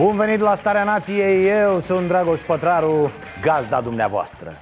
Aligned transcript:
Bun 0.00 0.16
venit 0.16 0.40
la 0.40 0.54
Starea 0.54 0.84
Nației, 0.84 1.48
eu 1.48 1.80
sunt 1.80 2.08
Dragoș 2.08 2.40
Pătraru, 2.40 3.10
gazda 3.40 3.80
dumneavoastră. 3.80 4.52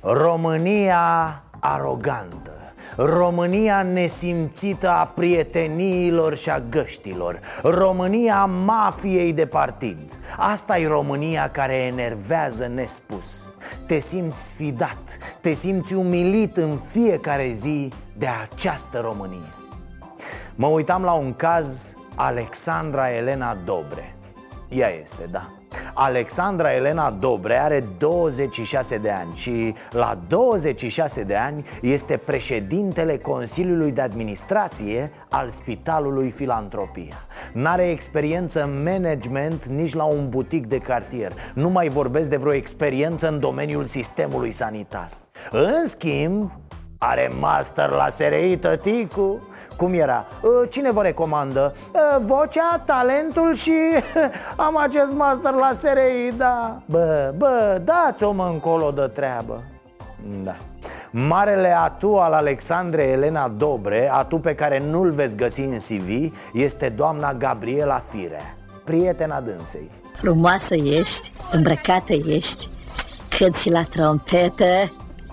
România 0.00 1.42
arogantă 1.60 2.52
România 2.96 3.82
nesimțită 3.82 4.90
a 4.90 5.06
prieteniilor 5.06 6.36
și 6.36 6.50
a 6.50 6.60
găștilor 6.60 7.40
România 7.62 8.44
mafiei 8.44 9.32
de 9.32 9.46
partid. 9.46 10.12
Asta 10.36 10.78
e 10.78 10.86
România 10.86 11.50
care 11.50 11.74
enervează 11.74 12.66
nespus. 12.66 13.52
Te 13.86 13.98
simți 13.98 14.46
sfidat, 14.46 15.18
te 15.40 15.52
simți 15.52 15.94
umilit 15.94 16.56
în 16.56 16.78
fiecare 16.90 17.50
zi 17.52 17.92
de 18.16 18.28
această 18.42 19.00
Românie. 19.00 19.52
Mă 20.54 20.66
uitam 20.66 21.02
la 21.02 21.12
un 21.12 21.34
caz 21.34 21.94
Alexandra 22.14 23.10
Elena 23.12 23.56
Dobre 23.64 24.15
ea 24.68 24.88
este, 25.02 25.28
da. 25.30 25.50
Alexandra 25.94 26.72
Elena 26.72 27.10
Dobre 27.10 27.58
are 27.58 27.84
26 27.98 28.96
de 28.96 29.10
ani 29.10 29.34
și 29.34 29.74
la 29.90 30.18
26 30.28 31.22
de 31.22 31.34
ani 31.34 31.64
este 31.82 32.16
președintele 32.16 33.18
Consiliului 33.18 33.92
de 33.92 34.00
Administrație 34.00 35.10
al 35.28 35.50
Spitalului 35.50 36.30
Filantropia 36.30 37.26
N-are 37.52 37.90
experiență 37.90 38.62
în 38.62 38.82
management 38.82 39.64
nici 39.64 39.94
la 39.94 40.04
un 40.04 40.28
butic 40.28 40.66
de 40.66 40.78
cartier. 40.78 41.32
Nu 41.54 41.68
mai 41.68 41.88
vorbesc 41.88 42.28
de 42.28 42.36
vreo 42.36 42.52
experiență 42.52 43.28
în 43.28 43.40
domeniul 43.40 43.84
sistemului 43.84 44.50
sanitar. 44.50 45.10
În 45.50 45.86
schimb, 45.86 46.50
are 47.06 47.30
master 47.40 47.90
la 47.90 48.08
SRI, 48.08 48.56
tăticu. 48.56 49.48
Cum 49.76 49.92
era? 49.92 50.24
Ă, 50.44 50.66
cine 50.66 50.92
vă 50.92 51.02
recomandă? 51.02 51.72
Ă, 51.94 52.20
vocea, 52.24 52.82
talentul 52.84 53.54
și 53.54 53.72
am 54.66 54.76
acest 54.76 55.12
master 55.12 55.52
la 55.52 55.70
SRI, 55.72 56.36
da. 56.36 56.80
Bă, 56.86 57.32
bă, 57.36 57.80
dați-o 57.84 58.32
mă 58.32 58.48
încolo 58.52 58.90
de 58.90 59.10
treabă. 59.14 59.62
Da. 60.44 60.56
Marele 61.10 61.76
atu 61.76 62.16
al 62.16 62.32
Alexandrei 62.32 63.12
Elena 63.12 63.48
Dobre, 63.48 64.10
atu 64.12 64.38
pe 64.38 64.54
care 64.54 64.78
nu-l 64.78 65.10
veți 65.10 65.36
găsi 65.36 65.60
în 65.60 65.76
CV, 65.78 66.34
este 66.52 66.88
doamna 66.88 67.34
Gabriela 67.34 67.98
Fire, 67.98 68.56
prietena 68.84 69.40
dânsei. 69.40 69.90
Frumoasă 70.16 70.74
ești, 70.74 71.32
îmbrăcată 71.52 72.12
ești 72.12 72.68
Cât 73.28 73.56
și 73.56 73.70
la 73.70 73.82
trompetă. 73.82 74.64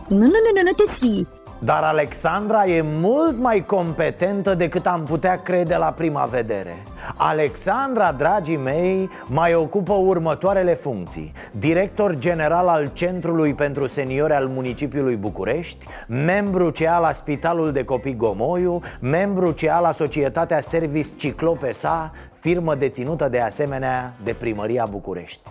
Nu, 0.08 0.18
nu, 0.18 0.26
nu, 0.26 0.52
nu, 0.56 0.62
nu 0.64 0.72
te 0.72 0.92
sfii 0.92 1.28
Dar 1.64 1.83
Alexandra 1.83 2.66
e 2.66 2.81
mult 2.81 3.38
mai 3.38 3.66
competentă 3.66 4.56
decât 4.56 4.86
am 4.86 5.03
putea 5.03 5.42
crede 5.42 5.75
la 5.75 5.94
prima 5.97 6.23
vedere. 6.23 6.83
Alexandra, 7.17 8.11
dragii 8.11 8.58
mei, 8.58 9.09
mai 9.28 9.53
ocupă 9.53 9.94
următoarele 9.94 10.73
funcții. 10.73 11.31
Director 11.52 12.16
general 12.17 12.67
al 12.67 12.91
Centrului 12.94 13.53
pentru 13.53 13.88
Seniori 13.88 14.34
al 14.34 14.47
municipiului 14.47 15.16
București 15.16 15.86
Membru 16.07 16.72
CA 16.72 17.00
la 17.00 17.12
Spitalul 17.12 17.72
de 17.72 17.84
Copii 17.84 18.16
Gomoiu 18.16 18.81
Membru 19.00 19.53
CA 19.62 19.79
la 19.79 19.91
Societatea 19.91 20.59
Service 20.59 21.09
Ciclopesa 21.16 22.12
Firmă 22.40 22.75
deținută 22.75 23.29
de 23.29 23.40
asemenea 23.40 24.13
de 24.23 24.34
Primăria 24.34 24.85
București 24.90 25.41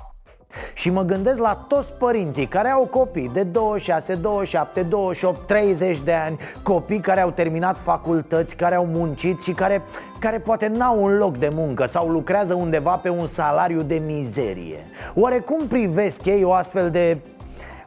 și 0.74 0.90
mă 0.90 1.02
gândesc 1.02 1.38
la 1.38 1.64
toți 1.68 1.92
părinții 1.92 2.46
care 2.46 2.68
au 2.68 2.86
copii 2.86 3.30
de 3.32 3.42
26, 3.42 4.14
27, 4.14 4.82
28, 4.82 5.46
30 5.46 6.00
de 6.00 6.12
ani 6.12 6.38
Copii 6.62 7.00
care 7.00 7.20
au 7.20 7.30
terminat 7.30 7.78
facultăți, 7.82 8.56
care 8.56 8.74
au 8.74 8.86
muncit 8.86 9.42
și 9.42 9.52
care, 9.52 9.82
care 10.18 10.38
poate 10.38 10.66
n-au 10.68 11.02
un 11.02 11.16
loc 11.16 11.36
de 11.36 11.50
muncă 11.52 11.86
Sau 11.86 12.08
lucrează 12.08 12.54
undeva 12.54 12.96
pe 12.96 13.08
un 13.08 13.26
salariu 13.26 13.82
de 13.82 14.02
mizerie 14.06 14.86
Oare 15.14 15.38
cum 15.38 15.66
privesc 15.66 16.24
ei 16.24 16.44
o 16.44 16.52
astfel 16.52 16.90
de 16.90 17.18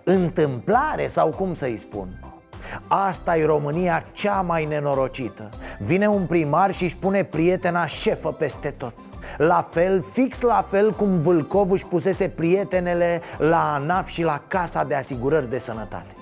întâmplare 0.04 1.08
sau 1.08 1.30
cum 1.30 1.54
să-i 1.54 1.78
spun? 1.78 2.25
Asta 2.88 3.38
e 3.38 3.46
România 3.46 4.06
cea 4.14 4.42
mai 4.42 4.66
nenorocită. 4.66 5.50
Vine 5.80 6.08
un 6.08 6.26
primar 6.26 6.74
și 6.74 6.84
își 6.84 6.98
pune 6.98 7.24
prietena 7.24 7.86
șefă 7.86 8.32
peste 8.32 8.70
tot. 8.78 8.94
La 9.38 9.68
fel, 9.72 10.04
fix 10.12 10.42
la 10.42 10.66
fel 10.70 10.92
cum 10.92 11.18
Vâlcov 11.18 11.72
își 11.72 11.86
pusese 11.86 12.28
prietenele 12.28 13.22
la 13.38 13.74
ANAF 13.74 14.08
și 14.08 14.24
la 14.24 14.42
Casa 14.48 14.84
de 14.84 14.96
Asigurări 14.96 15.50
de 15.50 15.58
Sănătate 15.58 16.16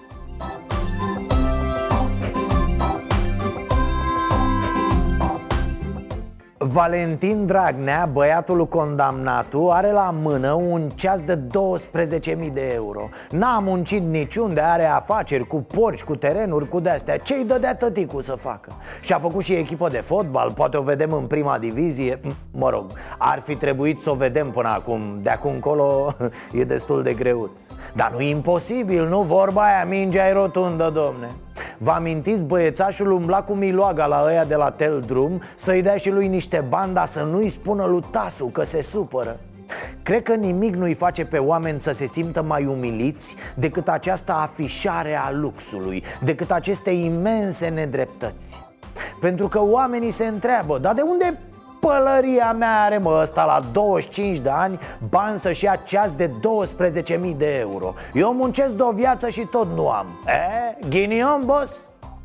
Valentin 6.73 7.45
Dragnea, 7.45 8.09
băiatul 8.11 8.67
condamnatul, 8.67 9.69
are 9.69 9.91
la 9.91 10.13
mână 10.21 10.51
un 10.53 10.89
ceas 10.89 11.21
de 11.21 11.39
12.000 11.39 12.53
de 12.53 12.71
euro. 12.73 13.09
N-a 13.29 13.59
muncit 13.59 14.03
niciunde, 14.03 14.61
are 14.61 14.85
afaceri 14.85 15.47
cu 15.47 15.55
porci, 15.55 16.03
cu 16.03 16.15
terenuri, 16.15 16.67
cu 16.67 16.79
de-astea. 16.79 17.17
Ce-i 17.17 17.43
dădea 17.43 17.75
tăticul 17.75 18.21
să 18.21 18.35
facă? 18.35 18.71
Și-a 19.01 19.19
făcut 19.19 19.43
și 19.43 19.53
echipă 19.53 19.89
de 19.89 19.97
fotbal, 19.97 20.51
poate 20.51 20.77
o 20.77 20.81
vedem 20.81 21.11
în 21.11 21.25
prima 21.25 21.57
divizie. 21.57 22.19
Mă 22.51 22.69
rog, 22.69 22.85
ar 23.17 23.41
fi 23.45 23.55
trebuit 23.55 24.01
să 24.01 24.09
o 24.09 24.15
vedem 24.15 24.51
până 24.51 24.69
acum. 24.69 25.19
De 25.21 25.29
acum 25.29 25.51
încolo 25.51 26.15
e 26.59 26.63
destul 26.63 27.03
de 27.03 27.13
greuț. 27.13 27.59
Dar 27.95 28.11
nu 28.13 28.19
e 28.19 28.29
imposibil, 28.29 29.07
nu? 29.07 29.21
Vorba 29.21 29.61
aia, 29.61 29.85
mingea 29.85 30.27
e 30.27 30.33
rotundă, 30.33 30.89
domne 30.93 31.29
Vă 31.77 31.91
amintiți, 31.91 32.43
băiețașul 32.43 33.11
umbla 33.11 33.43
cu 33.43 33.53
miloaga 33.53 34.05
la 34.05 34.23
ăia 34.25 34.45
de 34.45 34.55
la 34.55 34.69
Tel 34.69 35.03
Drum 35.07 35.41
Să-i 35.55 35.81
dea 35.81 35.95
și 35.95 36.09
lui 36.09 36.27
niște 36.27 36.65
bani, 36.69 36.93
dar 36.93 37.05
să 37.05 37.23
nu-i 37.23 37.49
spună 37.49 37.85
lui 37.85 38.03
Tasu 38.11 38.45
că 38.45 38.63
se 38.63 38.81
supără 38.81 39.39
Cred 40.03 40.23
că 40.23 40.33
nimic 40.33 40.75
nu-i 40.75 40.93
face 40.93 41.25
pe 41.25 41.37
oameni 41.37 41.81
să 41.81 41.91
se 41.91 42.05
simtă 42.05 42.41
mai 42.41 42.65
umiliți 42.65 43.35
decât 43.55 43.87
această 43.87 44.31
afișare 44.31 45.15
a 45.15 45.31
luxului, 45.31 46.03
decât 46.23 46.51
aceste 46.51 46.89
imense 46.89 47.67
nedreptăți. 47.67 48.61
Pentru 49.19 49.47
că 49.47 49.61
oamenii 49.61 50.11
se 50.11 50.25
întreabă, 50.25 50.77
dar 50.77 50.93
de 50.93 51.01
unde 51.01 51.39
pălăria 51.87 52.51
mea 52.51 52.81
are 52.81 52.97
mă 52.97 53.19
ăsta 53.21 53.45
la 53.45 53.61
25 53.71 54.37
de 54.37 54.49
ani 54.49 54.79
Bani 55.09 55.39
să-și 55.39 55.63
ia 55.63 55.75
ceas 55.75 56.11
de 56.11 56.29
12.000 56.29 57.37
de 57.37 57.57
euro 57.57 57.93
Eu 58.13 58.33
muncesc 58.33 58.73
de 58.73 58.81
o 58.81 58.91
viață 58.91 59.29
și 59.29 59.41
tot 59.41 59.67
nu 59.75 59.89
am 59.89 60.05
E, 60.25 60.77
ghinion, 60.89 61.41
boss? 61.45 61.77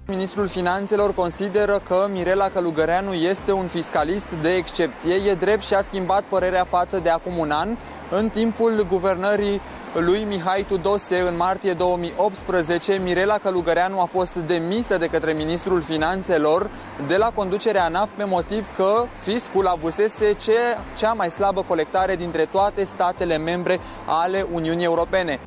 Ministrul 0.06 0.46
Finanțelor 0.46 1.14
consideră 1.14 1.80
că 1.88 2.06
Mirela 2.12 2.48
Călugăreanu 2.48 3.12
este 3.12 3.52
un 3.52 3.66
fiscalist 3.66 4.26
de 4.42 4.54
excepție. 4.54 5.14
E 5.30 5.34
drept 5.34 5.62
și 5.62 5.74
a 5.74 5.82
schimbat 5.82 6.22
părerea 6.22 6.64
față 6.64 6.98
de 6.98 7.10
acum 7.10 7.38
un 7.38 7.50
an, 7.50 7.76
în 8.10 8.28
timpul 8.28 8.86
guvernării 8.88 9.60
lui 9.94 10.24
Mihai 10.24 10.64
Tudose 10.68 11.20
în 11.20 11.36
martie 11.36 11.72
2018, 11.72 13.00
Mirela 13.02 13.38
Călugăreanu 13.38 14.00
a 14.00 14.04
fost 14.04 14.34
demisă 14.34 14.98
de 14.98 15.06
către 15.06 15.32
ministrul 15.32 15.82
finanțelor 15.82 16.70
de 17.06 17.16
la 17.16 17.30
conducerea 17.34 17.84
ANAF 17.84 18.08
pe 18.16 18.24
motiv 18.24 18.66
că 18.76 19.04
fiscul 19.20 19.66
avusese 19.66 20.32
ce, 20.32 20.52
cea 20.96 21.12
mai 21.12 21.30
slabă 21.30 21.64
colectare 21.66 22.16
dintre 22.16 22.44
toate 22.44 22.84
statele 22.84 23.36
membre 23.36 23.80
ale 24.06 24.46
Uniunii 24.52 24.84
Europene. 24.84 25.38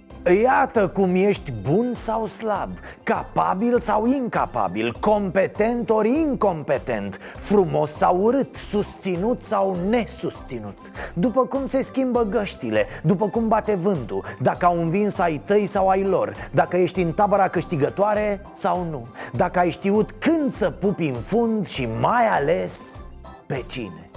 Iată 0.43 0.87
cum 0.87 1.15
ești 1.15 1.53
bun 1.69 1.91
sau 1.95 2.25
slab, 2.25 2.69
capabil 3.03 3.79
sau 3.79 4.05
incapabil, 4.05 4.95
competent 4.99 5.89
ori 5.89 6.19
incompetent, 6.19 7.19
frumos 7.37 7.91
sau 7.91 8.21
urât, 8.21 8.55
susținut 8.55 9.43
sau 9.43 9.77
nesusținut. 9.89 10.77
După 11.13 11.45
cum 11.45 11.65
se 11.65 11.81
schimbă 11.81 12.23
găștile, 12.23 12.85
după 13.03 13.27
cum 13.27 13.47
bate 13.47 13.75
vântul, 13.75 14.23
dacă 14.39 14.65
au 14.65 14.81
învins 14.81 15.19
ai 15.19 15.41
tăi 15.45 15.65
sau 15.65 15.89
ai 15.89 16.03
lor 16.03 16.35
Dacă 16.51 16.77
ești 16.77 17.01
în 17.01 17.11
tabăra 17.11 17.47
câștigătoare 17.47 18.41
sau 18.51 18.87
nu 18.89 19.07
Dacă 19.33 19.59
ai 19.59 19.69
știut 19.69 20.11
când 20.11 20.51
să 20.51 20.69
pupi 20.69 21.07
în 21.07 21.21
fund 21.21 21.67
și 21.67 21.87
mai 21.99 22.27
ales 22.27 23.05
pe 23.45 23.63
cine 23.67 24.10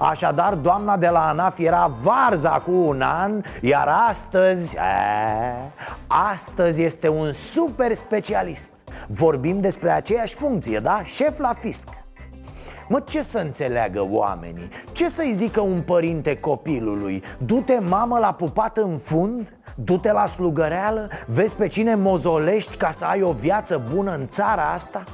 Așadar, 0.00 0.54
doamna 0.54 0.96
de 0.96 1.08
la 1.08 1.28
ANAF 1.28 1.58
era 1.58 1.90
varza 2.02 2.50
cu 2.50 2.72
un 2.72 3.00
an 3.00 3.42
Iar 3.60 3.88
astăzi, 4.08 4.76
e, 4.76 4.80
astăzi 6.06 6.82
este 6.82 7.08
un 7.08 7.32
super 7.32 7.94
specialist 7.94 8.70
Vorbim 9.06 9.60
despre 9.60 9.90
aceeași 9.90 10.34
funcție, 10.34 10.78
da? 10.78 11.00
Șef 11.02 11.38
la 11.38 11.52
fisc 11.52 11.88
Mă, 12.88 13.00
ce 13.00 13.22
să 13.22 13.38
înțeleagă 13.38 14.06
oamenii? 14.10 14.68
Ce 14.92 15.08
să-i 15.08 15.32
zică 15.32 15.60
un 15.60 15.80
părinte 15.80 16.36
copilului? 16.36 17.22
Du-te, 17.38 17.78
mamă, 17.78 18.18
la 18.18 18.32
pupat 18.32 18.76
în 18.76 18.98
fund? 18.98 19.52
Du-te 19.74 20.12
la 20.12 20.26
slugăreală? 20.26 21.08
Vezi 21.26 21.56
pe 21.56 21.66
cine 21.66 21.94
mozolești 21.94 22.76
ca 22.76 22.90
să 22.90 23.04
ai 23.04 23.22
o 23.22 23.32
viață 23.32 23.82
bună 23.94 24.14
în 24.14 24.28
țara 24.28 24.62
asta? 24.62 25.04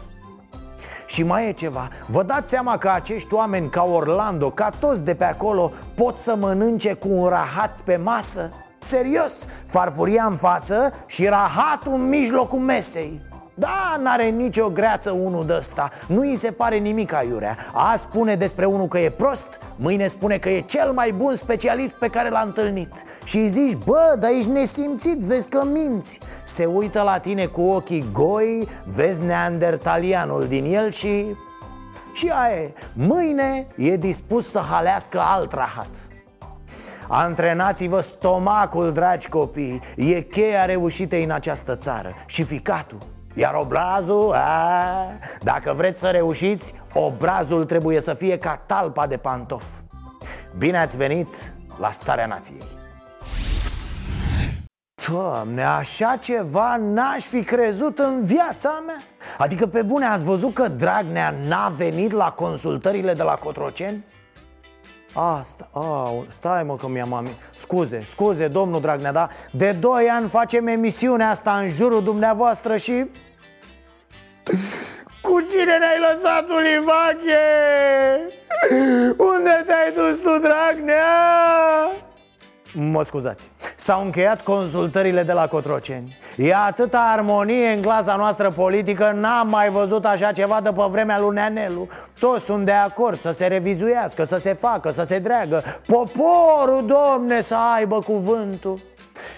Și 1.10 1.22
mai 1.22 1.48
e 1.48 1.52
ceva. 1.52 1.88
Vă 2.06 2.22
dați 2.22 2.50
seama 2.50 2.78
că 2.78 2.88
acești 2.88 3.34
oameni 3.34 3.70
ca 3.70 3.82
Orlando, 3.82 4.50
ca 4.50 4.70
toți 4.78 5.04
de 5.04 5.14
pe 5.14 5.24
acolo 5.24 5.72
Pot 5.94 6.18
să 6.18 6.36
mănânce 6.36 6.92
cu 6.92 7.08
un 7.10 7.28
rahat 7.28 7.80
pe 7.84 7.96
masă? 7.96 8.50
Serios, 8.78 9.46
farfuria 9.66 10.24
în 10.24 10.36
față 10.36 10.92
și 11.06 11.26
rahatul 11.26 11.92
în 11.92 12.08
mijlocul 12.08 12.58
mesei 12.58 13.20
da, 13.60 13.96
n-are 14.02 14.28
nicio 14.28 14.68
greață 14.68 15.10
unul 15.10 15.46
de 15.46 15.54
ăsta 15.56 15.90
Nu 16.06 16.20
îi 16.20 16.36
se 16.36 16.50
pare 16.50 16.76
nimic 16.76 17.12
aiurea. 17.12 17.56
Azi 17.72 18.02
spune 18.02 18.34
despre 18.34 18.64
unul 18.64 18.88
că 18.88 18.98
e 18.98 19.10
prost 19.10 19.46
Mâine 19.76 20.06
spune 20.06 20.38
că 20.38 20.48
e 20.48 20.60
cel 20.60 20.92
mai 20.92 21.12
bun 21.12 21.34
specialist 21.34 21.92
pe 21.92 22.08
care 22.08 22.28
l-a 22.28 22.40
întâlnit. 22.40 22.92
Și 23.24 23.36
îi 23.36 23.48
zici, 23.48 23.78
bă, 23.84 24.16
dar 24.18 24.30
ești 24.30 24.50
nesimțit, 24.50 25.18
vezi 25.18 25.48
că 25.48 25.64
minți. 25.64 26.20
Se 26.42 26.64
uită 26.64 27.02
la 27.02 27.18
tine 27.18 27.46
cu 27.46 27.60
ochii 27.60 28.08
goi 28.12 28.68
Vezi 28.94 29.22
neandertalianul 29.22 30.46
din 30.46 30.74
el 30.74 30.90
și... 30.90 31.24
Și 32.12 32.28
aia 32.28 32.70
Mâine 32.92 33.66
e 33.76 33.96
dispus 33.96 34.50
să 34.50 34.58
halească 34.58 35.20
alt 35.20 35.52
rahat. 35.52 35.90
Antrenați-vă 37.08 38.00
stomacul, 38.00 38.92
dragi 38.92 39.28
copii. 39.28 39.80
E 39.96 40.20
cheia 40.20 40.64
reușitei 40.64 41.24
în 41.24 41.30
această 41.30 41.76
țară. 41.76 42.14
Și 42.26 42.42
ficatul 42.42 42.98
iar 43.34 43.54
obrazul, 43.54 44.32
a, 44.32 45.18
dacă 45.42 45.72
vreți 45.72 46.00
să 46.00 46.08
reușiți, 46.08 46.74
obrazul 46.94 47.64
trebuie 47.64 48.00
să 48.00 48.14
fie 48.14 48.38
ca 48.38 48.62
talpa 48.66 49.06
de 49.06 49.16
pantof. 49.16 49.64
Bine 50.58 50.78
ați 50.78 50.96
venit 50.96 51.54
la 51.78 51.90
Starea 51.90 52.26
Nației. 52.26 52.62
Doamne, 55.08 55.62
așa 55.62 56.16
ceva 56.20 56.76
n-aș 56.76 57.24
fi 57.24 57.42
crezut 57.42 57.98
în 57.98 58.24
viața 58.24 58.82
mea. 58.86 59.02
Adică 59.38 59.66
pe 59.66 59.82
bune 59.82 60.04
ați 60.04 60.24
văzut 60.24 60.54
că 60.54 60.68
Dragnea 60.68 61.34
n-a 61.46 61.72
venit 61.76 62.12
la 62.12 62.30
consultările 62.30 63.14
de 63.14 63.22
la 63.22 63.34
Cotroceni? 63.34 64.04
Asta, 65.12 65.68
a, 65.72 66.12
stai 66.28 66.62
mă 66.62 66.76
că 66.76 66.88
mi-am 66.88 67.12
ami... 67.12 67.36
Scuze, 67.54 68.00
scuze, 68.00 68.48
domnul 68.48 68.80
Dragnea, 68.80 69.12
da? 69.12 69.28
De 69.50 69.72
doi 69.72 70.08
ani 70.08 70.28
facem 70.28 70.66
emisiunea 70.66 71.30
asta 71.30 71.58
în 71.58 71.68
jurul 71.68 72.02
dumneavoastră 72.02 72.76
și... 72.76 73.04
Cu 75.22 75.40
cine 75.40 75.78
ne-ai 75.78 75.98
lăsat, 76.10 76.48
Ulivache? 76.48 77.46
Unde 79.16 79.62
te-ai 79.66 79.92
dus 79.94 80.18
tu, 80.18 80.38
Dragnea? 80.38 81.04
Mă 82.72 83.02
scuzați. 83.02 83.50
S-au 83.76 84.02
încheiat 84.04 84.40
consultările 84.40 85.22
de 85.22 85.32
la 85.32 85.46
Cotroceni. 85.46 86.16
E 86.36 86.54
atâta 86.54 87.12
armonie 87.16 87.68
în 87.68 87.82
clasa 87.82 88.16
noastră 88.16 88.50
politică 88.50 89.12
N-am 89.14 89.48
mai 89.48 89.70
văzut 89.70 90.04
așa 90.04 90.32
ceva 90.32 90.60
după 90.60 90.88
vremea 90.90 91.20
lui 91.20 91.34
Neanelu. 91.34 91.88
Toți 92.18 92.44
sunt 92.44 92.64
de 92.64 92.72
acord 92.72 93.20
să 93.20 93.30
se 93.30 93.46
revizuiască, 93.46 94.24
să 94.24 94.38
se 94.38 94.54
facă, 94.54 94.90
să 94.90 95.02
se 95.02 95.18
dreagă. 95.18 95.64
Poporul, 95.86 96.86
domne, 96.86 97.40
să 97.40 97.56
aibă 97.76 97.98
cuvântul. 97.98 98.80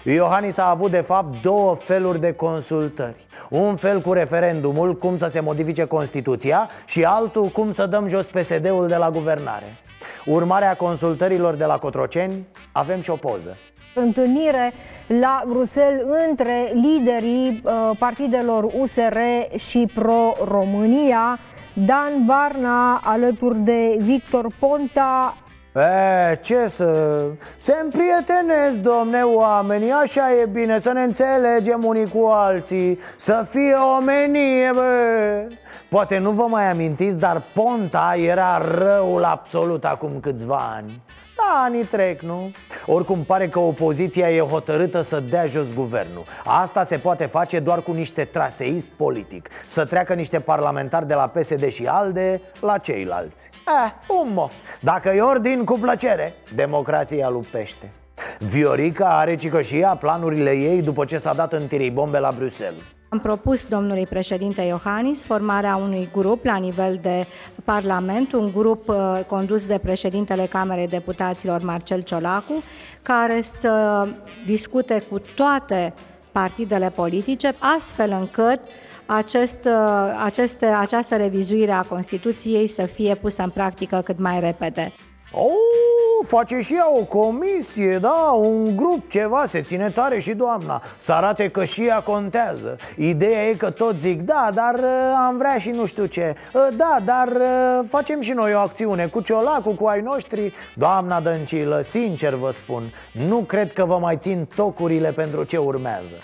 Iohannis 0.03 0.57
a 0.57 0.69
avut 0.69 0.91
de 0.91 1.01
fapt 1.01 1.41
două 1.41 1.75
feluri 1.75 2.19
de 2.19 2.31
consultări. 2.31 3.27
Un 3.49 3.75
fel 3.75 4.01
cu 4.01 4.13
referendumul, 4.13 4.97
cum 4.97 5.17
să 5.17 5.27
se 5.27 5.39
modifice 5.39 5.85
Constituția 5.85 6.69
Și 6.85 7.03
altul, 7.03 7.45
cum 7.45 7.71
să 7.71 7.85
dăm 7.85 8.07
jos 8.07 8.25
PSD-ul 8.25 8.87
de 8.87 8.95
la 8.95 9.09
guvernare 9.09 9.77
Urmarea 10.25 10.75
consultărilor 10.75 11.53
de 11.53 11.65
la 11.65 11.77
Cotroceni, 11.77 12.47
avem 12.71 13.01
și 13.01 13.09
o 13.09 13.15
poză 13.15 13.57
întâlnire 13.95 14.73
la 15.07 15.43
Bruxelles 15.47 16.05
între 16.29 16.71
liderii 16.73 17.61
uh, 17.63 17.97
partidelor 17.99 18.63
USR 18.63 19.17
și 19.57 19.89
Pro-România. 19.93 21.39
Dan 21.85 22.25
Barna 22.25 23.01
alături 23.03 23.59
de 23.59 23.97
Victor 23.99 24.47
Ponta 24.59 25.37
E, 25.75 26.35
ce 26.41 26.67
să... 26.67 27.21
Se 27.57 27.75
împrietenesc, 27.83 28.75
domne, 28.75 29.21
oamenii, 29.21 29.91
așa 29.91 30.33
e 30.33 30.45
bine 30.45 30.77
Să 30.77 30.91
ne 30.91 31.03
înțelegem 31.03 31.83
unii 31.83 32.09
cu 32.09 32.25
alții 32.25 32.99
Să 33.17 33.45
fie 33.49 33.75
omenie, 33.97 34.71
bă. 34.73 35.47
Poate 35.89 36.17
nu 36.17 36.31
vă 36.31 36.45
mai 36.49 36.69
amintiți, 36.69 37.19
dar 37.19 37.43
Ponta 37.53 38.15
era 38.17 38.61
răul 38.77 39.23
absolut 39.23 39.85
acum 39.85 40.19
câțiva 40.19 40.71
ani 40.75 41.01
da, 41.43 41.63
anii 41.63 41.83
trec, 41.83 42.21
nu? 42.21 42.51
Oricum 42.85 43.23
pare 43.23 43.49
că 43.49 43.59
opoziția 43.59 44.31
e 44.31 44.39
hotărâtă 44.39 45.01
să 45.01 45.19
dea 45.19 45.45
jos 45.45 45.73
guvernul. 45.73 46.25
Asta 46.45 46.83
se 46.83 46.97
poate 46.97 47.25
face 47.25 47.59
doar 47.59 47.81
cu 47.81 47.91
niște 47.91 48.23
traseism 48.23 48.91
politic. 48.95 49.49
Să 49.65 49.85
treacă 49.85 50.13
niște 50.13 50.39
parlamentari 50.39 51.07
de 51.07 51.13
la 51.13 51.27
PSD 51.27 51.67
și 51.67 51.85
ALDE 51.85 52.41
la 52.59 52.77
ceilalți. 52.77 53.49
Eh, 53.85 53.91
un 54.07 54.33
moft. 54.33 54.55
Dacă 54.81 55.09
e 55.09 55.21
ordin, 55.21 55.63
cu 55.63 55.77
plăcere. 55.79 56.33
Democrația 56.55 57.29
lupește. 57.29 57.91
Viorica 58.39 59.17
are 59.17 59.35
cică 59.35 59.61
și 59.61 59.79
ea 59.79 59.95
planurile 59.95 60.51
ei 60.51 60.81
după 60.81 61.05
ce 61.05 61.17
s-a 61.17 61.33
dat 61.33 61.53
în 61.53 61.67
bombe 61.93 62.19
la 62.19 62.31
Bruxelles 62.37 62.81
am 63.13 63.19
propus 63.19 63.65
domnului 63.65 64.05
președinte 64.07 64.61
Iohannis 64.61 65.25
formarea 65.25 65.75
unui 65.75 66.09
grup 66.11 66.45
la 66.45 66.55
nivel 66.55 66.99
de 67.01 67.25
Parlament, 67.63 68.31
un 68.33 68.51
grup 68.55 68.87
uh, 68.87 69.19
condus 69.27 69.65
de 69.67 69.77
președintele 69.77 70.45
Camerei 70.45 70.87
Deputaților 70.87 71.61
Marcel 71.61 72.01
Ciolacu, 72.01 72.63
care 73.01 73.41
să 73.41 74.07
discute 74.45 75.03
cu 75.09 75.21
toate 75.35 75.93
partidele 76.31 76.89
politice, 76.89 77.55
astfel 77.77 78.11
încât 78.19 78.59
acest, 79.05 79.65
uh, 79.65 80.21
aceste, 80.23 80.65
această 80.65 81.15
revizuire 81.15 81.71
a 81.71 81.81
Constituției 81.81 82.67
să 82.67 82.85
fie 82.85 83.15
pusă 83.15 83.43
în 83.43 83.49
practică 83.49 84.01
cât 84.03 84.19
mai 84.19 84.39
repede. 84.39 84.91
Oh, 85.31 86.12
face 86.23 86.59
și 86.59 86.73
ea 86.73 86.97
o 86.99 87.03
comisie, 87.03 87.97
da, 87.97 88.35
un 88.37 88.75
grup, 88.75 89.09
ceva, 89.09 89.45
se 89.45 89.61
ține 89.61 89.89
tare 89.89 90.19
și 90.19 90.33
doamna. 90.33 90.81
Să 90.97 91.13
arate 91.13 91.49
că 91.49 91.63
și 91.63 91.85
ea 91.85 91.99
contează. 91.99 92.77
Ideea 92.97 93.47
e 93.47 93.53
că 93.53 93.69
tot 93.69 93.99
zic, 93.99 94.21
da, 94.21 94.49
dar 94.53 94.73
uh, 94.73 94.89
am 95.27 95.37
vrea 95.37 95.57
și 95.57 95.69
nu 95.69 95.85
știu 95.85 96.05
ce. 96.05 96.35
Uh, 96.53 96.61
Da, 96.77 96.97
dar 97.05 97.27
uh, 97.27 97.85
facem 97.87 98.21
și 98.21 98.31
noi 98.31 98.53
o 98.53 98.57
acțiune 98.57 99.05
cu 99.05 99.21
ciolacul, 99.21 99.73
cu 99.73 99.85
ai 99.85 100.01
noștri. 100.01 100.53
Doamna 100.75 101.19
Dăncilă, 101.19 101.81
sincer 101.81 102.33
vă 102.33 102.51
spun 102.51 102.93
Nu 103.11 103.37
cred 103.37 103.73
că 103.73 103.85
vă 103.85 103.97
mai 103.97 104.17
țin 104.17 104.47
tocurile 104.55 105.11
pentru 105.11 105.43
ce 105.43 105.57
urmează. 105.57 106.15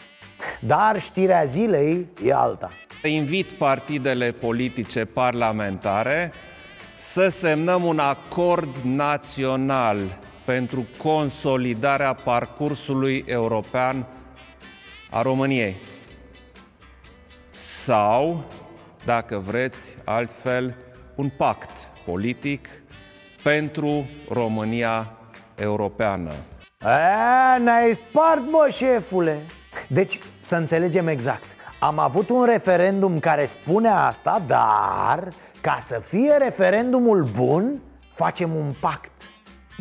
Dar 0.59 0.99
știrea 0.99 1.43
zilei 1.43 2.07
e 2.25 2.33
alta. 2.33 2.71
Invit 3.03 3.51
partidele 3.51 4.31
politice 4.31 5.05
parlamentare 5.05 6.33
să 6.99 7.29
semnăm 7.29 7.83
un 7.83 7.99
acord 7.99 8.75
național 8.83 9.97
pentru 10.45 10.87
consolidarea 10.97 12.13
parcursului 12.13 13.23
european 13.27 14.07
a 15.09 15.21
României. 15.21 15.77
Sau, 17.49 18.43
dacă 19.05 19.43
vreți, 19.45 19.95
altfel, 20.03 20.75
un 21.15 21.29
pact 21.37 21.71
politic 22.05 22.67
pentru 23.43 24.09
România 24.29 25.11
europeană. 25.55 26.31
A, 26.79 27.57
ne-ai 27.57 27.93
spart, 27.93 28.41
mă, 28.51 28.67
șefule! 28.71 29.45
Deci, 29.87 30.19
să 30.39 30.55
înțelegem 30.55 31.07
exact 31.07 31.57
Am 31.79 31.99
avut 31.99 32.29
un 32.29 32.45
referendum 32.45 33.19
care 33.19 33.45
spune 33.45 33.87
asta, 33.87 34.43
dar 34.47 35.33
ca 35.61 35.77
să 35.81 35.99
fie 35.99 36.35
referendumul 36.37 37.29
bun, 37.37 37.81
facem 38.09 38.55
un 38.55 38.73
pact 38.79 39.11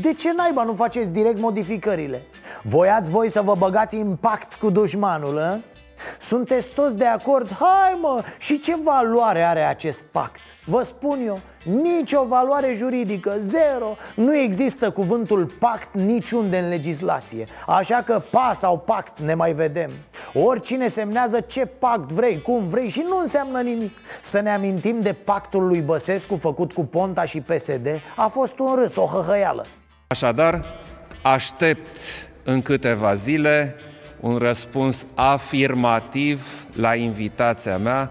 De 0.01 0.13
ce 0.13 0.33
naiba 0.33 0.63
nu 0.63 0.75
faceți 0.75 1.11
direct 1.11 1.39
modificările? 1.39 2.23
Voiați 2.63 3.11
voi 3.11 3.31
să 3.31 3.43
vă 3.43 3.55
băgați 3.59 3.97
în 3.97 4.17
pact 4.17 4.55
cu 4.55 4.71
dușmanul, 4.71 5.39
a? 5.39 5.61
Sunteți 6.19 6.69
toți 6.69 6.97
de 6.97 7.07
acord? 7.07 7.53
Hai 7.53 7.99
mă! 8.01 8.25
Și 8.39 8.61
ce 8.61 8.77
valoare 8.83 9.43
are 9.43 9.63
acest 9.63 10.01
pact? 10.01 10.41
Vă 10.65 10.83
spun 10.83 11.21
eu, 11.27 11.41
nicio 11.65 12.25
valoare 12.25 12.73
juridică, 12.73 13.35
zero 13.39 13.97
Nu 14.15 14.37
există 14.37 14.91
cuvântul 14.91 15.47
pact 15.59 15.95
niciunde 15.95 16.59
în 16.59 16.69
legislație 16.69 17.47
Așa 17.67 18.03
că 18.03 18.23
pa 18.31 18.53
sau 18.55 18.79
pact 18.79 19.21
ne 19.21 19.35
mai 19.35 19.53
vedem 19.53 19.91
Oricine 20.35 20.89
semnează 20.89 21.41
ce 21.41 21.67
pact 21.67 22.13
vrei, 22.13 22.43
cum 22.43 22.69
vrei 22.69 22.89
și 22.89 23.05
nu 23.09 23.19
înseamnă 23.19 23.61
nimic 23.61 23.97
Să 24.23 24.41
ne 24.41 24.51
amintim 24.51 25.01
de 25.01 25.13
pactul 25.13 25.67
lui 25.67 25.81
Băsescu 25.81 26.37
făcut 26.37 26.73
cu 26.73 26.85
Ponta 26.85 27.25
și 27.25 27.41
PSD 27.41 27.89
A 28.17 28.27
fost 28.27 28.59
un 28.59 28.75
râs, 28.75 28.97
o 28.97 29.05
hăhăială 29.05 29.67
Așadar, 30.07 30.65
aștept 31.23 31.97
în 32.45 32.63
câteva 32.63 33.15
zile 33.15 33.77
un 34.21 34.37
răspuns 34.37 35.07
afirmativ 35.15 36.67
la 36.75 36.95
invitația 36.95 37.79
mea 37.79 38.11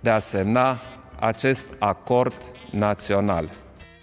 de 0.00 0.10
a 0.10 0.18
semna 0.18 0.78
acest 1.18 1.66
acord 1.78 2.34
național. 2.70 3.50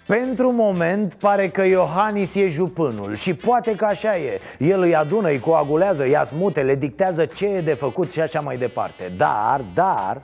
Pentru 0.06 0.52
moment 0.52 1.14
pare 1.14 1.48
că 1.48 1.64
Iohannis 1.64 2.34
e 2.34 2.48
jupânul 2.48 3.14
și 3.14 3.34
poate 3.34 3.74
că 3.74 3.84
așa 3.84 4.16
e 4.16 4.40
El 4.58 4.80
îi 4.80 4.94
adună, 4.94 5.28
îi 5.28 5.38
coagulează, 5.38 6.08
ia 6.08 6.22
smute, 6.22 6.62
le 6.62 6.74
dictează 6.74 7.24
ce 7.24 7.46
e 7.46 7.60
de 7.60 7.74
făcut 7.74 8.12
și 8.12 8.20
așa 8.20 8.40
mai 8.40 8.56
departe 8.56 9.12
Dar, 9.16 9.60
dar, 9.74 10.22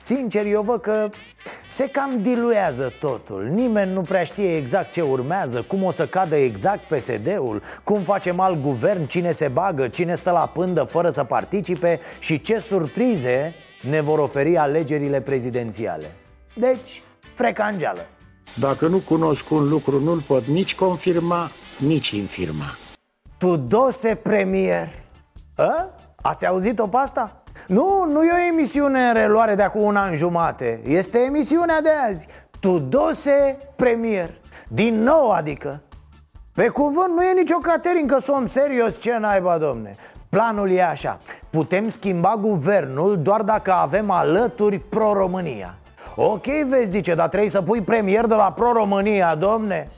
sincer 0.00 0.46
eu 0.46 0.62
văd 0.62 0.80
că 0.80 1.08
se 1.66 1.86
cam 1.86 2.22
diluează 2.22 2.92
totul 3.00 3.44
Nimeni 3.44 3.92
nu 3.92 4.00
prea 4.00 4.24
știe 4.24 4.56
exact 4.56 4.92
ce 4.92 5.00
urmează 5.00 5.62
Cum 5.62 5.82
o 5.82 5.90
să 5.90 6.06
cadă 6.06 6.36
exact 6.36 6.96
PSD-ul 6.96 7.62
Cum 7.84 8.00
facem 8.00 8.40
alt 8.40 8.62
guvern, 8.62 9.06
cine 9.06 9.30
se 9.30 9.48
bagă, 9.48 9.88
cine 9.88 10.14
stă 10.14 10.30
la 10.30 10.46
pândă 10.46 10.82
fără 10.82 11.10
să 11.10 11.24
participe 11.24 12.00
Și 12.18 12.40
ce 12.40 12.58
surprize 12.58 13.54
ne 13.90 14.00
vor 14.00 14.18
oferi 14.18 14.56
alegerile 14.56 15.20
prezidențiale 15.20 16.14
Deci, 16.54 17.02
frecangeală 17.34 18.06
Dacă 18.54 18.86
nu 18.86 18.98
cunosc 18.98 19.50
un 19.50 19.68
lucru, 19.68 20.00
nu-l 20.00 20.20
pot 20.20 20.46
nici 20.46 20.74
confirma, 20.74 21.50
nici 21.78 22.10
infirma. 22.10 22.76
Tudose 23.38 24.14
Premier 24.14 24.88
A? 25.56 25.94
Ați 26.22 26.46
auzit-o 26.46 26.86
pe 26.86 26.96
asta? 26.96 27.39
Nu, 27.66 28.04
nu 28.08 28.24
e 28.24 28.30
o 28.32 28.52
emisiune 28.52 29.00
în 29.00 29.14
reluare 29.14 29.54
de 29.54 29.62
acum 29.62 29.82
un 29.82 29.96
an 29.96 30.14
jumate. 30.14 30.80
Este 30.84 31.18
emisiunea 31.18 31.80
de 31.80 31.90
azi. 32.08 32.26
Tudose 32.60 33.56
Premier. 33.76 34.30
Din 34.68 35.02
nou 35.02 35.30
adică. 35.30 35.82
Pe 36.54 36.68
cuvânt 36.68 37.14
nu 37.14 37.22
e 37.22 37.32
nicio 37.32 37.56
caterincă, 37.56 38.18
somn 38.18 38.46
serios, 38.46 39.00
ce 39.00 39.16
naiba, 39.20 39.58
domne? 39.58 39.94
Planul 40.28 40.70
e 40.70 40.82
așa. 40.82 41.18
Putem 41.50 41.88
schimba 41.88 42.36
guvernul 42.40 43.18
doar 43.22 43.42
dacă 43.42 43.72
avem 43.72 44.10
alături 44.10 44.78
pro-România. 44.78 45.74
Ok, 46.16 46.44
vezi, 46.68 46.90
zice, 46.90 47.14
dar 47.14 47.28
trebuie 47.28 47.50
să 47.50 47.62
pui 47.62 47.82
premier 47.82 48.26
de 48.26 48.34
la 48.34 48.52
Pro-România, 48.52 49.34
domne. 49.34 49.88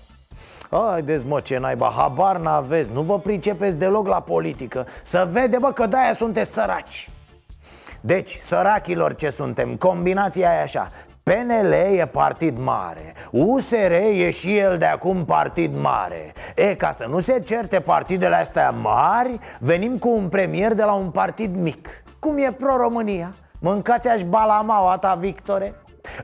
Haideți 0.70 1.26
mă 1.26 1.40
ce 1.40 1.58
naiba, 1.58 1.92
habar 1.96 2.36
n-aveți, 2.36 2.90
nu 2.92 3.00
vă 3.00 3.18
pricepeți 3.18 3.76
deloc 3.76 4.06
la 4.06 4.20
politică. 4.20 4.86
Să 5.02 5.28
vede 5.32 5.56
bă 5.60 5.72
că 5.72 5.86
de-aia 5.86 6.14
sunteți 6.14 6.52
săraci 6.52 7.10
Deci, 8.04 8.36
sărachilor 8.36 9.14
ce 9.14 9.30
suntem, 9.30 9.76
combinația 9.76 10.52
e 10.52 10.62
așa. 10.62 10.90
PNL 11.22 11.72
e 11.72 12.06
partid 12.06 12.58
mare 12.58 13.14
USR 13.30 13.92
e 13.92 14.30
și 14.30 14.58
el 14.58 14.78
de 14.78 14.84
acum 14.84 15.24
partid 15.24 15.74
mare. 15.76 16.32
E, 16.54 16.74
ca 16.74 16.90
să 16.90 17.06
nu 17.08 17.20
se 17.20 17.38
certe 17.38 17.80
partidele 17.80 18.34
astea 18.34 18.70
mari 18.70 19.38
Venim 19.58 19.98
cu 19.98 20.08
un 20.08 20.28
premier 20.28 20.74
de 20.74 20.82
la 20.82 20.92
un 20.92 21.10
partid 21.10 21.56
mic. 21.56 21.88
Cum 22.18 22.38
e 22.38 22.52
Pro-România? 22.52 23.34
Mâncați-aș 23.58 24.22
balamaua 24.22 24.98
ta, 24.98 25.14
Victore. 25.14 25.74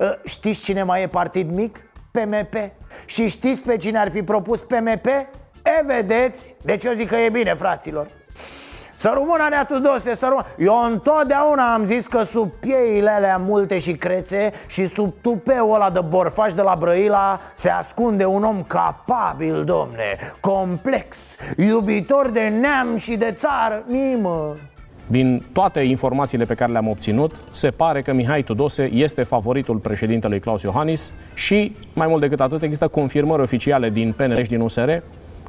Ă, 0.01 0.19
Știți 0.25 0.61
cine 0.61 0.83
mai 0.83 1.03
e 1.03 1.07
partid 1.07 1.51
mic? 1.51 1.91
PMP 2.11 2.55
Și 3.07 3.29
știți 3.29 3.63
pe 3.63 3.77
cine 3.77 3.99
ar 3.99 4.11
fi 4.11 4.23
propus 4.23 4.61
PMP? 4.61 5.07
E, 5.07 5.85
vedeți? 5.87 6.55
Deci 6.63 6.85
eu 6.85 6.93
zic 6.93 7.09
că 7.09 7.17
e 7.17 7.29
bine, 7.29 7.55
fraților 7.55 8.07
să 8.99 9.11
rămână 9.15 9.47
Nea 9.51 9.65
Tudose, 9.65 10.15
să 10.15 10.27
rămână. 10.27 10.47
Eu 10.59 10.91
întotdeauna 10.93 11.75
am 11.75 11.85
zis 11.85 12.07
că 12.07 12.23
sub 12.23 12.51
pieile 12.61 13.11
alea 13.11 13.37
multe 13.37 13.79
și 13.79 13.93
crețe 13.93 14.53
Și 14.67 14.87
sub 14.87 15.13
tupeul 15.23 15.75
ăla 15.75 15.91
de 15.91 16.01
borfaș 16.09 16.53
de 16.53 16.63
la 16.63 16.77
Brăila 16.79 17.41
Se 17.55 17.71
ascunde 17.71 18.25
un 18.25 18.45
om 18.45 18.63
capabil, 18.67 19.65
domne 19.65 20.17
Complex, 20.41 21.37
iubitor 21.57 22.31
de 22.31 22.53
neam 22.61 22.97
și 22.97 23.17
de 23.17 23.35
țară 23.39 23.85
Nimă. 23.87 24.55
Din 25.07 25.43
toate 25.53 25.81
informațiile 25.81 26.45
pe 26.45 26.55
care 26.55 26.73
le-am 26.73 26.89
obținut, 26.89 27.35
se 27.53 27.71
pare 27.71 28.03
că 28.03 28.13
Mihai 28.13 28.43
Tudose 28.43 28.91
este 28.93 29.23
favoritul 29.23 29.77
președintelui 29.77 30.41
Claus 30.41 30.63
Iohannis 30.63 31.13
și, 31.35 31.77
mai 31.93 32.07
mult 32.07 32.21
decât 32.21 32.41
atât, 32.41 32.63
există 32.63 32.89
confirmări 32.89 33.43
oficiale 33.43 33.91
din 33.91 34.13
PNL 34.17 34.43
și 34.43 34.49
din 34.49 34.61
USR 34.61 34.91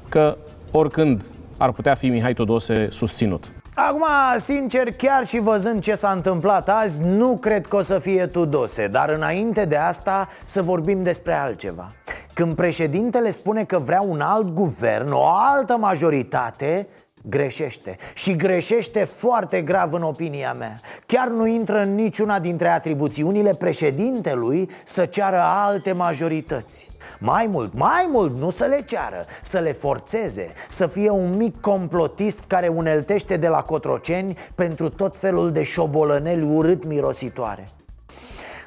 că 0.09 0.37
oricând 0.71 1.23
ar 1.59 1.71
putea 1.71 1.95
fi 1.95 2.09
Mihai 2.09 2.33
Tudose 2.33 2.87
susținut. 2.91 3.51
Acum, 3.75 4.05
sincer, 4.37 4.91
chiar 4.91 5.25
și 5.25 5.39
văzând 5.39 5.81
ce 5.81 5.93
s-a 5.93 6.11
întâmplat 6.11 6.69
azi, 6.69 6.99
nu 7.01 7.37
cred 7.37 7.67
că 7.67 7.75
o 7.75 7.81
să 7.81 7.99
fie 7.99 8.25
Tudose 8.25 8.87
Dar 8.87 9.09
înainte 9.09 9.65
de 9.65 9.75
asta, 9.75 10.27
să 10.43 10.61
vorbim 10.61 11.03
despre 11.03 11.33
altceva 11.33 11.91
Când 12.33 12.55
președintele 12.55 13.29
spune 13.29 13.63
că 13.63 13.77
vrea 13.77 14.01
un 14.01 14.21
alt 14.21 14.53
guvern, 14.53 15.11
o 15.11 15.25
altă 15.25 15.77
majoritate 15.77 16.87
Greșește. 17.23 17.97
Și 18.13 18.35
greșește 18.35 19.03
foarte 19.03 19.61
grav 19.61 19.93
în 19.93 20.01
opinia 20.01 20.53
mea. 20.53 20.79
Chiar 21.05 21.27
nu 21.27 21.47
intră 21.47 21.79
în 21.81 21.95
niciuna 21.95 22.39
dintre 22.39 22.67
atribuțiunile 22.67 23.53
președintelui 23.53 24.69
să 24.83 25.05
ceară 25.05 25.41
alte 25.41 25.91
majorități. 25.91 26.88
Mai 27.19 27.47
mult, 27.51 27.73
mai 27.73 28.07
mult, 28.11 28.38
nu 28.38 28.49
să 28.49 28.65
le 28.65 28.81
ceară, 28.85 29.25
să 29.41 29.59
le 29.59 29.71
forțeze 29.71 30.53
Să 30.69 30.88
fie 30.88 31.09
un 31.09 31.38
mic 31.38 31.61
complotist 31.61 32.39
care 32.47 32.67
uneltește 32.67 33.38
de 33.38 33.47
la 33.47 33.61
Cotroceni 33.61 34.38
Pentru 34.55 34.89
tot 34.89 35.17
felul 35.17 35.51
de 35.51 35.63
șobolăneli 35.63 36.43
urât 36.43 36.85
mirositoare. 36.85 37.67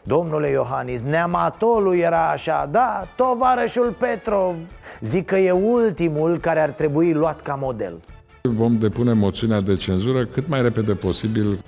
Domnule 0.03 0.49
Iohannis, 0.49 1.03
neamatolul 1.03 1.97
era 1.97 2.31
așa 2.31 2.69
Da, 2.71 3.05
tovarășul 3.17 3.95
Petrov. 3.99 4.55
Zic 5.01 5.27
că 5.27 5.37
e 5.37 5.51
ultimul 5.51 6.39
care 6.39 6.61
ar 6.61 6.71
trebui 6.71 7.13
luat 7.13 7.41
ca 7.41 7.55
model 7.55 8.01
Vom 8.49 8.79
depune 8.79 9.13
moțiunea 9.13 9.61
de 9.61 9.77
cenzură 9.77 10.25
cât 10.25 10.49
mai 10.49 10.63
repede 10.63 10.93
posibil. 10.93 11.59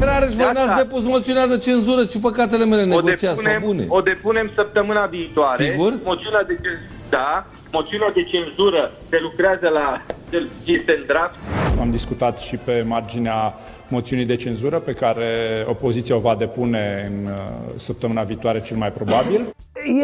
Rareș, 0.00 0.34
voi 0.34 0.50
n-ați 0.54 0.82
depus 0.82 1.02
moțiunea 1.02 1.46
de 1.46 1.58
cenzură, 1.58 2.04
ce 2.04 2.18
păcatele 2.18 2.64
mele 2.64 2.82
O 2.82 2.86
negociați, 2.86 3.22
pe 3.22 3.42
depunem, 3.42 3.60
bune. 3.60 3.84
o 3.88 4.00
depunem 4.00 4.50
săptămâna 4.54 5.06
viitoare. 5.06 5.64
Sigur? 5.64 5.98
Moțiunea 6.04 6.42
de 6.44 6.52
cenzură, 6.54 6.80
da, 7.08 7.46
moțiunea 7.72 8.10
de 8.14 8.22
cenzură 8.22 8.92
se 9.08 9.18
lucrează 9.22 9.68
la 9.68 10.02
este 10.64 10.96
în 10.98 11.04
draft. 11.06 11.34
Am 11.80 11.90
discutat 11.90 12.38
și 12.38 12.56
pe 12.56 12.84
marginea 12.86 13.54
moțiunii 13.88 14.26
de 14.26 14.36
cenzură 14.36 14.78
pe 14.78 14.92
care 14.92 15.28
opoziția 15.68 16.16
o 16.16 16.18
va 16.18 16.34
depune 16.34 17.12
în 17.12 17.26
uh, 17.26 17.38
săptămâna 17.76 18.22
viitoare 18.22 18.60
cel 18.60 18.76
mai 18.76 18.92
probabil. 18.92 19.54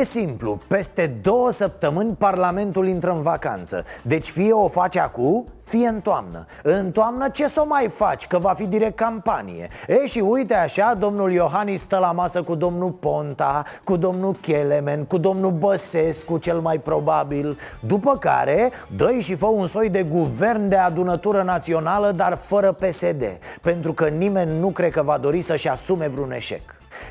E 0.00 0.04
simplu, 0.04 0.60
peste 0.68 1.18
două 1.22 1.50
săptămâni 1.50 2.14
Parlamentul 2.18 2.88
intră 2.88 3.12
în 3.12 3.22
vacanță 3.22 3.84
Deci 4.02 4.26
fie 4.26 4.52
o 4.52 4.68
faci 4.68 4.96
acum, 4.96 5.46
fie 5.64 5.86
în 5.86 6.00
toamnă. 6.00 6.46
În 6.62 6.90
toamnă 6.90 7.28
ce 7.28 7.48
să 7.48 7.60
o 7.60 7.66
mai 7.66 7.88
faci, 7.88 8.26
că 8.26 8.38
va 8.38 8.52
fi 8.52 8.66
direct 8.66 8.96
campanie. 8.96 9.68
E 9.88 10.06
și 10.06 10.18
uite 10.18 10.54
așa, 10.54 10.94
domnul 10.98 11.32
Iohannis 11.32 11.80
stă 11.80 11.98
la 11.98 12.12
masă 12.12 12.42
cu 12.42 12.54
domnul 12.54 12.90
Ponta 12.90 13.64
Cu 13.84 13.96
domnul 13.96 14.36
Chelemen, 14.40 15.04
cu 15.04 15.18
domnul 15.18 15.50
Băsescu 15.50 16.38
cel 16.38 16.60
mai 16.60 16.78
probabil. 16.78 17.58
După 17.80 18.16
care 18.18 18.72
dă 18.96 19.10
și 19.20 19.34
fă 19.34 19.46
un 19.46 19.66
soi 19.66 19.88
de 19.88 20.02
guvern 20.02 20.68
de 20.68 20.76
adunătură 20.76 21.42
națională 21.42 22.12
Dar 22.16 22.36
fără 22.36 22.72
PSD 22.72 23.38
Pentru 23.62 23.92
că 23.92 24.08
nimeni 24.08 24.58
nu 24.58 24.68
cred 24.68 24.92
că 24.92 25.02
va 25.02 25.18
dori 25.18 25.40
să-și 25.40 25.68
asume 25.68 26.08
vreun 26.08 26.32
eșec. 26.32 26.62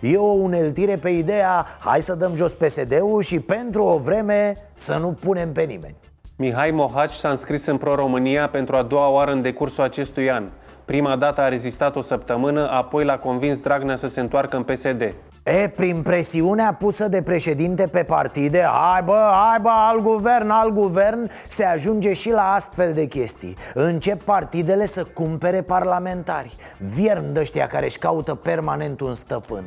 E 0.01 0.17
o 0.17 0.31
uneltire 0.31 0.95
pe 0.95 1.09
ideea 1.09 1.65
Hai 1.79 2.01
să 2.01 2.15
dăm 2.15 2.35
jos 2.35 2.53
PSD-ul 2.53 3.21
și 3.21 3.39
pentru 3.39 3.83
o 3.83 3.97
vreme 3.97 4.55
să 4.73 4.97
nu 4.97 5.07
punem 5.11 5.51
pe 5.51 5.61
nimeni 5.61 5.95
Mihai 6.41 6.71
Mohaci 6.71 7.13
s-a 7.13 7.29
înscris 7.29 7.65
în 7.65 7.77
Pro-România 7.77 8.49
pentru 8.49 8.75
a 8.75 8.83
doua 8.83 9.07
oară 9.07 9.31
în 9.31 9.41
decursul 9.41 9.83
acestui 9.83 10.31
an. 10.31 10.43
Prima 10.85 11.15
dată 11.15 11.41
a 11.41 11.47
rezistat 11.47 11.95
o 11.95 12.01
săptămână, 12.01 12.69
apoi 12.69 13.05
l-a 13.05 13.17
convins 13.17 13.59
Dragnea 13.59 13.95
să 13.95 14.07
se 14.07 14.19
întoarcă 14.19 14.55
în 14.55 14.63
PSD. 14.63 15.01
E, 15.43 15.67
prin 15.67 16.01
presiunea 16.01 16.75
pusă 16.79 17.07
de 17.07 17.21
președinte 17.21 17.87
pe 17.87 18.03
partide 18.03 18.61
Hai 18.61 19.01
bă, 19.05 19.31
hai 19.33 19.59
bă, 19.61 19.69
al 19.69 20.01
guvern, 20.01 20.49
al 20.49 20.71
guvern 20.71 21.29
Se 21.47 21.63
ajunge 21.63 22.13
și 22.13 22.31
la 22.31 22.53
astfel 22.53 22.93
de 22.93 23.05
chestii 23.05 23.55
Încep 23.73 24.23
partidele 24.23 24.85
să 24.85 25.03
cumpere 25.03 25.61
parlamentari 25.61 26.55
Vierni 26.77 27.39
ăștia 27.39 27.67
care 27.67 27.85
își 27.85 27.97
caută 27.97 28.35
permanent 28.35 28.99
un 28.99 29.13
stăpân 29.13 29.63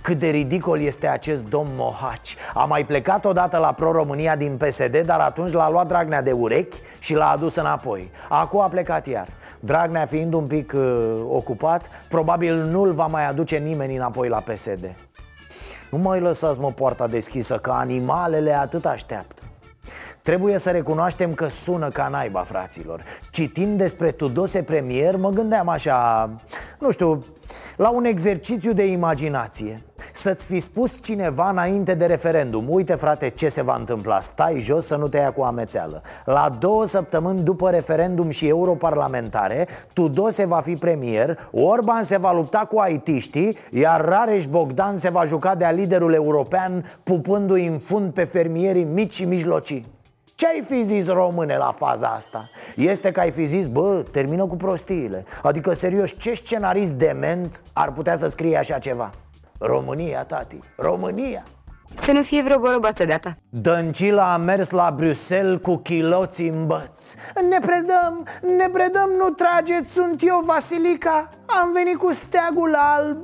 cât 0.00 0.18
de 0.18 0.28
ridicol 0.28 0.80
este 0.80 1.06
acest 1.06 1.44
domn 1.44 1.70
Mohaci. 1.76 2.36
A 2.54 2.64
mai 2.64 2.84
plecat 2.84 3.24
odată 3.24 3.56
la 3.58 3.72
Pro-România 3.72 4.36
din 4.36 4.56
PSD 4.56 4.96
Dar 4.96 5.20
atunci 5.20 5.52
l-a 5.52 5.70
luat 5.70 5.86
Dragnea 5.86 6.22
de 6.22 6.32
urechi 6.32 6.78
și 6.98 7.14
l-a 7.14 7.30
adus 7.30 7.54
înapoi. 7.54 8.10
Acum 8.28 8.60
a 8.60 8.68
plecat 8.68 9.06
iar. 9.06 9.26
Dragnea 9.60 10.06
fiind 10.06 10.32
un 10.32 10.46
pic 10.46 10.72
uh, 10.76 11.14
ocupat 11.28 11.90
Probabil 12.08 12.54
nu-l 12.54 12.92
va 12.92 13.06
mai 13.06 13.28
aduce 13.28 13.56
nimeni 13.56 13.96
înapoi 13.96 14.28
la 14.28 14.38
PSD 14.38 14.94
Nu 15.90 15.98
mai 15.98 16.20
lăsați 16.20 16.60
mă 16.60 16.70
poarta 16.70 17.06
deschisă 17.06 17.58
Că 17.58 17.70
animalele 17.70 18.52
atât 18.52 18.86
așteaptă 18.86 19.45
Trebuie 20.26 20.58
să 20.58 20.70
recunoaștem 20.70 21.34
că 21.34 21.48
sună 21.48 21.88
ca 21.88 22.08
naiba, 22.08 22.40
fraților. 22.40 23.02
Citind 23.30 23.78
despre 23.78 24.10
Tudose 24.10 24.62
Premier, 24.62 25.16
mă 25.16 25.30
gândeam 25.30 25.68
așa, 25.68 26.30
nu 26.78 26.90
știu, 26.90 27.24
La 27.76 27.90
un 27.90 28.04
exercițiu 28.04 28.72
de 28.72 28.86
imaginație. 28.86 29.82
Să-ți 30.12 30.46
fi 30.46 30.60
spus 30.60 31.02
cineva 31.02 31.50
înainte 31.50 31.94
de 31.94 32.06
referendum 32.06 32.64
Uite 32.68 32.94
frate 32.94 33.28
ce 33.28 33.48
se 33.48 33.62
va 33.62 33.76
întâmpla 33.78 34.20
Stai 34.20 34.58
jos 34.58 34.86
să 34.86 34.96
nu 34.96 35.08
te 35.08 35.16
ia 35.16 35.32
cu 35.32 35.42
amețeală. 35.42 36.02
La 36.24 36.56
două 36.58 36.86
săptămâni 36.86 37.42
după 37.42 37.70
referendum 37.70 38.30
și 38.30 38.48
europarlamentare 38.48 39.68
Tudose 39.92 40.46
va 40.46 40.60
fi 40.60 40.76
premier 40.76 41.48
Orban 41.52 42.04
se 42.04 42.16
va 42.16 42.32
lupta 42.32 42.58
cu 42.58 42.78
aitiștii 42.78 43.56
Iar 43.70 44.04
Rareș 44.04 44.46
Bogdan 44.46 44.96
se 44.96 45.10
va 45.10 45.24
juca 45.24 45.54
de-a 45.54 45.70
liderul 45.70 46.12
european 46.12 46.84
Pupându-i 47.02 47.66
în 47.66 47.78
fund 47.78 48.12
pe 48.12 48.24
fermierii 48.24 48.84
mici 48.84 49.14
și 49.14 49.24
mijlocii 49.24 49.94
ce 50.36 50.46
ai 50.46 50.62
fi 50.68 50.82
zis 50.82 51.08
române 51.08 51.56
la 51.56 51.74
faza 51.76 52.08
asta? 52.08 52.48
Este 52.76 53.10
că 53.10 53.20
ai 53.20 53.30
fi 53.30 53.44
zis, 53.44 53.66
bă, 53.66 54.04
termină 54.10 54.46
cu 54.46 54.56
prostiile. 54.56 55.24
Adică, 55.42 55.72
serios, 55.72 56.14
ce 56.18 56.34
scenarist 56.34 56.92
dement 56.92 57.62
ar 57.72 57.92
putea 57.92 58.16
să 58.16 58.28
scrie 58.28 58.56
așa 58.56 58.78
ceva? 58.78 59.10
România, 59.58 60.24
tati, 60.24 60.58
România! 60.76 61.44
Să 61.98 62.12
nu 62.12 62.22
fie 62.22 62.42
vreo 62.42 62.58
borobață 62.58 63.04
de-a 63.04 63.18
ta. 63.18 63.36
Dăncila 63.48 64.32
a 64.32 64.36
mers 64.36 64.70
la 64.70 64.92
Bruxelles 64.96 65.58
cu 65.62 65.76
chiloții 65.76 66.48
în 66.48 66.66
băț. 66.66 67.14
Ne 67.48 67.58
predăm, 67.60 68.26
ne 68.56 68.68
predăm, 68.72 69.10
nu 69.18 69.28
trageți, 69.28 69.92
sunt 69.92 70.22
eu, 70.22 70.42
Vasilica. 70.44 71.30
Am 71.62 71.72
venit 71.72 71.96
cu 71.96 72.12
steagul 72.12 72.74
alb. 72.74 73.16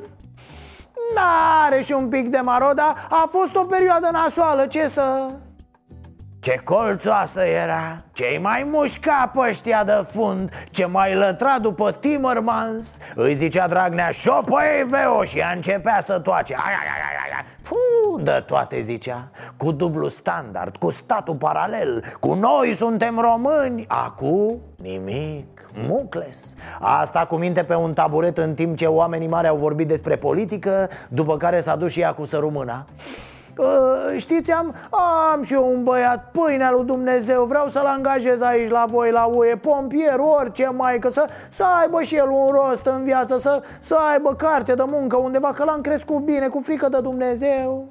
Are 1.64 1.80
și 1.82 1.92
un 1.92 2.08
pic 2.08 2.28
de 2.28 2.38
maroda. 2.38 2.94
A 3.10 3.28
fost 3.30 3.56
o 3.56 3.64
perioadă 3.64 4.08
nasoală, 4.12 4.66
ce 4.66 4.86
să... 4.86 5.30
Ce 6.42 6.60
colțoasă 6.64 7.40
era 7.40 8.02
Ce 8.12 8.38
mai 8.40 8.66
mușca 8.70 9.30
pe 9.34 9.48
ăștia 9.48 9.84
de 9.84 10.06
fund 10.10 10.50
Ce 10.70 10.86
mai 10.86 11.14
lătra 11.14 11.58
după 11.58 11.92
Timmermans. 11.92 12.98
Îi 13.14 13.34
zicea 13.34 13.68
Dragnea 13.68 14.10
Șopăi 14.10 14.86
veo! 14.88 15.24
și 15.24 15.38
ea 15.38 15.52
începea 15.54 16.00
să 16.00 16.18
toace. 16.18 16.54
Ai, 16.54 16.62
ai, 16.62 16.72
ai, 16.72 17.00
ai, 17.20 17.38
ai. 17.38 17.44
Puh, 17.62 18.24
de 18.24 18.42
toate 18.46 18.80
zicea. 18.80 19.28
Cu 19.56 19.72
dublu 19.72 20.08
standard, 20.08 20.76
cu 20.76 20.90
statul 20.90 21.34
paralel 21.34 22.04
Cu 22.20 22.34
noi 22.34 22.74
suntem 22.74 23.18
români. 23.18 23.84
Acu 23.88 24.60
nimic 24.76 25.70
Mucles. 25.88 26.54
Asta 26.80 27.26
cu 27.26 27.36
minte 27.36 27.62
pe 27.62 27.74
un 27.74 27.92
taburet 27.92 28.38
în 28.38 28.54
timp 28.54 28.76
ce 28.76 28.86
oamenii 28.86 29.28
mari 29.28 29.48
au 29.48 29.56
vorbit 29.56 29.88
despre 29.88 30.16
politică 30.16 30.90
După 31.08 31.36
care 31.36 31.60
s-a 31.60 31.76
dus 31.76 31.92
și 31.92 32.00
ea 32.00 32.12
cu 32.12 32.24
sărumâna. 32.24 32.86
Uh, 32.88 33.32
știți, 34.16 34.52
am, 34.52 34.74
am 35.32 35.42
și 35.42 35.52
eu 35.52 35.72
un 35.74 35.82
băiat, 35.82 36.30
pâinea 36.30 36.70
lui 36.70 36.84
Dumnezeu 36.84 37.44
Vreau 37.44 37.68
să-l 37.68 37.86
angajez 37.86 38.40
aici 38.40 38.70
la 38.70 38.84
voi, 38.88 39.10
la 39.10 39.24
UE 39.24 39.56
Pompier, 39.56 40.18
orice 40.18 40.68
mai, 40.76 40.98
că 40.98 41.08
să, 41.08 41.28
să 41.48 41.64
aibă 41.80 42.02
și 42.02 42.16
el 42.16 42.28
un 42.28 42.50
rost 42.50 42.86
în 42.86 43.04
viață 43.04 43.38
Să, 43.38 43.62
să 43.78 43.96
aibă 44.12 44.34
carte 44.34 44.74
de 44.74 44.84
muncă 44.86 45.16
undeva 45.16 45.52
Că 45.52 45.64
l-am 45.64 45.80
crescut 45.80 46.18
bine, 46.18 46.48
cu 46.48 46.60
frică 46.64 46.88
de 46.88 47.00
Dumnezeu. 47.00 47.88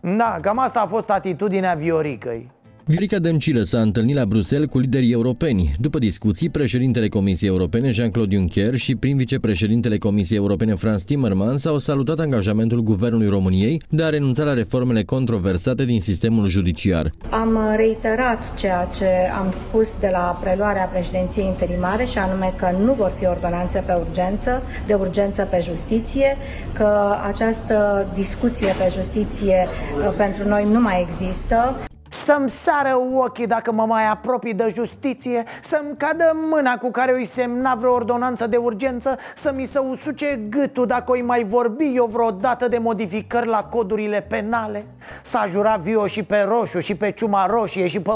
Da, 0.00 0.38
cam 0.40 0.58
asta 0.58 0.80
a 0.80 0.86
fost 0.86 1.10
atitudinea 1.10 1.74
Vioricăi 1.74 2.50
Viorica 2.90 3.18
Dăncilă 3.18 3.62
s-a 3.62 3.80
întâlnit 3.80 4.16
la 4.16 4.24
Bruxelles 4.26 4.68
cu 4.68 4.78
liderii 4.78 5.12
europeni. 5.12 5.74
După 5.78 5.98
discuții, 5.98 6.48
președintele 6.48 7.08
Comisiei 7.08 7.50
Europene 7.50 7.90
Jean-Claude 7.90 8.36
Juncker 8.36 8.74
și 8.74 8.96
prim 8.96 9.16
vicepreședintele 9.16 9.98
Comisiei 9.98 10.38
Europene 10.38 10.74
Franz 10.74 11.02
Timmermans 11.02 11.64
au 11.64 11.78
salutat 11.78 12.18
angajamentul 12.18 12.82
Guvernului 12.82 13.28
României 13.28 13.82
de 13.88 14.02
a 14.02 14.08
renunța 14.08 14.44
la 14.44 14.54
reformele 14.54 15.02
controversate 15.02 15.84
din 15.84 16.00
sistemul 16.00 16.46
judiciar. 16.46 17.10
Am 17.30 17.58
reiterat 17.76 18.54
ceea 18.54 18.90
ce 18.96 19.08
am 19.38 19.50
spus 19.52 19.96
de 20.00 20.08
la 20.12 20.38
preluarea 20.42 20.84
președinției 20.84 21.46
interimare 21.46 22.04
și 22.04 22.18
anume 22.18 22.54
că 22.56 22.76
nu 22.84 22.92
vor 22.92 23.14
fi 23.18 23.26
ordonanțe 23.26 23.82
pe 23.86 23.92
urgență, 23.92 24.62
de 24.86 24.94
urgență 24.94 25.48
pe 25.50 25.60
justiție, 25.64 26.36
că 26.72 27.16
această 27.26 28.06
discuție 28.14 28.66
pe 28.66 28.92
justiție 28.96 29.66
uh, 29.98 30.14
pentru 30.16 30.48
noi 30.48 30.68
nu 30.72 30.80
mai 30.80 31.06
există. 31.08 31.76
Să-mi 32.08 32.50
sară 32.50 32.96
ochii 33.14 33.46
dacă 33.46 33.72
mă 33.72 33.84
mai 33.84 34.08
apropii 34.08 34.54
de 34.54 34.68
justiție 34.74 35.44
Să-mi 35.62 35.96
cadă 35.96 36.32
mâna 36.50 36.76
cu 36.76 36.90
care 36.90 37.12
îi 37.12 37.24
semna 37.24 37.74
vreo 37.74 37.92
ordonanță 37.92 38.46
de 38.46 38.56
urgență 38.56 39.16
Să 39.34 39.52
mi 39.54 39.64
se 39.64 39.78
usuce 39.78 40.40
gâtul 40.48 40.86
dacă 40.86 41.12
îi 41.12 41.22
mai 41.22 41.44
vorbi 41.44 41.92
eu 41.94 42.04
vreodată 42.04 42.68
de 42.68 42.78
modificări 42.78 43.46
la 43.46 43.64
codurile 43.64 44.20
penale 44.20 44.86
S-a 45.22 45.46
jurat 45.48 45.80
Vio 45.80 46.06
și 46.06 46.22
pe 46.22 46.40
roșu 46.48 46.78
și 46.78 46.94
pe 46.94 47.10
ciuma 47.10 47.46
roșie 47.46 47.86
și 47.86 48.00
pe 48.00 48.10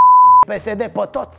PSD 0.47 0.83
pe 0.83 1.09
tot 1.11 1.33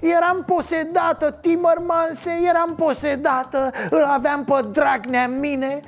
Eram 0.00 0.44
posedată, 0.46 1.30
Timmermanse, 1.40 2.30
eram 2.48 2.74
posedată 2.74 3.70
Îl 3.90 4.02
aveam 4.02 4.44
pe 4.44 4.64
Dragnea 4.72 5.28
mine 5.28 5.80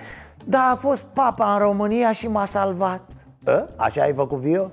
Dar 0.44 0.70
a 0.70 0.74
fost 0.74 1.04
papa 1.12 1.52
în 1.52 1.58
România 1.58 2.12
și 2.12 2.28
m-a 2.28 2.44
salvat 2.44 3.02
A? 3.46 3.68
Așa 3.76 4.02
ai 4.02 4.12
făcut 4.12 4.38
Vio? 4.38 4.70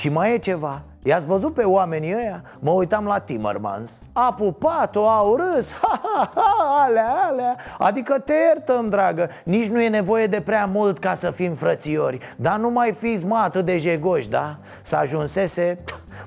Și 0.00 0.08
mai 0.08 0.32
e 0.34 0.38
ceva. 0.38 0.82
I-ați 1.02 1.26
văzut 1.26 1.54
pe 1.54 1.62
oamenii 1.62 2.14
ăia? 2.14 2.42
Mă 2.58 2.70
uitam 2.70 3.04
la 3.04 3.18
Timmermans. 3.18 4.02
A 4.12 4.32
pupat-o, 4.32 5.08
au 5.08 5.36
râs. 5.36 5.72
Ha, 5.82 6.00
ha, 6.02 6.32
ha, 6.34 6.84
alea, 6.84 7.08
alea. 7.30 7.56
Adică 7.78 8.18
te 8.18 8.32
iertăm, 8.32 8.88
dragă. 8.88 9.28
Nici 9.44 9.66
nu 9.66 9.80
e 9.80 9.88
nevoie 9.88 10.26
de 10.26 10.40
prea 10.40 10.66
mult 10.66 10.98
ca 10.98 11.14
să 11.14 11.30
fim 11.30 11.54
frățiori. 11.54 12.18
Dar 12.36 12.56
nu 12.58 12.70
mai 12.70 12.92
fiți 12.92 13.26
mă 13.26 13.36
atât 13.36 13.64
de 13.64 13.76
jegoși, 13.76 14.28
da? 14.28 14.56
Să 14.82 14.96
ajunsese. 14.96 15.78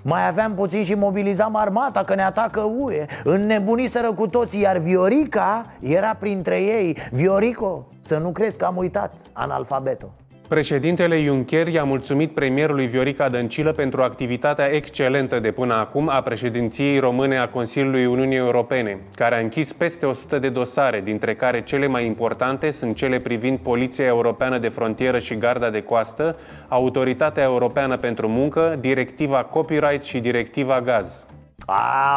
Mai 0.01 0.27
aveam 0.27 0.53
puțin 0.53 0.83
și 0.83 0.93
mobilizam 0.93 1.55
armata 1.55 2.03
Că 2.03 2.15
ne 2.15 2.23
atacă 2.23 2.61
UE. 2.77 3.05
Înnebuniseră 3.23 4.13
cu 4.13 4.27
toții 4.27 4.61
Iar 4.61 4.77
Viorica 4.77 5.65
era 5.79 6.15
printre 6.19 6.61
ei. 6.61 6.97
Viorico, 7.11 7.87
să 7.99 8.17
nu 8.17 8.31
crezi 8.31 8.57
că 8.57 8.65
am 8.65 8.77
uitat 8.77 9.13
Analfabeto 9.33 10.13
Președintele 10.53 11.23
Juncker 11.23 11.67
i-a 11.67 11.83
mulțumit 11.83 12.31
premierului 12.31 12.87
Viorica 12.87 13.29
Dăncilă 13.29 13.71
pentru 13.71 14.01
activitatea 14.01 14.65
excelentă 14.65 15.39
de 15.39 15.51
până 15.51 15.73
acum 15.73 16.09
a 16.09 16.21
președinției 16.21 16.99
române 16.99 17.37
a 17.37 17.49
Consiliului 17.49 18.05
Uniunii 18.05 18.37
Europene, 18.37 18.99
care 19.15 19.35
a 19.35 19.39
închis 19.39 19.73
peste 19.73 20.05
100 20.05 20.39
de 20.39 20.49
dosare, 20.49 21.01
dintre 21.01 21.35
care 21.35 21.63
cele 21.63 21.87
mai 21.87 22.05
importante 22.05 22.71
sunt 22.71 22.95
cele 22.95 23.19
privind 23.19 23.57
Poliția 23.57 24.05
Europeană 24.05 24.57
de 24.57 24.67
Frontieră 24.67 25.19
și 25.19 25.37
Garda 25.37 25.69
de 25.69 25.81
Coastă, 25.81 26.37
Autoritatea 26.67 27.43
Europeană 27.43 27.97
pentru 27.97 28.27
Muncă, 28.27 28.77
Directiva 28.79 29.43
Copyright 29.43 30.03
și 30.03 30.19
Directiva 30.19 30.81
Gaz. 30.81 31.25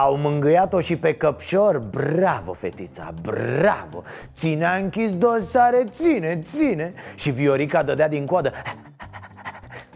Au 0.04 0.16
mângâiat-o 0.16 0.80
și 0.80 0.96
pe 0.96 1.14
căpșor. 1.14 1.78
Bravo, 1.78 2.52
fetița, 2.52 3.14
bravo. 3.22 4.02
Ține 4.36 4.64
a 4.64 4.74
închis 4.74 5.16
dosare, 5.16 5.84
ține, 5.90 6.40
ține. 6.42 6.94
Și 7.14 7.30
Viorica 7.30 7.82
dădea 7.82 8.08
din 8.08 8.26
coadă. 8.26 8.52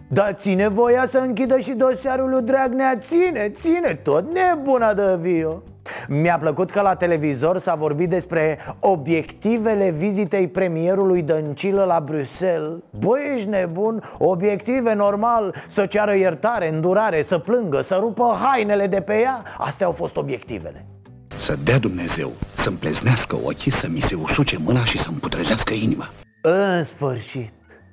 Dar 0.09 0.33
ține 0.33 0.69
voia 0.69 1.07
să 1.07 1.19
închidă 1.19 1.59
și 1.59 1.73
dosarul 1.73 2.31
lui 2.31 2.43
Dragnea. 2.43 2.99
Ține, 2.99 3.49
ține, 3.49 3.95
tot 3.95 4.25
nebuna 4.33 4.95
de 4.95 5.17
Vio 5.21 5.63
mi-a 6.09 6.39
plăcut 6.39 6.71
că 6.71 6.81
la 6.81 6.95
televizor 6.95 7.59
s-a 7.59 7.75
vorbit 7.75 8.09
despre 8.09 8.59
obiectivele 8.81 9.91
vizitei 9.91 10.49
premierului 10.49 11.23
Dăncilă 11.23 11.85
la 11.85 12.01
Bruxelles. 12.05 12.73
Băi, 12.99 13.33
ești 13.35 13.49
nebun? 13.49 14.03
Obiective 14.19 14.95
normal, 14.95 15.55
să 15.69 15.87
ceară 15.87 16.15
iertare, 16.15 16.69
îndurare, 16.69 17.23
să 17.23 17.39
plângă, 17.39 17.81
să 17.81 17.97
rupă 18.01 18.39
hainele 18.43 18.87
de 18.87 19.01
pe 19.01 19.21
ea. 19.21 19.43
Astea 19.59 19.87
au 19.87 19.93
fost 19.93 20.17
obiectivele. 20.17 20.87
Să 21.39 21.57
dea 21.65 21.79
Dumnezeu 21.79 22.31
să-mi 22.55 22.77
pleznească 22.77 23.37
ochii, 23.45 23.71
să 23.71 23.89
mi 23.89 24.01
se 24.01 24.15
usuce 24.15 24.59
mâna 24.59 24.85
și 24.85 24.99
să-mi 24.99 25.17
putrezească 25.17 25.73
inima. 25.73 26.11
În 26.43 26.85
sfârșit 26.85 27.51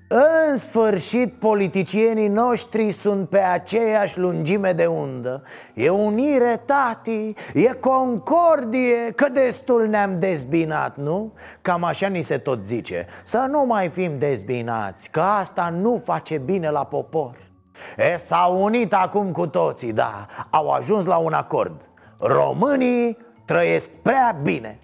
în 0.07 0.57
sfârșit, 0.57 1.33
politicienii 1.33 2.27
noștri 2.27 2.91
sunt 2.91 3.29
pe 3.29 3.39
aceeași 3.39 4.19
lungime 4.19 4.71
de 4.71 4.85
undă. 4.85 5.43
E 5.73 5.89
unire, 5.89 6.61
tati, 6.65 7.33
e 7.53 7.73
concordie, 7.79 9.11
că 9.15 9.29
destul 9.29 9.87
ne-am 9.87 10.19
dezbinat, 10.19 10.97
nu? 10.97 11.33
Cam 11.61 11.83
așa 11.83 12.07
ni 12.07 12.21
se 12.21 12.37
tot 12.37 12.65
zice. 12.65 13.05
Să 13.23 13.45
nu 13.49 13.65
mai 13.65 13.89
fim 13.89 14.19
dezbinați, 14.19 15.09
că 15.09 15.21
asta 15.21 15.69
nu 15.69 16.01
face 16.05 16.37
bine 16.37 16.69
la 16.69 16.83
popor. 16.83 17.35
E, 17.97 18.15
s-au 18.15 18.63
unit 18.63 18.93
acum 18.93 19.31
cu 19.31 19.47
toții, 19.47 19.93
da, 19.93 20.25
au 20.49 20.69
ajuns 20.69 21.05
la 21.05 21.17
un 21.17 21.33
acord. 21.33 21.89
Românii 22.17 23.17
trăiesc 23.45 23.89
prea 23.89 24.37
bine 24.43 24.79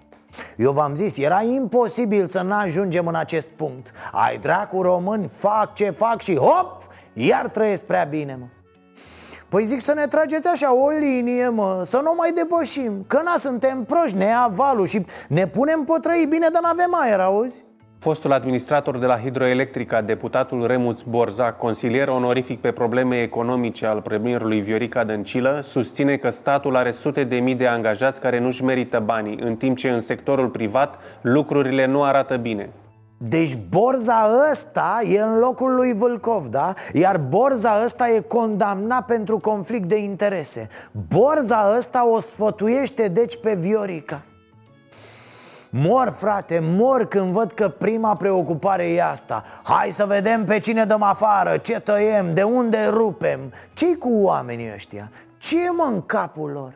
eu 0.56 0.72
v-am 0.72 0.94
zis, 0.94 1.16
era 1.16 1.42
imposibil 1.42 2.26
să 2.26 2.42
nu 2.42 2.54
ajungem 2.54 3.06
în 3.06 3.14
acest 3.14 3.48
punct 3.48 3.92
Ai 4.12 4.38
dracu 4.38 4.82
români, 4.82 5.30
fac 5.36 5.74
ce 5.74 5.90
fac 5.90 6.20
și 6.20 6.36
hop, 6.36 6.82
iar 7.12 7.48
trăiesc 7.48 7.84
prea 7.84 8.04
bine, 8.04 8.36
mă 8.40 8.46
Păi 9.48 9.64
zic 9.64 9.80
să 9.80 9.94
ne 9.94 10.06
trageți 10.06 10.48
așa 10.48 10.74
o 10.74 10.88
linie, 10.88 11.48
mă, 11.48 11.80
să 11.84 12.00
nu 12.02 12.14
mai 12.16 12.32
depășim 12.32 13.04
Că 13.06 13.20
na, 13.24 13.36
suntem 13.36 13.84
proști, 13.84 14.16
ne 14.16 14.24
ia 14.24 14.48
valul 14.50 14.86
și 14.86 15.06
ne 15.28 15.46
punem 15.46 15.84
pe 15.84 15.92
trăi 16.00 16.26
bine, 16.28 16.48
dar 16.52 16.62
n-avem 16.62 16.94
aer, 16.94 17.20
auzi? 17.20 17.64
Fostul 18.04 18.32
administrator 18.32 18.98
de 18.98 19.06
la 19.06 19.18
Hidroelectrica, 19.18 20.00
deputatul 20.00 20.66
Remuț 20.66 21.00
Borza, 21.00 21.52
consilier 21.52 22.08
onorific 22.08 22.60
pe 22.60 22.72
probleme 22.72 23.20
economice 23.20 23.86
al 23.86 24.00
premierului 24.00 24.60
Viorica 24.60 25.04
Dăncilă, 25.04 25.60
susține 25.62 26.16
că 26.16 26.30
statul 26.30 26.76
are 26.76 26.90
sute 26.90 27.24
de 27.24 27.36
mii 27.36 27.54
de 27.54 27.66
angajați 27.66 28.20
care 28.20 28.38
nu-și 28.40 28.64
merită 28.64 29.02
banii, 29.04 29.38
în 29.40 29.56
timp 29.56 29.76
ce 29.76 29.90
în 29.90 30.00
sectorul 30.00 30.48
privat 30.48 30.98
lucrurile 31.20 31.86
nu 31.86 32.02
arată 32.02 32.36
bine. 32.36 32.70
Deci 33.18 33.58
Borza 33.68 34.28
ăsta 34.50 35.00
e 35.12 35.20
în 35.20 35.38
locul 35.38 35.74
lui 35.74 35.92
Vâlcov, 35.92 36.46
da? 36.46 36.72
Iar 36.92 37.18
Borza 37.18 37.80
ăsta 37.84 38.08
e 38.08 38.20
condamnat 38.20 39.04
pentru 39.04 39.38
conflict 39.38 39.88
de 39.88 39.98
interese 39.98 40.68
Borza 41.08 41.74
ăsta 41.76 42.08
o 42.08 42.20
sfătuiește 42.20 43.08
deci 43.08 43.36
pe 43.36 43.54
Viorica 43.54 44.22
Mor, 45.76 46.10
frate, 46.10 46.58
mor 46.62 47.04
când 47.04 47.32
văd 47.32 47.52
că 47.52 47.68
prima 47.68 48.16
preocupare 48.16 48.92
e 48.92 49.02
asta 49.02 49.44
Hai 49.62 49.90
să 49.90 50.06
vedem 50.06 50.44
pe 50.44 50.58
cine 50.58 50.84
dăm 50.84 51.02
afară, 51.02 51.56
ce 51.56 51.80
tăiem, 51.80 52.34
de 52.34 52.42
unde 52.42 52.86
rupem 52.90 53.52
ce 53.72 53.96
cu 53.96 54.10
oamenii 54.12 54.72
ăștia? 54.74 55.10
Ce 55.38 55.64
e 55.64 55.70
mă 55.70 55.90
în 55.92 56.06
capul 56.06 56.50
lor? 56.50 56.72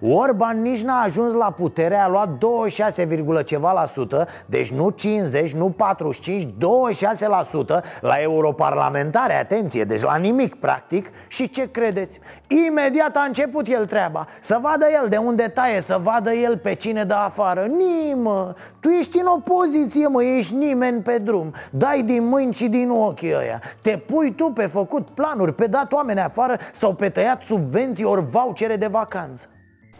Orban 0.00 0.62
nici 0.62 0.82
n-a 0.82 1.02
ajuns 1.02 1.34
la 1.34 1.50
putere, 1.50 1.96
a 1.96 2.08
luat 2.08 2.28
26, 2.28 3.42
ceva 3.44 3.72
la 3.72 3.86
sută 3.86 4.26
Deci 4.46 4.72
nu 4.72 4.90
50, 4.90 5.52
nu 5.52 5.70
45, 5.70 6.54
26 6.58 7.28
la 7.28 7.42
sută 7.42 7.82
La 8.00 8.14
europarlamentare, 8.14 9.38
atenție, 9.38 9.84
deci 9.84 10.02
la 10.02 10.16
nimic 10.16 10.54
practic. 10.54 11.10
Și 11.28 11.50
ce 11.50 11.70
credeți? 11.70 12.20
Imediat 12.66 13.16
a 13.16 13.24
început 13.26 13.68
el 13.68 13.86
treaba. 13.86 14.26
Să 14.40 14.58
vadă 14.60 14.86
el 15.02 15.08
de 15.08 15.16
unde 15.16 15.48
taie, 15.48 15.80
să 15.80 15.98
vadă 16.00 16.32
el 16.32 16.58
pe 16.58 16.74
cine 16.74 17.04
dă 17.04 17.14
afară. 17.14 17.66
Nimă, 17.66 18.54
tu 18.80 18.88
ești 18.88 19.18
în 19.18 19.26
opoziție, 19.26 20.06
mă, 20.06 20.22
ești 20.22 20.54
nimeni 20.54 21.02
pe 21.02 21.18
drum. 21.18 21.54
Dai 21.70 22.02
din 22.02 22.26
mâini 22.26 22.54
și 22.54 22.68
din 22.68 22.90
ochii 22.90 23.34
ăia. 23.34 23.60
Te 23.82 23.96
pui 23.96 24.34
tu 24.34 24.44
pe 24.44 24.66
făcut 24.66 25.08
planuri, 25.10 25.54
pe 25.54 25.66
dat 25.66 25.92
oameni 25.92 26.20
afară 26.20 26.58
Sau 26.72 26.94
pe 26.94 27.08
tăiat 27.08 27.42
subvenții 27.42 28.04
ori 28.04 28.26
vouchere 28.26 28.76
de 28.76 28.86
vacanță 28.86 29.46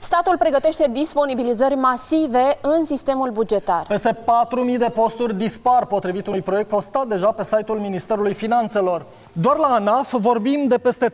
Statul 0.02 0.36
pregătește 0.38 0.90
disponibilizări 0.92 1.74
masive 1.74 2.58
în 2.60 2.84
sistemul 2.84 3.30
bugetar. 3.30 3.84
Peste 3.88 4.18
4.000 4.72 4.78
de 4.78 4.90
posturi 4.94 5.34
dispar 5.34 5.86
potrivit 5.86 6.26
unui 6.26 6.42
proiect 6.42 6.68
postat 6.68 7.06
deja 7.06 7.32
pe 7.32 7.42
site-ul 7.42 7.78
Ministerului 7.78 8.34
Finanțelor. 8.34 9.06
Doar 9.32 9.56
la 9.56 9.66
ANAF 9.66 10.12
vorbim 10.12 10.66
de 10.68 10.78
peste 10.78 11.08
3.000 11.08 11.12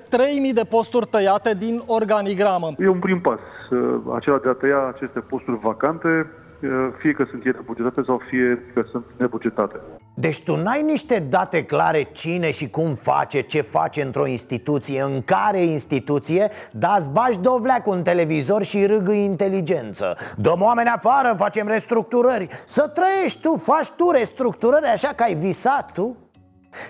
de 0.53 0.65
posturi 0.65 1.07
tăiate 1.07 1.55
din 1.55 1.83
organigramă. 1.87 2.73
E 2.79 2.89
un 2.89 2.99
prim 2.99 3.21
pas, 3.21 3.39
acela 4.17 4.39
de 4.39 4.49
a 4.49 4.53
tăia 4.53 4.93
aceste 4.95 5.21
posturi 5.21 5.59
vacante 5.63 6.31
fie 6.99 7.13
că 7.13 7.27
sunt 7.31 7.45
ele 7.45 7.59
bugetate 7.65 8.03
sau 8.07 8.21
fie 8.29 8.63
că 8.75 8.85
sunt 8.91 9.05
nebugetate. 9.17 9.77
Deci 10.15 10.43
tu 10.43 10.57
n-ai 10.57 10.83
niște 10.83 11.27
date 11.31 11.65
clare 11.65 12.09
cine 12.13 12.51
și 12.51 12.71
cum 12.71 12.95
face, 12.95 13.41
ce 13.41 13.61
face 13.61 14.03
într-o 14.03 14.27
instituție, 14.27 15.03
în 15.03 15.23
care 15.23 15.63
instituție, 15.63 16.51
dar 16.73 16.97
îți 16.99 17.11
bagi 17.11 17.39
dovleac 17.39 17.87
un 17.87 18.03
televizor 18.03 18.63
și 18.63 18.87
râgă 18.87 19.13
inteligență. 19.13 20.17
Dăm 20.37 20.63
oameni 20.63 20.89
afară, 20.89 21.35
facem 21.37 21.67
restructurări. 21.67 22.49
Să 22.67 22.93
trăiești 22.95 23.41
tu, 23.41 23.55
faci 23.55 23.89
tu 23.89 24.11
restructurări 24.11 24.87
așa 24.87 25.09
că 25.09 25.23
ai 25.23 25.35
visat 25.35 25.93
tu 25.93 26.17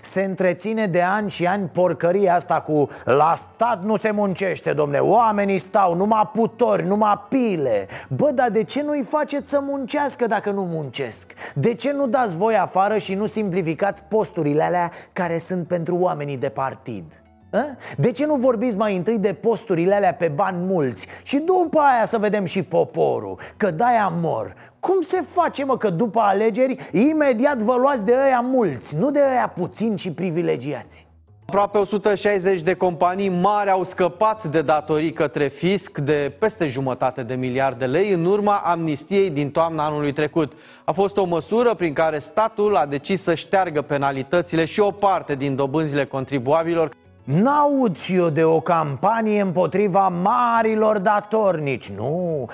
se 0.00 0.22
întreține 0.22 0.86
de 0.86 1.02
ani 1.02 1.30
și 1.30 1.46
ani 1.46 1.68
porcăria 1.68 2.34
asta 2.34 2.60
cu 2.60 2.88
La 3.04 3.34
stat 3.36 3.82
nu 3.82 3.96
se 3.96 4.10
muncește, 4.10 4.72
domne 4.72 4.98
Oamenii 4.98 5.58
stau, 5.58 5.94
numai 5.94 6.30
putori, 6.32 6.86
numai 6.86 7.20
pile 7.28 7.88
Bă, 8.08 8.30
dar 8.30 8.50
de 8.50 8.62
ce 8.62 8.82
nu-i 8.82 9.02
faceți 9.02 9.50
să 9.50 9.60
muncească 9.60 10.26
dacă 10.26 10.50
nu 10.50 10.62
muncesc? 10.62 11.32
De 11.54 11.74
ce 11.74 11.92
nu 11.92 12.06
dați 12.06 12.36
voi 12.36 12.56
afară 12.56 12.98
și 12.98 13.14
nu 13.14 13.26
simplificați 13.26 14.02
posturile 14.02 14.62
alea 14.62 14.90
care 15.12 15.38
sunt 15.38 15.66
pentru 15.66 15.96
oamenii 15.96 16.36
de 16.36 16.48
partid? 16.48 17.22
A? 17.50 17.64
De 17.96 18.12
ce 18.12 18.26
nu 18.26 18.34
vorbiți 18.34 18.76
mai 18.76 18.96
întâi 18.96 19.18
de 19.18 19.32
posturile 19.32 19.94
alea 19.94 20.14
pe 20.14 20.28
bani 20.28 20.58
mulți 20.66 21.06
Și 21.22 21.38
după 21.38 21.78
aia 21.78 22.04
să 22.04 22.18
vedem 22.18 22.44
și 22.44 22.62
poporul 22.62 23.38
Că 23.56 23.70
de-aia 23.70 24.12
mor 24.20 24.54
Cum 24.80 25.00
se 25.00 25.20
face 25.20 25.64
mă 25.64 25.76
că 25.76 25.90
după 25.90 26.20
alegeri 26.20 26.88
Imediat 26.92 27.58
vă 27.58 27.76
luați 27.76 28.04
de 28.04 28.12
ăia 28.24 28.40
mulți 28.40 28.96
Nu 28.96 29.10
de 29.10 29.20
ăia 29.30 29.52
puțini 29.54 29.98
și 29.98 30.12
privilegiați 30.12 31.06
Aproape 31.46 31.78
160 31.78 32.62
de 32.62 32.74
companii 32.74 33.28
mari 33.28 33.70
au 33.70 33.84
scăpat 33.84 34.44
de 34.44 34.62
datorii 34.62 35.12
către 35.12 35.48
fisc 35.48 35.98
de 35.98 36.36
peste 36.38 36.66
jumătate 36.66 37.22
de 37.22 37.34
miliarde 37.34 37.78
de 37.78 37.90
lei 37.90 38.12
în 38.12 38.24
urma 38.24 38.56
amnistiei 38.56 39.30
din 39.30 39.50
toamna 39.50 39.84
anului 39.84 40.12
trecut. 40.12 40.52
A 40.84 40.92
fost 40.92 41.16
o 41.16 41.24
măsură 41.24 41.74
prin 41.74 41.92
care 41.92 42.18
statul 42.18 42.76
a 42.76 42.86
decis 42.86 43.22
să 43.22 43.34
șteargă 43.34 43.82
penalitățile 43.82 44.64
și 44.64 44.80
o 44.80 44.90
parte 44.90 45.34
din 45.34 45.56
dobânzile 45.56 46.04
contribuabilor. 46.04 46.90
N-aud 47.28 47.96
și 47.96 48.14
eu 48.14 48.28
de 48.28 48.44
o 48.44 48.60
campanie 48.60 49.40
împotriva 49.40 50.08
marilor 50.08 50.98
datornici 50.98 51.88
Nu, 51.88 52.48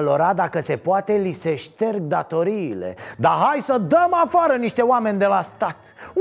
lora 0.00 0.32
dacă 0.32 0.60
se 0.60 0.76
poate 0.76 1.12
li 1.12 1.32
se 1.32 1.54
șterg 1.54 2.00
datoriile 2.00 2.94
Dar 3.18 3.32
hai 3.32 3.60
să 3.60 3.78
dăm 3.78 4.10
afară 4.24 4.56
niște 4.56 4.82
oameni 4.82 5.18
de 5.18 5.26
la 5.26 5.42
stat 5.42 5.76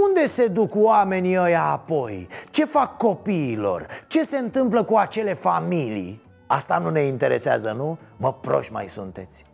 Unde 0.08 0.28
se 0.28 0.48
duc 0.48 0.72
oamenii 0.76 1.40
ăia 1.40 1.64
apoi? 1.64 2.28
Ce 2.50 2.66
fac 2.66 2.98
copiilor? 2.98 3.86
Ce 4.08 4.24
se 4.24 4.38
întâmplă 4.38 4.84
cu 4.84 4.96
acele 4.96 5.34
familii? 5.34 6.22
Asta 6.48 6.78
nu 6.78 6.90
ne 6.90 7.02
interesează, 7.02 7.74
nu? 7.78 7.98
Mă, 8.18 8.34
proști 8.34 8.74
mai 8.74 8.88
sunteți 8.88 9.49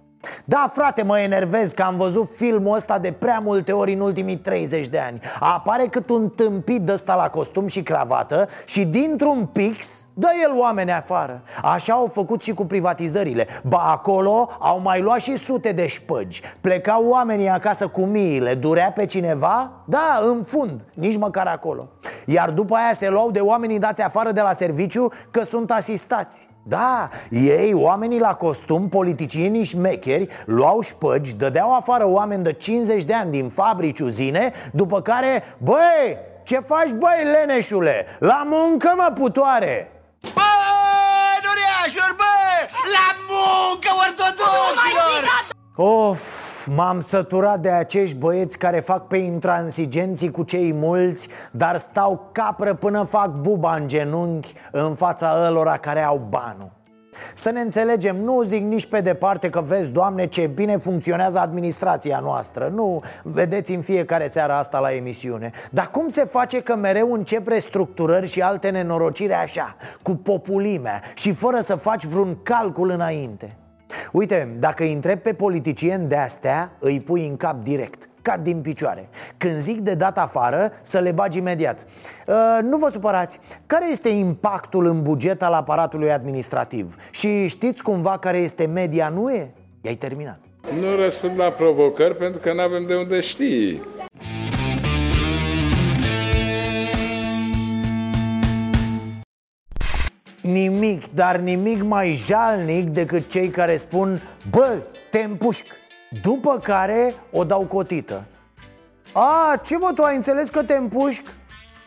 da, 0.45 0.71
frate, 0.73 1.03
mă 1.03 1.19
enervez 1.19 1.71
că 1.71 1.81
am 1.81 1.97
văzut 1.97 2.29
filmul 2.35 2.75
ăsta 2.75 2.99
de 2.99 3.11
prea 3.11 3.39
multe 3.39 3.71
ori 3.71 3.93
în 3.93 3.99
ultimii 3.99 4.37
30 4.37 4.87
de 4.87 4.99
ani. 4.99 5.19
Apare 5.39 5.85
cât 5.85 6.09
un 6.09 6.29
tâmpit 6.29 6.81
de 6.81 6.91
ăsta 6.91 7.15
la 7.15 7.29
costum 7.29 7.67
și 7.67 7.83
cravată 7.83 8.47
Și 8.65 8.85
dintr-un 8.85 9.45
pix 9.45 10.07
dă 10.13 10.27
el 10.43 10.59
oameni 10.59 10.91
afară. 10.91 11.41
Așa 11.63 11.93
au 11.93 12.09
făcut 12.13 12.41
și 12.41 12.53
cu 12.53 12.65
privatizările. 12.65 13.47
Ba 13.63 13.91
acolo 13.91 14.49
au 14.59 14.79
mai 14.79 15.01
luat 15.01 15.19
și 15.21 15.37
sute 15.37 15.71
de 15.71 15.87
șpăgi. 15.87 16.41
Plecau 16.61 17.07
oamenii 17.07 17.49
acasă 17.49 17.87
cu 17.87 18.01
miile. 18.01 18.53
Durea 18.53 18.91
pe 18.91 19.05
cineva? 19.05 19.71
Da, 19.85 20.19
în 20.23 20.43
fund, 20.43 20.85
nici 20.93 21.17
măcar 21.17 21.47
acolo. 21.47 21.87
Iar 22.25 22.49
după 22.49 22.75
aia 22.75 22.93
se 22.93 23.09
luau 23.09 23.31
de 23.31 23.39
oamenii 23.39 23.79
dați 23.79 24.01
afară 24.01 24.31
de 24.31 24.41
la 24.41 24.53
serviciu 24.53 25.11
că 25.31 25.43
sunt 25.43 25.71
asistați 25.71 26.47
da, 26.67 27.09
ei, 27.29 27.73
oamenii 27.73 28.19
la 28.19 28.33
costum, 28.33 28.89
politicienii 28.89 29.63
șmecheri, 29.63 30.29
luau 30.45 30.81
șpăgi, 30.81 31.33
dădeau 31.35 31.75
afară 31.75 32.07
oameni 32.07 32.43
de 32.43 32.53
50 32.53 33.03
de 33.03 33.13
ani 33.13 33.31
din 33.31 33.49
fabrici 33.49 33.99
uzine 33.99 34.53
După 34.71 35.01
care, 35.01 35.43
băi, 35.57 36.17
ce 36.43 36.59
faci 36.59 36.89
băi, 36.89 37.23
leneșule? 37.23 38.05
La 38.19 38.43
muncă, 38.45 38.93
mă, 38.95 39.11
putoare! 39.13 39.91
Băi, 40.33 41.39
duriașuri, 41.41 42.15
băi, 42.17 42.69
la 42.95 43.15
muncă, 43.29 43.89
ortodoxilor! 44.05 45.23
Of, 45.75 46.54
m-am 46.69 47.01
săturat 47.01 47.59
de 47.59 47.69
acești 47.69 48.17
băieți 48.17 48.57
care 48.57 48.79
fac 48.79 49.07
pe 49.07 49.17
intransigenții 49.17 50.31
cu 50.31 50.43
cei 50.43 50.73
mulți 50.73 51.27
Dar 51.51 51.77
stau 51.77 52.29
capră 52.31 52.73
până 52.73 53.03
fac 53.03 53.29
buba 53.29 53.75
în 53.75 53.87
genunchi 53.87 54.53
în 54.71 54.95
fața 54.95 55.45
ălora 55.47 55.77
care 55.77 56.03
au 56.03 56.21
banul. 56.29 56.71
Să 57.33 57.49
ne 57.49 57.59
înțelegem, 57.59 58.15
nu 58.15 58.41
zic 58.41 58.63
nici 58.63 58.85
pe 58.85 59.01
departe 59.01 59.49
că 59.49 59.61
vezi, 59.61 59.89
Doamne, 59.89 60.27
ce 60.27 60.47
bine 60.47 60.77
funcționează 60.77 61.39
administrația 61.39 62.19
noastră. 62.19 62.71
Nu, 62.73 63.01
vedeți 63.23 63.73
în 63.73 63.81
fiecare 63.81 64.27
seară 64.27 64.53
asta 64.53 64.79
la 64.79 64.93
emisiune. 64.93 65.51
Dar 65.71 65.89
cum 65.91 66.07
se 66.07 66.25
face 66.25 66.61
că 66.61 66.75
mereu 66.75 67.13
încep 67.13 67.47
restructurări 67.47 68.27
și 68.27 68.41
alte 68.41 68.69
nenorocire 68.69 69.33
așa 69.33 69.75
Cu 70.01 70.11
populimea 70.15 71.01
și 71.15 71.33
fără 71.33 71.59
să 71.59 71.75
faci 71.75 72.05
vreun 72.05 72.37
calcul 72.43 72.89
înainte 72.89 73.57
Uite, 74.11 74.55
dacă 74.59 74.83
îi 74.83 74.93
întreb 74.93 75.19
pe 75.19 75.33
politicieni 75.33 76.07
de 76.07 76.15
astea, 76.15 76.71
îi 76.79 76.99
pui 76.99 77.27
în 77.27 77.37
cap 77.37 77.63
direct 77.63 78.09
Cad 78.21 78.43
din 78.43 78.61
picioare 78.61 79.09
Când 79.37 79.55
zic 79.55 79.79
de 79.79 79.93
dat 79.93 80.17
afară, 80.17 80.71
să 80.81 80.99
le 80.99 81.11
bagi 81.11 81.37
imediat 81.37 81.85
uh, 82.27 82.35
Nu 82.61 82.77
vă 82.77 82.89
supărați 82.89 83.39
Care 83.65 83.91
este 83.91 84.09
impactul 84.09 84.85
în 84.85 85.01
buget 85.01 85.43
al 85.43 85.53
aparatului 85.53 86.11
administrativ? 86.11 86.95
Și 87.11 87.47
știți 87.47 87.83
cumva 87.83 88.17
care 88.17 88.37
este 88.37 88.65
media 88.65 89.09
NUE? 89.09 89.51
I-ai 89.81 89.95
terminat 89.95 90.39
Nu 90.79 90.95
răspund 90.95 91.37
la 91.39 91.49
provocări 91.49 92.15
pentru 92.15 92.39
că 92.39 92.53
nu 92.53 92.61
avem 92.61 92.85
de 92.85 92.95
unde 92.95 93.19
ști 93.19 93.81
Nimic, 100.45 101.13
dar 101.13 101.37
nimic 101.37 101.83
mai 101.83 102.13
jalnic 102.13 102.89
decât 102.89 103.29
cei 103.29 103.49
care 103.49 103.75
spun 103.75 104.21
Bă, 104.49 104.81
te 105.09 105.19
împușc. 105.19 105.65
După 106.21 106.57
care 106.57 107.13
o 107.31 107.43
dau 107.43 107.65
cotită. 107.65 108.23
A, 109.13 109.61
ce 109.63 109.77
mă, 109.77 109.91
tu 109.95 110.03
ai 110.03 110.15
înțeles 110.15 110.49
că 110.49 110.63
te 110.63 110.75
împușc? 110.75 111.23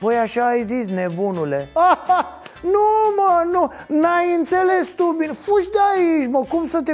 Păi 0.01 0.17
așa 0.17 0.47
ai 0.47 0.63
zis, 0.63 0.89
nebunule. 0.89 1.69
Aha, 1.75 2.41
Nu, 2.63 2.81
mă, 3.17 3.43
nu, 3.53 3.73
n-ai 3.87 4.35
înțeles 4.35 4.87
tu 4.97 5.15
bine. 5.19 5.33
Fugi 5.33 5.71
de 5.71 5.79
aici, 5.97 6.29
mă, 6.31 6.45
cum 6.49 6.67
să 6.67 6.81
te... 6.85 6.93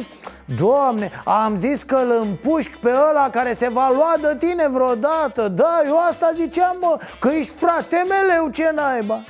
Doamne, 0.56 1.10
am 1.24 1.58
zis 1.58 1.82
că 1.82 1.96
îl 1.96 2.10
împușc 2.20 2.70
pe 2.70 2.90
ăla 3.10 3.30
care 3.30 3.52
se 3.52 3.68
va 3.68 3.90
lua 3.90 4.14
de 4.20 4.36
tine 4.38 4.68
vreodată. 4.68 5.48
Da, 5.48 5.82
eu 5.86 5.98
asta 6.08 6.30
ziceam, 6.34 6.76
mă, 6.80 6.98
că 7.20 7.28
ești 7.28 7.52
frate 7.52 8.04
meleu, 8.08 8.48
ce 8.48 8.70
naiba 8.74 9.20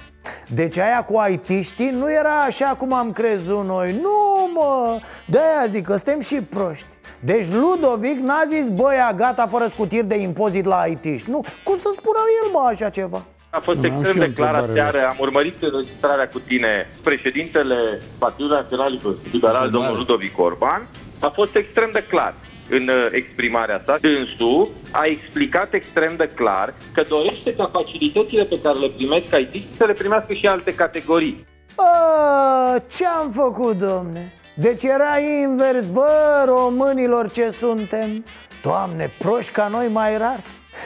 deci 0.49 0.77
aia 0.79 1.05
cu 1.05 1.17
aitiștii 1.17 1.91
nu 1.91 2.13
era 2.13 2.41
așa 2.47 2.75
cum 2.79 2.93
am 2.93 3.13
crezut 3.13 3.65
noi. 3.65 3.93
Nu, 4.03 4.51
mă, 4.55 4.99
de-aia 5.27 5.67
zic 5.67 5.85
că 5.87 5.95
suntem 5.95 6.21
și 6.21 6.35
proști. 6.35 6.87
Deci 7.21 7.47
Ludovic 7.49 8.19
n-a 8.19 8.43
zis 8.49 8.69
băia 8.69 9.13
gata 9.17 9.47
fără 9.47 9.67
scutiri 9.67 10.07
de 10.07 10.17
impozit 10.17 10.65
la 10.65 10.77
aitiști 10.77 11.31
Nu, 11.31 11.41
cum 11.65 11.77
să 11.77 11.89
spună 11.97 12.19
el 12.45 12.51
mă 12.53 12.69
așa 12.69 12.89
ceva? 12.89 13.25
A 13.51 13.61
fost 13.61 13.79
Da, 13.79 13.87
extrem 13.87 14.13
și 14.13 14.19
de 14.19 14.25
eu 14.25 14.31
clar 14.31 14.55
întrebare. 14.55 14.81
aseară, 14.89 15.09
am 15.09 15.17
urmărit 15.21 15.63
înregistrarea 15.63 16.29
cu 16.29 16.39
tine, 16.39 16.89
președintele 17.03 18.01
Partidului 18.19 18.57
Național 18.57 19.01
Liberal, 19.33 19.71
domnul 19.71 19.97
Ludovic 19.97 20.39
Orban, 20.39 20.89
a 21.21 21.29
fost 21.35 21.55
extrem 21.55 21.91
de 21.93 22.05
clar 22.09 22.35
în 22.68 22.88
uh, 22.88 23.09
exprimarea 23.11 23.83
sa. 23.87 23.98
Dânsul 24.00 24.70
a 24.90 25.05
explicat 25.05 25.74
extrem 25.74 26.14
de 26.16 26.31
clar 26.35 26.74
că 26.94 27.05
dorește 27.09 27.55
ca 27.55 27.70
facilitățile 27.72 28.44
pe 28.44 28.61
care 28.62 28.79
le 28.79 28.90
primesc 28.96 29.24
IT 29.53 29.77
să 29.77 29.85
le 29.85 29.92
primească 29.92 30.33
și 30.33 30.46
alte 30.46 30.74
categorii. 30.74 31.46
A, 31.77 32.79
ce 32.90 33.07
am 33.07 33.31
făcut, 33.31 33.79
domne? 33.79 34.33
Deci 34.57 34.83
era 34.83 35.18
invers, 35.18 35.85
bă, 35.85 36.44
românilor 36.46 37.31
ce 37.31 37.50
suntem 37.50 38.24
Doamne, 38.64 39.11
proști 39.18 39.53
ca 39.53 39.68
noi 39.68 39.88
mai 39.88 40.18
rar 40.18 40.40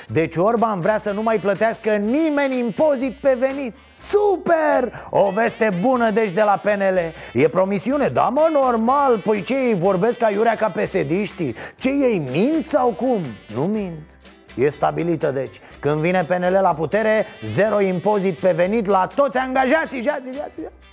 deci 0.09 0.37
Orban 0.37 0.81
vrea 0.81 0.96
să 0.96 1.11
nu 1.11 1.22
mai 1.22 1.37
plătească 1.37 1.90
nimeni 1.90 2.59
impozit 2.59 3.12
pe 3.12 3.37
venit 3.38 3.74
Super! 3.98 4.92
O 5.11 5.31
veste 5.31 5.70
bună 5.81 6.11
deci 6.11 6.31
de 6.31 6.42
la 6.42 6.61
PNL 6.62 6.98
E 7.33 7.48
promisiune, 7.48 8.09
da 8.09 8.29
mă, 8.29 8.48
normal 8.53 9.18
Păi 9.18 9.42
ce 9.42 9.55
ei 9.55 9.74
vorbesc 9.74 10.18
ca 10.18 10.31
iurea 10.31 10.55
ca 10.55 10.70
pesediștii? 10.70 11.55
Ce 11.77 11.88
ei 11.88 12.29
mint 12.31 12.66
sau 12.66 12.88
cum? 12.88 13.20
Nu 13.55 13.62
mint 13.62 14.11
E 14.55 14.68
stabilită 14.68 15.31
deci 15.31 15.61
Când 15.79 16.01
vine 16.01 16.24
PNL 16.24 16.59
la 16.62 16.74
putere 16.74 17.27
Zero 17.44 17.81
impozit 17.81 18.38
pe 18.38 18.53
venit 18.53 18.87
la 18.87 19.09
toți 19.14 19.37
angajații 19.37 20.03
jații, 20.03 20.33
jații, 20.33 20.62
jații. 20.62 20.87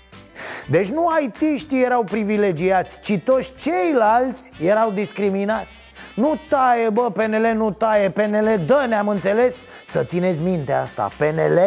Deci 0.69 0.88
nu 0.88 1.08
aitiștii 1.08 1.84
erau 1.84 2.03
privilegiați 2.03 2.99
Ci 2.99 3.19
toți 3.23 3.53
ceilalți 3.58 4.51
erau 4.60 4.91
discriminați 4.91 5.93
Nu 6.15 6.39
taie, 6.49 6.89
bă, 6.89 7.10
PNL 7.13 7.54
nu 7.56 7.71
taie. 7.71 8.10
PNL 8.10 8.62
dă, 8.65 8.86
ne-am 8.88 9.08
înțeles. 9.08 9.67
Să 9.86 10.04
țineți 10.04 10.41
minte 10.41 10.73
asta. 10.73 11.10
PNL 11.17 11.60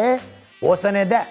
o 0.61 0.75
să 0.75 0.89
ne 0.89 1.03
dea. 1.03 1.27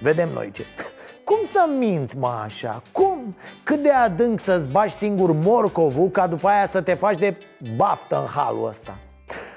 Vedem 0.00 0.28
noi 0.34 0.50
ce. 0.50 0.64
Cum 1.24 1.38
să 1.44 1.66
minți, 1.78 2.18
mă, 2.18 2.40
așa? 2.44 2.82
Cum? 2.92 3.36
Cât 3.62 3.82
de 3.82 3.90
adânc 3.90 4.38
să-ți 4.38 4.68
bagi 4.68 4.92
singur 4.92 5.32
morcovul 5.32 6.10
Ca 6.10 6.26
după 6.26 6.48
aia 6.48 6.66
să 6.66 6.80
te 6.80 6.94
faci 6.94 7.18
de 7.18 7.36
baftă 7.76 8.20
în 8.20 8.26
halul 8.26 8.68
ăsta? 8.68 8.98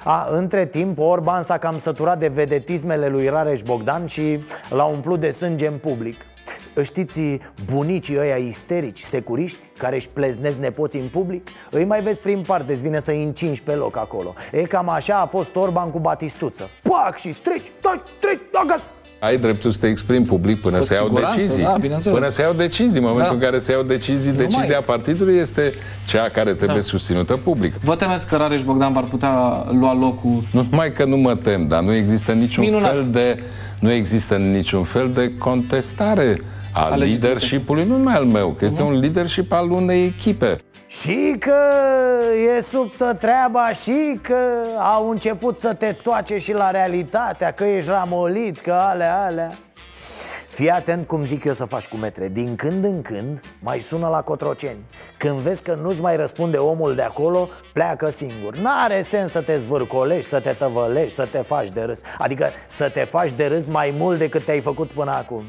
A, 0.03 0.27
între 0.31 0.65
timp, 0.65 0.99
Orban 0.99 1.41
s-a 1.41 1.57
cam 1.57 1.79
săturat 1.79 2.19
de 2.19 2.27
vedetismele 2.27 3.07
lui 3.07 3.27
Rareș 3.27 3.61
Bogdan 3.61 4.05
și 4.05 4.39
l-a 4.69 4.85
umplut 4.85 5.19
de 5.19 5.29
sânge 5.29 5.67
în 5.67 5.77
public 5.77 6.15
Știți 6.83 7.21
bunicii 7.71 8.17
ăia 8.19 8.35
isterici, 8.35 8.99
securiști, 8.99 9.57
care 9.77 9.95
își 9.95 10.07
pleznesc 10.13 10.59
nepoții 10.59 10.99
în 10.99 11.07
public? 11.07 11.47
Îi 11.71 11.85
mai 11.85 12.01
vezi 12.01 12.19
prin 12.19 12.43
parte, 12.47 12.71
îți 12.71 12.81
vine 12.81 12.99
să-i 12.99 13.23
încingi 13.23 13.63
pe 13.63 13.71
loc 13.71 13.97
acolo 13.97 14.33
E 14.51 14.61
cam 14.61 14.89
așa 14.89 15.15
a 15.15 15.25
fost 15.25 15.55
Orban 15.55 15.89
cu 15.89 15.99
Batistuță 15.99 16.69
Pac 16.81 17.17
și 17.17 17.27
treci, 17.43 17.71
treci, 17.81 18.01
treci, 18.19 18.39
acasă 18.53 18.83
Ai 19.19 19.37
dreptul 19.37 19.71
să 19.71 19.79
te 19.79 19.87
exprimi 19.87 20.25
public 20.25 20.61
până 20.61 20.77
Cu 20.77 20.83
să 20.83 20.93
iau 20.93 21.05
siguranță, 21.05 21.35
decizii. 21.37 21.63
da, 21.63 21.77
bineînțeles. 21.79 22.17
până 22.17 22.29
să 22.29 22.41
iau 22.41 22.53
decizii. 22.53 22.99
În 22.99 23.05
momentul 23.05 23.27
Da. 23.27 23.33
în 23.33 23.39
care 23.51 23.59
se 23.59 23.71
iau 23.71 23.83
decizii, 23.83 24.31
Numai. 24.31 24.45
decizia 24.47 24.81
partidului 24.81 25.37
este 25.37 25.73
cea 26.07 26.29
care 26.29 26.53
trebuie 26.53 26.77
Da. 26.77 26.83
susținută 26.83 27.37
public. 27.37 27.73
Vă 27.73 27.95
temeți 27.95 28.27
că 28.27 28.35
Rareș 28.35 28.63
Bogdan 28.63 28.95
ar 28.95 29.03
putea 29.03 29.65
lua 29.71 29.93
locul 29.93 30.43
Nu 30.51 30.67
numai 30.69 30.93
că 30.93 31.05
nu 31.05 31.17
mă 31.17 31.35
tem, 31.35 31.67
dar 31.67 31.81
nu 31.83 31.93
există 31.93 32.31
niciun 32.31 32.63
Minunat. 32.63 32.91
fel 32.91 33.07
de 33.11 33.39
nu 33.79 33.91
există 33.91 34.35
niciun 34.35 34.83
fel 34.83 35.11
de 35.13 35.31
contestare 35.37 36.41
a 36.77 36.83
A 36.83 36.95
legitimității. 36.95 37.19
leadership-ului, 37.19 37.85
nu 37.85 37.97
numai 37.97 38.13
al 38.15 38.25
meu, 38.25 38.49
că 38.49 38.65
este 38.65 38.81
un 38.81 38.99
leadership 38.99 39.51
al 39.51 39.71
unei 39.71 40.05
echipe. 40.05 40.57
Și 40.87 41.35
că 41.39 41.55
e 42.55 42.61
subtă 42.61 43.15
treaba 43.19 43.71
și 43.71 44.19
că 44.21 44.37
au 44.79 45.09
început 45.09 45.59
să 45.59 45.73
te 45.73 45.95
toace 46.03 46.37
și 46.37 46.53
la 46.53 46.71
realitatea 46.71 47.51
Că 47.51 47.63
ești 47.63 47.89
ramolit, 47.89 48.59
că 48.59 48.71
alea, 48.73 49.23
alea. 49.25 49.51
Fii 50.47 50.69
atent 50.69 51.07
cum 51.07 51.25
zic 51.25 51.43
eu 51.43 51.53
să 51.53 51.65
faci 51.65 51.87
cu 51.87 51.97
metre. 51.97 52.27
Din 52.27 52.55
când 52.55 52.83
în 52.83 53.01
când 53.01 53.41
mai 53.59 53.79
sună 53.79 54.07
la 54.07 54.21
Cotroceni. 54.21 54.79
Când 55.17 55.37
vezi 55.37 55.63
că 55.63 55.77
nu-ți 55.81 56.01
mai 56.01 56.15
răspunde 56.15 56.57
omul 56.57 56.95
de 56.95 57.01
acolo 57.01 57.49
Pleacă 57.73 58.09
singur. 58.09 58.57
N-are 58.57 59.01
sens 59.01 59.31
să 59.31 59.41
te 59.41 59.57
zvârcolești, 59.57 60.29
să 60.29 60.39
te 60.39 60.49
tăvălești, 60.49 61.13
să 61.15 61.27
te 61.31 61.37
faci 61.37 61.69
de 61.69 61.81
râs. 61.81 62.01
Adică 62.17 62.49
să 62.67 62.89
te 62.89 62.99
faci 62.99 63.31
de 63.31 63.45
râs 63.45 63.67
mai 63.67 63.93
mult 63.97 64.17
decât 64.17 64.43
te-ai 64.43 64.59
făcut 64.59 64.87
până 64.87 65.11
acum 65.11 65.43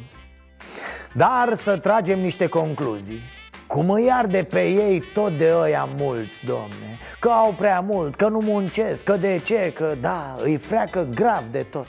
dar 1.13 1.55
să 1.55 1.77
tragem 1.77 2.21
niște 2.21 2.47
concluzii. 2.47 3.21
Cum 3.67 3.91
îi 3.91 4.11
arde 4.11 4.43
pe 4.43 4.65
ei 4.65 5.03
tot 5.15 5.39
de 5.39 5.53
ăia 5.61 5.89
mulți, 5.97 6.45
domne? 6.45 6.99
Că 7.21 7.29
au 7.29 7.55
prea 7.59 7.81
mult, 7.81 8.15
că 8.15 8.29
nu 8.29 8.41
muncesc, 8.41 9.05
că 9.05 9.17
de 9.17 9.41
ce, 9.45 9.73
că 9.75 9.95
da, 10.01 10.37
îi 10.43 10.57
freacă 10.57 11.09
grav 11.15 11.43
de 11.51 11.67
tot. 11.71 11.87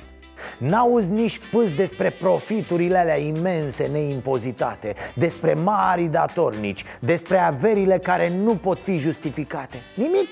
N-auzi 0.57 1.11
nici 1.11 1.39
pâs 1.51 1.71
despre 1.71 2.09
profiturile 2.09 2.97
alea 2.97 3.17
imense 3.19 3.85
neimpozitate 3.85 4.95
Despre 5.15 5.53
mari 5.53 6.05
datornici 6.05 6.83
Despre 6.99 7.37
averile 7.37 7.97
care 7.97 8.29
nu 8.29 8.55
pot 8.55 8.81
fi 8.81 8.97
justificate. 8.97 9.81
Nimic! 9.95 10.29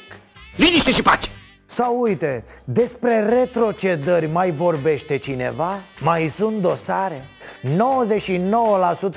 Liniște 0.56 0.91
și 0.91 1.02
pace! 1.02 1.30
Sau 1.70 2.02
uite, 2.02 2.44
despre 2.64 3.20
retrocedări 3.20 4.28
mai 4.28 4.52
vorbește 4.52 5.18
cineva? 5.18 5.74
Mai 6.00 6.28
sunt 6.28 6.62
dosare? 6.62 7.26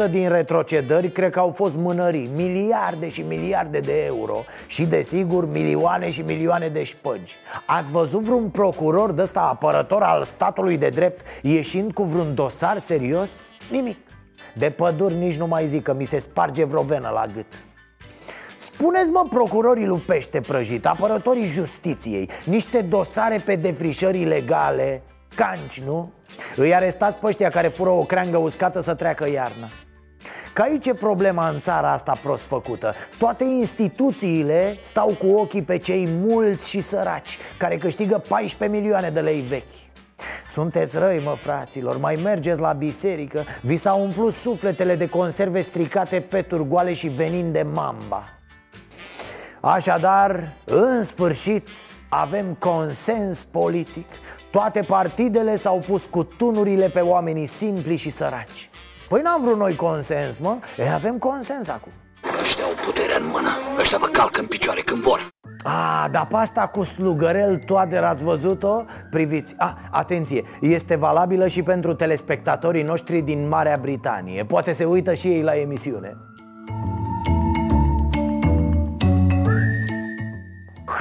99% 0.07 0.11
din 0.11 0.29
retrocedări 0.29 1.11
cred 1.13 1.31
că 1.31 1.39
au 1.39 1.51
fost 1.51 1.77
mânării 1.77 2.31
Miliarde 2.35 3.09
și 3.09 3.21
miliarde 3.21 3.79
de 3.79 4.05
euro 4.05 4.45
Și 4.67 4.85
desigur 4.85 5.49
milioane 5.49 6.11
și 6.11 6.21
milioane 6.21 6.69
de 6.69 6.83
șpăgi 6.83 7.37
Ați 7.67 7.91
văzut 7.91 8.21
vreun 8.21 8.49
procuror 8.49 9.13
de 9.13 9.23
ăsta 9.23 9.41
apărător 9.41 10.03
al 10.03 10.25
statului 10.25 10.77
de 10.77 10.89
drept 10.89 11.27
Ieșind 11.43 11.93
cu 11.93 12.03
vreun 12.03 12.35
dosar 12.35 12.79
serios? 12.79 13.49
Nimic 13.71 13.99
De 14.57 14.71
păduri 14.71 15.15
nici 15.15 15.37
nu 15.37 15.47
mai 15.47 15.67
zic 15.67 15.83
că 15.83 15.95
mi 15.95 16.05
se 16.05 16.19
sparge 16.19 16.65
vreo 16.65 16.83
venă 16.83 17.11
la 17.15 17.27
gât 17.35 17.65
Spuneți 18.61 19.11
mă 19.11 19.27
procurorii 19.31 19.87
lui 19.87 19.99
Pește 19.99 20.41
Prăjit, 20.41 20.87
apărătorii 20.87 21.45
justiției 21.45 22.31
Niște 22.45 22.81
dosare 22.81 23.43
pe 23.45 23.57
defrișări 23.57 24.21
ilegale. 24.21 25.03
Canci, 25.35 25.81
nu? 25.81 26.13
Îi 26.57 26.75
arestați 26.75 27.19
pe 27.19 27.27
ăștia 27.27 27.49
care 27.49 27.69
fură 27.69 27.91
o 27.91 28.05
creangă 28.05 28.37
uscată 28.37 28.81
să 28.81 28.95
treacă 28.95 29.31
iarna. 29.31 29.69
Că 30.53 30.63
aici 30.63 30.87
e 30.87 30.95
problema 30.95 31.49
în 31.49 31.61
țara 31.61 31.93
asta 31.93 32.19
prost 32.23 32.45
făcută. 32.45 32.95
Toate 33.19 33.45
instituțiile 33.45 34.77
stau 34.79 35.17
cu 35.19 35.27
ochii 35.27 35.63
pe 35.63 35.77
cei 35.77 36.09
mulți 36.21 36.69
și 36.69 36.81
săraci 36.81 37.39
Care 37.59 37.77
câștigă 37.77 38.23
14 38.29 38.79
milioane 38.79 39.11
de 39.11 39.21
lei 39.21 39.41
vechi. 39.41 39.91
Sunteți 40.49 40.99
răi, 40.99 41.23
mă, 41.25 41.35
fraților, 41.37 41.99
mai 41.99 42.19
mergeți 42.23 42.61
la 42.61 42.73
biserică 42.73 43.45
Vi 43.63 43.77
s-au 43.77 44.03
umplut 44.03 44.33
sufletele 44.33 44.95
de 44.97 45.09
conserve 45.09 45.61
stricate, 45.61 46.21
peturi 46.21 46.69
goale 46.69 46.93
și 46.93 47.09
venin 47.09 47.53
de 47.53 47.63
mamba 47.63 48.25
Așadar, 49.61 50.57
în 50.65 51.03
sfârșit, 51.03 51.69
avem 52.09 52.57
consens 52.59 53.45
politic 53.45 54.07
Toate 54.51 54.81
partidele 54.81 55.57
s-au 55.57 55.83
pus 55.87 56.05
cu 56.05 56.25
tunurile 56.25 56.89
pe 56.89 57.01
oamenii 57.01 57.47
simpli 57.47 57.97
și 57.97 58.11
săraci 58.11 58.71
Păi 59.09 59.21
n-am 59.23 59.43
vrut 59.43 59.57
noi 59.57 59.77
consens, 59.77 60.39
mă? 60.39 60.57
E, 60.77 60.93
avem 60.93 61.19
consens 61.19 61.69
acum 61.69 61.93
Ăștia 62.41 62.65
au 62.65 62.71
puterea 62.87 63.17
în 63.17 63.27
mână. 63.33 63.49
Ăștia 63.79 63.99
vă 63.99 64.07
calcă 64.07 64.41
în 64.41 64.47
picioare 64.47 64.81
când 64.81 65.03
vor. 65.03 65.29
A, 65.63 66.09
dar 66.11 66.27
pe 66.27 66.37
asta 66.37 66.67
cu 66.67 66.83
slugărel 66.83 67.57
toader 67.57 68.05
ați 68.05 68.25
văzut-o? 68.25 68.85
Priviți, 69.11 69.55
a, 69.59 69.79
atenție, 69.91 70.43
este 70.61 70.97
valabilă 70.97 71.47
și 71.47 71.63
pentru 71.63 71.95
telespectatorii 71.95 72.83
noștri 72.83 73.21
din 73.21 73.49
Marea 73.49 73.79
Britanie 73.81 74.45
Poate 74.45 74.73
se 74.73 74.85
uită 74.85 75.15
și 75.15 75.29
ei 75.29 75.43
la 75.43 75.57
emisiune 75.57 76.17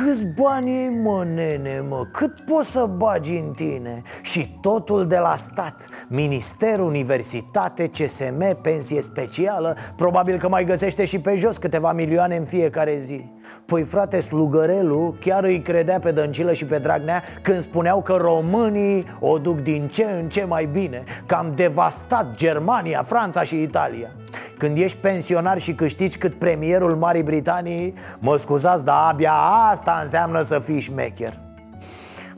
Câți 0.05 0.27
bani 0.27 0.71
ai, 0.71 0.89
mă, 0.89 1.23
nene, 1.33 1.85
mă? 1.87 2.07
Cât 2.11 2.39
poți 2.39 2.71
să 2.71 2.85
bagi 2.85 3.35
în 3.35 3.53
tine? 3.53 4.01
Și 4.21 4.57
totul 4.61 5.07
de 5.07 5.17
la 5.17 5.35
stat 5.35 5.89
Minister, 6.07 6.79
universitate, 6.79 7.87
CSM, 7.87 8.61
pensie 8.61 9.01
specială 9.01 9.77
Probabil 9.95 10.37
că 10.37 10.49
mai 10.49 10.63
găsește 10.63 11.05
și 11.05 11.19
pe 11.19 11.35
jos 11.35 11.57
câteva 11.57 11.93
milioane 11.93 12.35
în 12.35 12.45
fiecare 12.45 12.97
zi 12.97 13.25
Păi 13.65 13.83
frate, 13.83 14.19
slugărelul 14.19 15.15
chiar 15.19 15.43
îi 15.43 15.61
credea 15.61 15.99
pe 15.99 16.11
Dăncilă 16.11 16.53
și 16.53 16.65
pe 16.65 16.77
Dragnea 16.77 17.23
Când 17.41 17.61
spuneau 17.61 18.01
că 18.01 18.13
românii 18.13 19.05
o 19.19 19.37
duc 19.37 19.59
din 19.59 19.87
ce 19.87 20.03
în 20.03 20.29
ce 20.29 20.43
mai 20.43 20.69
bine. 20.71 21.03
Că 21.25 21.35
am 21.35 21.51
devastat 21.55 22.35
Germania, 22.35 23.03
Franța 23.03 23.43
și 23.43 23.61
Italia. 23.61 24.09
Când 24.57 24.77
ești 24.77 24.97
pensionar 24.97 25.59
și 25.59 25.73
câștigi 25.73 26.17
cât 26.17 26.33
premierul 26.33 26.95
Marii 26.95 27.23
Britanii 27.23 27.93
Mă 28.19 28.37
scuzați, 28.37 28.83
dar 28.83 29.09
abia 29.11 29.33
asta 29.71 29.99
înseamnă 30.01 30.41
să 30.41 30.59
fii 30.59 30.79
șmecher. 30.79 31.37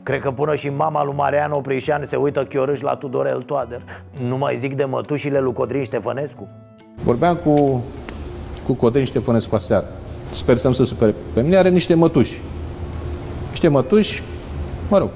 Cred 0.02 0.20
că 0.20 0.30
până 0.30 0.54
și 0.54 0.68
mama 0.68 1.04
lui 1.04 1.14
Marian 1.16 1.52
Oprișan 1.52 2.04
se 2.04 2.16
uită 2.16 2.44
chiorâș 2.44 2.80
la 2.80 2.94
Tudorel 2.94 3.42
Toader. 3.42 3.82
Nu 4.28 4.36
mai 4.36 4.56
zic 4.56 4.74
de 4.74 4.84
mătușile 4.84 5.40
lui 5.40 5.52
Codrin 5.52 5.84
Ștefănescu? 5.84 6.48
Vorbeam 7.04 7.36
cu, 7.36 7.84
cu 8.64 8.74
Codrin 8.74 9.04
Ștefănescu 9.04 9.54
aseară. 9.54 9.86
Sper 10.32 10.56
să 10.56 10.66
nu 10.66 10.72
se 10.72 10.84
supere 10.84 11.14
pe 11.32 11.40
mine. 11.40 11.56
Are 11.56 11.68
niște 11.68 11.94
mătuși. 11.94 12.40
Niște 13.50 13.68
mătuși, 13.68 14.22
mă 14.88 14.98
rog, 14.98 15.08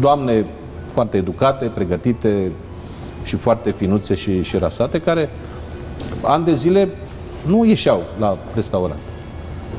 doamne 0.00 0.46
foarte 0.92 1.16
educate, 1.16 1.64
pregătite 1.64 2.52
și 3.24 3.36
foarte 3.36 3.70
finuțe 3.70 4.14
și, 4.14 4.42
și 4.42 4.56
rasate, 4.58 4.98
care 4.98 5.30
ani 6.22 6.44
de 6.44 6.54
zile 6.54 6.88
nu 7.46 7.64
ieșeau 7.64 8.02
la 8.18 8.38
restaurant. 8.54 9.00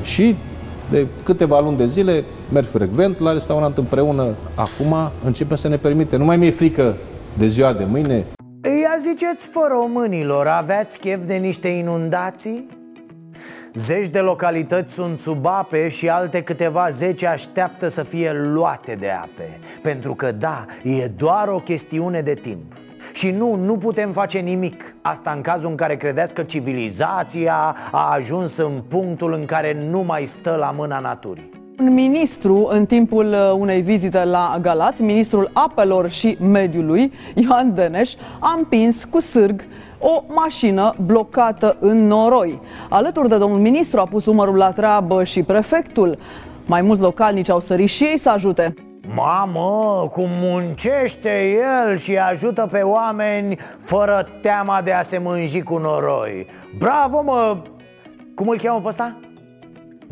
Și 0.02 0.36
de 0.90 1.06
câteva 1.22 1.60
luni 1.60 1.76
de 1.76 1.86
zile 1.86 2.24
merg 2.52 2.66
frecvent 2.66 3.18
la 3.18 3.32
restaurant 3.32 3.78
împreună. 3.78 4.34
Acum 4.54 4.94
începem 5.24 5.56
să 5.56 5.68
ne 5.68 5.76
permite. 5.76 6.16
Nu 6.16 6.24
mai 6.24 6.36
mi-e 6.36 6.50
frică 6.50 6.96
de 7.38 7.46
ziua 7.46 7.72
de 7.72 7.84
mâine. 7.84 8.24
Ia 9.14 9.20
ziceți 9.20 9.48
fă 9.48 9.66
românilor, 9.68 10.46
aveați 10.46 10.98
chef 10.98 11.26
de 11.26 11.34
niște 11.34 11.68
inundații? 11.68 12.68
Zeci 13.74 14.08
de 14.08 14.18
localități 14.18 14.92
sunt 14.92 15.18
sub 15.18 15.46
ape 15.46 15.88
și 15.88 16.08
alte 16.08 16.42
câteva 16.42 16.90
zece 16.90 17.26
așteaptă 17.26 17.88
să 17.88 18.02
fie 18.02 18.32
luate 18.32 18.94
de 18.94 19.10
ape. 19.10 19.58
Pentru 19.82 20.14
că 20.14 20.32
da, 20.32 20.64
e 20.82 21.06
doar 21.06 21.48
o 21.48 21.58
chestiune 21.58 22.20
de 22.20 22.34
timp. 22.34 22.72
Și 23.12 23.30
nu, 23.30 23.54
nu 23.54 23.78
putem 23.78 24.12
face 24.12 24.38
nimic. 24.38 24.94
Asta 25.02 25.30
în 25.30 25.40
cazul 25.40 25.70
în 25.70 25.76
care 25.76 25.96
credeți 25.96 26.34
că 26.34 26.42
civilizația 26.42 27.76
a 27.90 28.12
ajuns 28.12 28.56
în 28.56 28.82
punctul 28.88 29.32
în 29.32 29.44
care 29.44 29.88
nu 29.90 30.00
mai 30.00 30.24
stă 30.24 30.54
la 30.54 30.70
mâna 30.70 30.98
naturii 30.98 31.53
un 31.78 31.92
ministru, 31.92 32.68
în 32.70 32.86
timpul 32.86 33.26
uh, 33.26 33.54
unei 33.58 33.80
vizite 33.80 34.24
la 34.24 34.58
Galați, 34.60 35.02
ministrul 35.02 35.50
apelor 35.52 36.10
și 36.10 36.36
mediului, 36.40 37.12
Ioan 37.34 37.74
Deneș, 37.74 38.12
a 38.38 38.54
împins 38.56 39.04
cu 39.04 39.20
sârg 39.20 39.64
o 39.98 40.22
mașină 40.28 40.94
blocată 41.06 41.76
în 41.80 42.06
noroi. 42.06 42.60
Alături 42.88 43.28
de 43.28 43.36
domnul 43.36 43.58
ministru 43.58 44.00
a 44.00 44.06
pus 44.06 44.26
umărul 44.26 44.56
la 44.56 44.70
treabă 44.70 45.24
și 45.24 45.42
prefectul. 45.42 46.18
Mai 46.66 46.80
mulți 46.80 47.02
localnici 47.02 47.50
au 47.50 47.60
sărit 47.60 47.88
și 47.88 48.04
ei 48.04 48.18
să 48.18 48.30
ajute. 48.30 48.74
Mamă, 49.14 50.08
cum 50.12 50.28
muncește 50.40 51.56
el 51.86 51.96
și 51.96 52.16
ajută 52.16 52.68
pe 52.70 52.80
oameni 52.80 53.58
fără 53.78 54.28
teama 54.40 54.80
de 54.84 54.92
a 54.92 55.02
se 55.02 55.18
mânji 55.18 55.62
cu 55.62 55.76
noroi 55.76 56.46
Bravo, 56.78 57.22
mă! 57.22 57.56
Cum 58.34 58.48
îl 58.48 58.58
cheamă 58.58 58.80
pe 58.80 58.88
ăsta? 58.88 59.16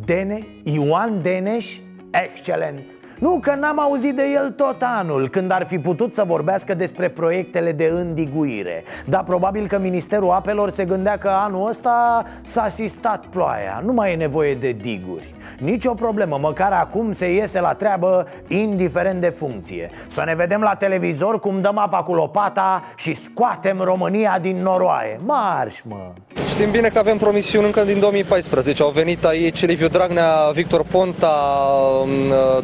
Dene? 0.05 0.47
Ioan 0.63 1.23
Deneș? 1.23 1.79
Excelent! 2.11 2.83
Nu 3.23 3.39
că 3.41 3.55
n-am 3.55 3.81
auzit 3.81 4.17
de 4.17 4.23
el 4.35 4.51
tot 4.51 4.83
anul 4.99 5.29
Când 5.29 5.51
ar 5.51 5.65
fi 5.65 5.79
putut 5.79 6.15
să 6.15 6.25
vorbească 6.27 6.75
despre 6.75 7.09
proiectele 7.09 7.73
de 7.73 7.91
îndiguire 7.95 8.85
Dar 9.07 9.25
probabil 9.25 9.67
că 9.67 9.79
Ministerul 9.79 10.31
Apelor 10.31 10.71
se 10.71 10.85
gândea 10.85 11.19
că 11.19 11.29
anul 11.29 11.69
ăsta 11.69 12.25
s-a 12.43 12.63
asistat 12.63 13.25
ploaia 13.27 13.83
Nu 13.85 13.93
mai 13.93 14.13
e 14.13 14.17
nevoie 14.17 14.55
de 14.55 14.73
diguri 14.73 15.35
Nici 15.59 15.85
o 15.85 15.95
problemă, 15.95 16.39
măcar 16.41 16.73
acum 16.73 17.13
se 17.13 17.35
iese 17.35 17.61
la 17.61 17.75
treabă 17.75 18.27
indiferent 18.49 19.21
de 19.21 19.29
funcție 19.29 19.91
Să 20.07 20.23
ne 20.27 20.35
vedem 20.35 20.61
la 20.61 20.75
televizor 20.75 21.39
cum 21.39 21.61
dăm 21.61 21.79
apa 21.79 22.03
cu 22.03 22.15
lopata 22.15 22.83
și 22.97 23.15
scoatem 23.15 23.81
România 23.81 24.39
din 24.41 24.63
noroaie 24.63 25.21
Marș, 25.25 25.81
mă! 25.85 26.13
Știm 26.53 26.71
bine 26.71 26.89
că 26.89 26.99
avem 26.99 27.19
promisiuni 27.19 27.65
încă 27.67 27.85
din 27.85 28.01
2014. 28.01 28.83
Au 28.83 28.91
venit 28.91 29.25
aici 29.25 29.67
Liviu 29.67 29.89
Dragnea, 29.89 30.51
Victor 30.55 30.85
Ponta, 30.91 31.35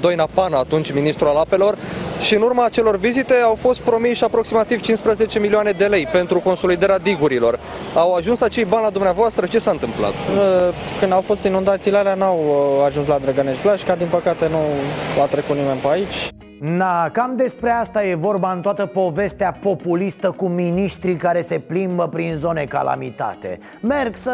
Doina 0.01 0.29
Pana, 0.35 0.59
atunci 0.59 0.93
ministrul 0.93 1.29
al 1.29 1.37
apelor, 1.37 1.79
și 2.21 2.35
în 2.35 2.43
urma 2.43 2.65
acelor 2.65 2.97
vizite 2.97 3.35
au 3.35 3.55
fost 3.61 3.81
promiși 3.81 4.25
aproximativ 4.25 4.81
15 4.81 5.39
milioane 5.39 5.71
de 5.71 5.85
lei 5.85 6.07
pentru 6.13 6.39
consolidarea 6.39 6.99
digurilor. 6.99 7.59
Au 7.95 8.15
ajuns 8.15 8.41
acei 8.41 8.65
bani 8.65 8.85
la 8.85 8.91
dumneavoastră? 8.91 9.47
Ce 9.47 9.59
s-a 9.59 9.71
întâmplat? 9.71 10.13
Când 11.01 11.13
au 11.13 11.21
fost 11.21 11.45
inundațiile 11.45 11.99
alea, 11.99 12.15
n-au 12.15 12.41
ajuns 12.87 13.07
la 13.07 13.19
Drăgănești 13.19 13.63
Blașca, 13.63 13.95
din 13.95 14.09
păcate 14.11 14.49
nu 14.49 14.61
a 15.23 15.27
trecut 15.27 15.57
nimeni 15.57 15.81
pe 15.81 15.89
aici. 15.91 16.38
Na, 16.61 17.09
cam 17.09 17.37
despre 17.37 17.71
asta 17.71 18.05
e 18.05 18.15
vorba 18.15 18.53
în 18.53 18.61
toată 18.61 18.87
povestea 18.87 19.53
populistă 19.53 20.31
cu 20.31 20.49
miniștrii 20.49 21.17
care 21.17 21.41
se 21.41 21.59
plimbă 21.59 22.09
prin 22.09 22.35
zone 22.35 22.65
calamitate. 22.65 23.59
Merg 23.81 24.15
să, 24.15 24.33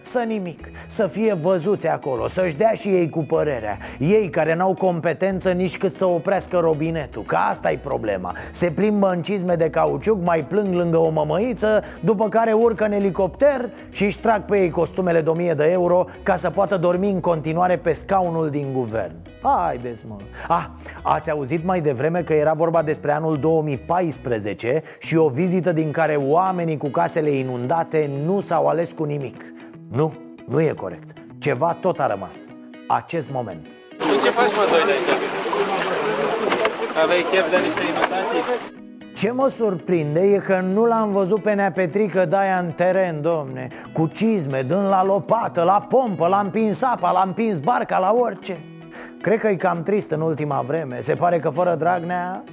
să 0.00 0.24
nimic, 0.26 0.70
să 0.86 1.06
fie 1.06 1.34
văzuți 1.34 1.88
acolo, 1.88 2.28
să-și 2.28 2.54
dea 2.54 2.70
și 2.70 2.88
ei 2.88 3.08
cu 3.08 3.24
părerea. 3.24 3.78
Ei 3.98 4.28
care 4.28 4.54
n-au 4.54 4.74
competență 4.74 5.50
nici 5.50 5.78
cât 5.78 5.92
să 5.92 6.04
oprească 6.04 6.58
robinetul, 6.58 7.22
că 7.22 7.36
asta 7.36 7.70
e 7.70 7.76
problema. 7.76 8.34
Se 8.52 8.70
plimbă 8.70 9.10
în 9.10 9.22
cizme 9.22 9.54
de 9.54 9.70
cauciuc, 9.70 10.22
mai 10.22 10.44
plâng 10.44 10.74
lângă 10.74 10.98
o 10.98 11.08
mămăiță 11.08 11.82
După 12.00 12.28
care 12.28 12.52
urcă 12.52 12.84
în 12.84 12.92
elicopter 12.92 13.68
și 13.90 14.04
își 14.04 14.18
trag 14.18 14.44
pe 14.44 14.58
ei 14.58 14.70
costumele 14.70 15.20
de 15.20 15.30
1000 15.30 15.54
de 15.54 15.68
euro 15.70 16.06
Ca 16.22 16.36
să 16.36 16.50
poată 16.50 16.76
dormi 16.76 17.10
în 17.10 17.20
continuare 17.20 17.76
pe 17.76 17.92
scaunul 17.92 18.50
din 18.50 18.66
guvern. 18.72 19.14
Haideți 19.42 20.04
mă. 20.08 20.16
Ah, 20.48 20.66
ați 21.02 21.30
auzit 21.30 21.63
mai 21.64 21.80
devreme 21.80 22.22
că 22.22 22.32
era 22.32 22.52
vorba 22.52 22.82
despre 22.82 23.12
anul 23.12 23.36
2014 23.36 24.82
Și 24.98 25.16
o 25.16 25.28
vizită 25.28 25.72
din 25.72 25.90
care 25.90 26.16
oamenii 26.16 26.76
cu 26.76 26.88
casele 26.88 27.30
inundate 27.30 28.10
nu 28.24 28.40
s-au 28.40 28.66
ales 28.66 28.92
cu 28.92 29.04
nimic. 29.04 29.44
Nu, 29.90 30.14
nu 30.46 30.60
e 30.60 30.72
corect. 30.76 31.12
Ceva 31.38 31.76
tot 31.80 32.00
a 32.00 32.06
rămas. 32.06 32.36
Acest 32.88 33.30
moment. 33.30 33.68
Tu 33.98 34.04
ce 34.22 34.30
faci 34.30 34.50
mă 34.56 34.66
doi 34.70 34.82
de 34.84 34.90
aici? 34.90 35.20
Aveai 37.02 37.24
chef 37.30 37.50
de 37.50 37.56
niște 37.56 37.80
inundații? 37.82 38.72
Ce 39.14 39.30
mă 39.30 39.48
surprinde 39.48 40.20
e 40.20 40.38
că 40.38 40.60
nu 40.60 40.84
l-am 40.84 41.12
văzut 41.12 41.42
pe 41.42 41.52
Nea 41.52 41.72
Petrică 41.72 42.24
Daia 42.24 42.58
în 42.58 42.70
teren, 42.70 43.22
domne. 43.22 43.68
Cu 43.92 44.06
cizme, 44.06 44.62
dând 44.62 44.88
la 44.88 45.04
lopată, 45.04 45.62
la 45.62 45.86
pompă, 45.88 46.26
l-a 46.26 46.40
împins 46.40 46.82
apa, 46.82 47.10
l-a 47.10 47.22
împins 47.26 47.60
barca, 47.60 47.98
la 47.98 48.12
orice 48.18 48.73
Cred 49.20 49.38
că 49.38 49.48
e 49.48 49.54
cam 49.54 49.82
trist 49.82 50.10
în 50.10 50.20
ultima 50.20 50.64
vreme. 50.66 51.00
Se 51.00 51.14
pare 51.14 51.38
că 51.38 51.48
fără 51.48 51.74
Dragnea 51.74 52.44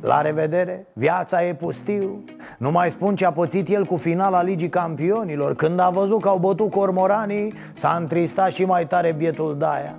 la 0.00 0.20
revedere, 0.20 0.86
viața 0.92 1.44
e 1.44 1.54
pustiu. 1.54 2.24
Nu 2.58 2.70
mai 2.70 2.90
spun 2.90 3.16
ce 3.16 3.26
a 3.26 3.32
pățit 3.32 3.68
el 3.68 3.84
cu 3.84 3.96
finala 3.96 4.42
Ligii 4.42 4.68
Campionilor. 4.68 5.54
Când 5.54 5.80
a 5.80 5.90
văzut 5.90 6.20
că 6.20 6.28
au 6.28 6.38
bătut 6.38 6.70
cormoranii 6.70 7.54
S-a 7.72 7.96
întristat 8.00 8.52
și 8.52 8.64
mai 8.64 8.86
tare 8.86 9.12
bietul 9.12 9.56
Daia. 9.58 9.94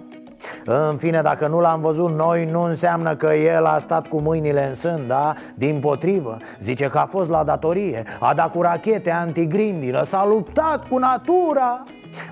În 0.66 0.98
fine, 0.98 1.22
dacă 1.22 1.48
nu 1.48 1.60
l-am 1.60 1.82
văzut 1.82 2.16
noi, 2.16 2.46
nu 2.52 2.62
înseamnă 2.62 3.16
că 3.16 3.34
el 3.34 3.66
a 3.66 3.78
stat 3.78 4.08
cu 4.08 4.22
mâinile 4.22 4.68
în 4.68 4.74
sân, 4.74 5.08
da? 5.08 5.34
Din 5.56 5.80
potrivă, 5.80 6.38
zice 6.60 6.88
că 6.88 6.98
a 6.98 7.06
fost 7.06 7.30
la 7.30 7.44
datorie 7.44 8.04
A 8.20 8.34
dat 8.34 8.52
cu 8.52 8.62
rachete 8.62 9.12
antigrindină, 9.12 10.04
s-a 10.04 10.26
luptat 10.26 10.88
cu 10.88 10.98
natura 10.98 11.84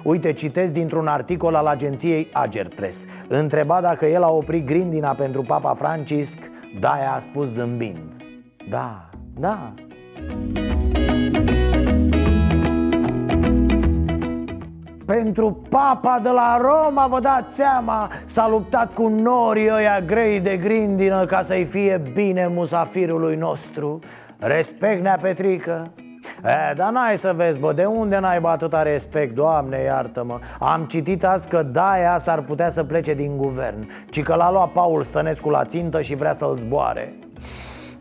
Uite, 0.03 0.33
citesc 0.33 0.71
dintr-un 0.71 1.07
articol 1.07 1.55
al 1.55 1.65
agenției 1.65 2.27
Agerpress 2.31 3.05
Întreba 3.27 3.81
dacă 3.81 4.05
el 4.05 4.23
a 4.23 4.31
oprit 4.31 4.65
grindina 4.65 5.13
pentru 5.13 5.41
Papa 5.41 5.73
Francisc 5.73 6.37
Daia 6.79 7.11
a 7.15 7.19
spus 7.19 7.47
zâmbind. 7.47 8.15
Da, 8.69 9.09
da. 9.39 9.73
Pentru 15.05 15.65
papa 15.69 16.19
de 16.23 16.29
la 16.29 16.57
Roma, 16.61 17.07
vă 17.07 17.19
dați 17.19 17.55
seama 17.55 18.11
S-a 18.25 18.47
luptat 18.49 18.93
cu 18.93 19.07
norii 19.07 19.69
ăia 19.71 20.01
grei 20.01 20.39
de 20.39 20.57
grindină 20.57 21.25
Ca 21.25 21.41
să-i 21.41 21.63
fie 21.63 22.01
bine 22.13 22.47
musafirului 22.47 23.35
nostru. 23.35 23.99
Respect, 24.39 25.01
Nea 25.01 25.17
Petrică 25.21 25.91
E, 26.71 26.73
dar 26.75 26.91
n-ai 26.91 27.17
să 27.17 27.33
vezi, 27.35 27.59
bă, 27.59 27.73
de 27.73 27.85
unde 27.85 28.19
n-ai 28.19 28.39
atâta 28.41 28.81
respect, 28.81 29.33
Doamne, 29.33 29.77
iartă-mă. 29.77 30.39
Am 30.59 30.83
citit 30.83 31.25
azi 31.25 31.47
că 31.47 31.63
Daia 31.63 32.17
s-ar 32.17 32.39
putea 32.39 32.69
să 32.69 32.83
plece 32.83 33.13
din 33.13 33.37
guvern 33.37 33.89
Ci 34.09 34.23
că 34.23 34.35
l-a 34.35 34.51
luat 34.51 34.69
Paul 34.69 35.03
Stănescu 35.03 35.49
la 35.49 35.65
țintă 35.65 36.01
și 36.01 36.15
vrea 36.15 36.33
să-l 36.33 36.55
zboare. 36.55 37.13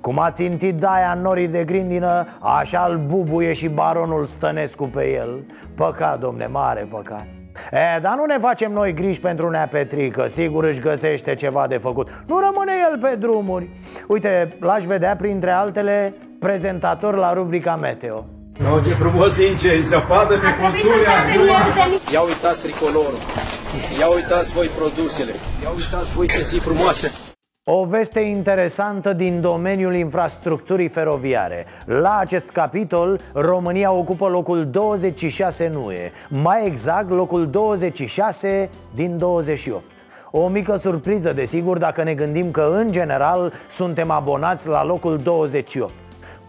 Cum 0.00 0.18
a 0.18 0.30
țintit 0.30 0.78
Daia 0.78 1.12
în 1.14 1.22
norii 1.22 1.48
de 1.48 1.64
grindină, 1.64 2.26
așa 2.40 2.86
îl 2.90 2.98
bubuie 3.06 3.52
și 3.52 3.68
baronul 3.68 4.24
Stănescu 4.24 4.84
pe 4.84 5.12
el. 5.12 5.44
Păcat, 5.76 6.20
domne, 6.20 6.46
mare 6.46 6.86
păcat. 6.90 7.26
E, 7.72 8.00
dar 8.00 8.14
nu 8.16 8.24
ne 8.24 8.38
facem 8.38 8.72
noi 8.72 8.94
griji 8.94 9.20
pentru 9.20 9.50
Nea 9.50 9.66
Petrică. 9.66 10.26
Sigur 10.26 10.64
își 10.64 10.80
găsește 10.80 11.34
ceva 11.34 11.66
de 11.66 11.76
făcut. 11.76 12.24
Nu 12.26 12.38
rămâne 12.38 12.72
el 12.90 12.98
pe 12.98 13.16
drumuri. 13.16 13.68
Uite, 14.08 14.56
l-aș 14.60 14.84
vedea 14.84 15.16
printre 15.16 15.50
altele 15.50 16.14
prezentator 16.46 17.14
la 17.16 17.32
rubrica 17.32 17.76
Meteo. 17.76 18.24
No, 18.58 18.80
ce 18.80 18.94
frumos 18.94 19.36
ninge, 19.36 19.80
zăpadă 19.80 20.34
pe 20.34 20.50
culturi 20.60 22.12
Ia 22.12 22.20
uitați 22.20 22.62
tricolorul. 22.62 23.20
Ia 23.98 24.06
uitați 24.14 24.52
voi 24.52 24.66
produsele. 24.66 25.32
Ia 25.62 25.70
uitați 25.76 26.14
voi 26.14 26.26
ce 26.26 26.42
zi 26.42 26.58
frumoase 26.58 27.10
o 27.64 27.84
veste 27.84 28.20
interesantă 28.20 29.12
din 29.12 29.40
domeniul 29.40 29.94
infrastructurii 29.94 30.88
feroviare. 30.88 31.66
La 31.84 32.16
acest 32.18 32.48
capitol, 32.48 33.20
România 33.34 33.92
ocupă 33.92 34.28
locul 34.28 34.66
26 34.70 35.66
în 35.66 35.74
UE 35.74 36.10
Mai 36.28 36.66
exact, 36.66 37.10
locul 37.10 37.46
26 37.50 38.70
din 38.94 39.18
28 39.18 39.84
o 40.34 40.48
mică 40.48 40.76
surpriză, 40.76 41.32
desigur, 41.32 41.78
dacă 41.78 42.02
ne 42.02 42.14
gândim 42.14 42.50
că, 42.50 42.72
în 42.74 42.92
general, 42.92 43.52
suntem 43.68 44.10
abonați 44.10 44.68
la 44.68 44.84
locul 44.84 45.16
28 45.16 45.92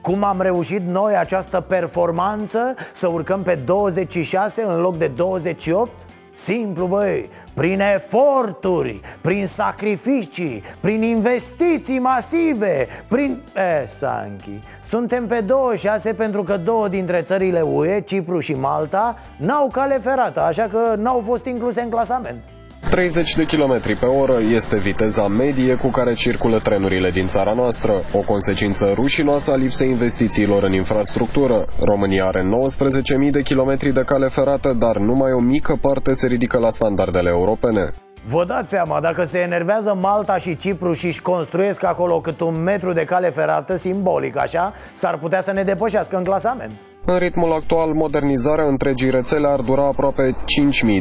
cum 0.03 0.23
am 0.23 0.41
reușit 0.41 0.87
noi 0.87 1.15
această 1.15 1.61
performanță? 1.61 2.75
Să 2.91 3.07
urcăm 3.07 3.43
pe 3.43 3.55
26 3.55 4.63
în 4.63 4.79
loc 4.79 4.97
de 4.97 5.07
28? 5.07 5.91
Simplu, 6.33 6.85
băi, 6.85 7.29
prin 7.53 7.79
eforturi, 7.79 9.01
prin 9.21 9.47
sacrificii, 9.47 10.63
prin 10.79 11.01
investiții 11.03 11.99
masive, 11.99 12.87
prin... 13.07 13.43
E, 13.55 13.85
Sanchi, 13.85 14.59
suntem 14.81 15.27
pe 15.27 15.39
26 15.39 16.13
pentru 16.13 16.43
că 16.43 16.57
două 16.57 16.87
dintre 16.87 17.21
țările 17.21 17.61
UE, 17.61 18.01
Cipru 18.01 18.39
și 18.39 18.53
Malta, 18.53 19.17
n-au 19.37 19.67
cale 19.67 19.97
ferată, 19.97 20.41
așa 20.41 20.67
că 20.67 20.95
n-au 20.97 21.21
fost 21.25 21.45
incluse 21.45 21.81
în 21.81 21.89
clasament 21.89 22.43
30 22.89 23.35
de 23.35 23.43
km 23.45 23.81
pe 23.99 24.05
oră 24.05 24.37
este 24.41 24.77
viteza 24.77 25.27
medie 25.27 25.75
cu 25.75 25.89
care 25.89 26.13
circulă 26.13 26.59
trenurile 26.59 27.09
din 27.11 27.25
țara 27.25 27.51
noastră, 27.55 28.01
o 28.13 28.19
consecință 28.19 28.91
rușinoasă 28.95 29.51
a 29.51 29.55
lipsei 29.55 29.89
investițiilor 29.89 30.63
în 30.63 30.73
infrastructură. 30.73 31.65
România 31.79 32.25
are 32.25 32.41
19.000 32.41 33.29
de 33.31 33.41
kilometri 33.41 33.93
de 33.93 34.03
cale 34.05 34.27
ferată, 34.27 34.73
dar 34.73 34.97
numai 34.97 35.31
o 35.31 35.39
mică 35.39 35.77
parte 35.81 36.13
se 36.13 36.27
ridică 36.27 36.57
la 36.59 36.69
standardele 36.69 37.29
europene. 37.29 37.89
Vă 38.25 38.45
dați 38.47 38.69
seama, 38.69 38.99
dacă 38.99 39.23
se 39.23 39.39
enervează 39.39 39.97
Malta 40.01 40.37
și 40.37 40.57
Cipru 40.57 40.93
și 40.93 41.05
își 41.05 41.21
construiesc 41.21 41.83
acolo 41.83 42.19
cât 42.19 42.41
un 42.41 42.63
metru 42.63 42.93
de 42.93 43.03
cale 43.03 43.29
ferată, 43.29 43.75
simbolic 43.75 44.37
așa, 44.37 44.71
s-ar 44.93 45.17
putea 45.17 45.41
să 45.41 45.51
ne 45.51 45.63
depășească 45.63 46.17
în 46.17 46.23
clasament. 46.23 46.71
În 47.05 47.17
ritmul 47.17 47.51
actual, 47.51 47.93
modernizarea 47.93 48.65
întregii 48.65 49.09
rețele 49.09 49.47
ar 49.49 49.59
dura 49.59 49.85
aproape 49.85 50.29
5.000 50.31 50.35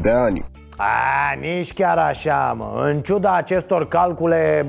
de 0.03 0.11
ani. 0.11 0.45
A, 0.83 1.35
nici 1.41 1.73
chiar 1.73 1.99
așa, 1.99 2.55
mă. 2.59 2.83
În 2.85 3.01
ciuda 3.01 3.35
acestor 3.35 3.89
calcule 3.89 4.67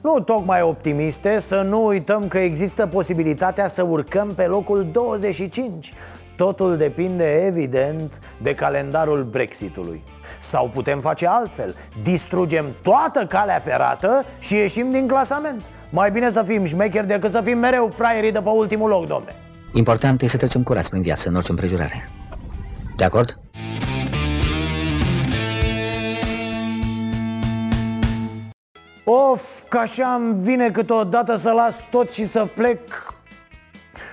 nu 0.00 0.20
tocmai 0.20 0.62
optimiste 0.62 1.38
Să 1.38 1.62
nu 1.62 1.86
uităm 1.86 2.28
că 2.28 2.38
există 2.38 2.86
posibilitatea 2.86 3.68
să 3.68 3.82
urcăm 3.82 4.34
pe 4.34 4.46
locul 4.46 4.88
25 4.92 5.92
Totul 6.36 6.76
depinde, 6.76 7.44
evident, 7.46 8.18
de 8.42 8.54
calendarul 8.54 9.24
Brexitului. 9.24 10.02
Sau 10.38 10.68
putem 10.68 11.00
face 11.00 11.26
altfel. 11.26 11.74
Distrugem 12.02 12.64
toată 12.82 13.26
calea 13.26 13.58
ferată 13.58 14.24
și 14.38 14.54
ieșim 14.54 14.90
din 14.90 15.06
clasament. 15.06 15.70
Mai 15.90 16.10
bine 16.10 16.30
să 16.30 16.42
fim 16.42 16.64
șmecheri 16.64 17.06
decât 17.06 17.30
să 17.30 17.40
fim 17.40 17.58
mereu 17.58 17.90
fraierii 17.94 18.32
de 18.32 18.40
pe 18.40 18.48
ultimul 18.48 18.88
loc, 18.88 19.06
domne. 19.06 19.34
Important 19.72 20.22
este 20.22 20.38
să 20.38 20.44
trecem 20.44 20.62
curați 20.62 20.90
prin 20.90 21.02
viață, 21.02 21.28
în 21.28 21.34
orice 21.34 21.50
împrejurare. 21.50 22.08
De 22.96 23.04
acord? 23.04 23.38
Of, 29.10 29.62
că 29.68 29.78
așa 29.78 30.14
îmi 30.14 30.34
vine 30.42 30.70
câteodată 30.70 31.36
să 31.36 31.50
las 31.50 31.76
tot 31.90 32.12
și 32.12 32.26
să 32.26 32.46
plec 32.54 32.78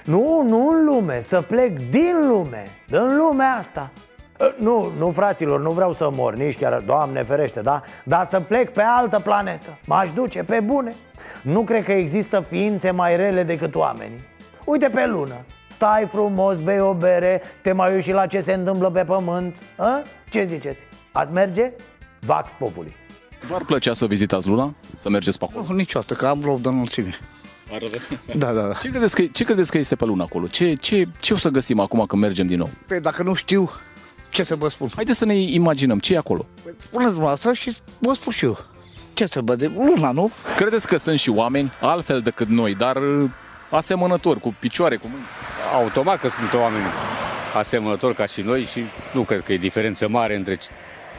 Nu, 0.05 0.43
nu 0.47 0.69
în 0.69 0.85
lume, 0.85 1.19
să 1.19 1.41
plec 1.41 1.79
din 1.89 2.27
lume, 2.27 2.67
din 2.87 3.17
lumea 3.17 3.55
asta 3.57 3.91
ă, 4.39 4.53
nu, 4.57 4.91
nu 4.97 5.11
fraților, 5.11 5.61
nu 5.61 5.71
vreau 5.71 5.91
să 5.91 6.09
mor, 6.09 6.35
nici 6.35 6.57
chiar, 6.57 6.81
Doamne 6.81 7.23
ferește, 7.23 7.61
da? 7.61 7.81
Dar 8.03 8.25
să 8.25 8.39
plec 8.39 8.69
pe 8.69 8.81
altă 8.81 9.19
planetă, 9.19 9.77
m-aș 9.85 10.11
duce 10.11 10.43
pe 10.43 10.59
bune 10.59 10.95
Nu 11.43 11.61
cred 11.61 11.83
că 11.83 11.91
există 11.91 12.39
ființe 12.39 12.91
mai 12.91 13.15
rele 13.15 13.43
decât 13.43 13.75
oamenii 13.75 14.23
Uite 14.65 14.89
pe 14.89 15.05
lună, 15.05 15.35
stai 15.67 16.05
frumos, 16.05 16.57
bei 16.59 16.79
o 16.79 16.93
bere, 16.93 17.41
te 17.61 17.71
mai 17.71 17.93
uiți 17.93 18.07
și 18.07 18.13
la 18.13 18.25
ce 18.25 18.39
se 18.39 18.53
întâmplă 18.53 18.89
pe 18.89 19.03
pământ 19.03 19.57
a? 19.77 20.01
Ce 20.29 20.43
ziceți? 20.43 20.85
Ați 21.11 21.31
merge? 21.31 21.71
Vax 22.19 22.51
populi 22.51 23.03
V-ar 23.47 23.63
plăcea 23.65 23.93
să 23.93 24.05
vizitați 24.05 24.47
Luna? 24.47 24.73
Să 24.95 25.09
mergeți 25.09 25.37
pe 25.37 25.45
acolo? 25.49 25.65
Nu, 25.69 25.75
niciodată, 25.75 26.13
că 26.13 26.27
am 26.27 26.41
loc 26.43 26.61
de 26.61 26.67
înălțime. 26.67 27.19
Da, 28.35 28.51
da, 28.53 28.61
da. 28.61 28.73
Ce 28.73 28.89
credeți 28.89 29.15
că, 29.15 29.23
ce 29.31 29.43
credeți 29.43 29.71
că 29.71 29.77
este 29.77 29.95
pe 29.95 30.05
Luna 30.05 30.23
acolo? 30.23 30.47
Ce, 30.47 30.73
ce, 30.73 31.07
ce 31.19 31.33
o 31.33 31.37
să 31.37 31.49
găsim 31.49 31.79
acum 31.79 32.05
când 32.05 32.21
mergem 32.21 32.47
din 32.47 32.57
nou? 32.57 32.69
Păi 32.87 32.99
dacă 32.99 33.23
nu 33.23 33.33
știu, 33.33 33.71
ce 34.29 34.43
să 34.43 34.55
vă 34.55 34.69
spun? 34.69 34.89
Haideți 34.95 35.17
să 35.17 35.25
ne 35.25 35.35
imaginăm 35.35 35.99
ce 35.99 36.13
e 36.13 36.17
acolo. 36.17 36.45
Păi, 36.63 36.73
spuneți 36.83 37.09
dumneavoastră 37.09 37.53
și 37.53 37.75
vă 37.99 38.13
spun 38.13 38.33
și 38.33 38.45
eu. 38.45 38.65
Ce 39.13 39.25
să 39.25 39.41
văd? 39.43 39.71
Luna, 39.75 40.11
nu? 40.11 40.31
Credeți 40.55 40.87
că 40.87 40.97
sunt 40.97 41.19
și 41.19 41.29
oameni 41.29 41.71
altfel 41.81 42.19
decât 42.19 42.47
noi, 42.47 42.75
dar 42.75 42.95
uh, 42.95 43.29
asemănători, 43.69 44.39
cu 44.39 44.55
picioare, 44.59 44.95
cu 44.95 45.07
mâini? 45.07 45.25
Automat 45.73 46.19
că 46.19 46.29
sunt 46.29 46.53
oameni 46.53 46.83
asemănători 47.57 48.15
ca 48.15 48.25
și 48.25 48.41
noi 48.41 48.63
și 48.63 48.79
nu 49.13 49.21
cred 49.21 49.43
că 49.43 49.53
e 49.53 49.57
diferență 49.57 50.07
mare 50.07 50.35
între 50.35 50.59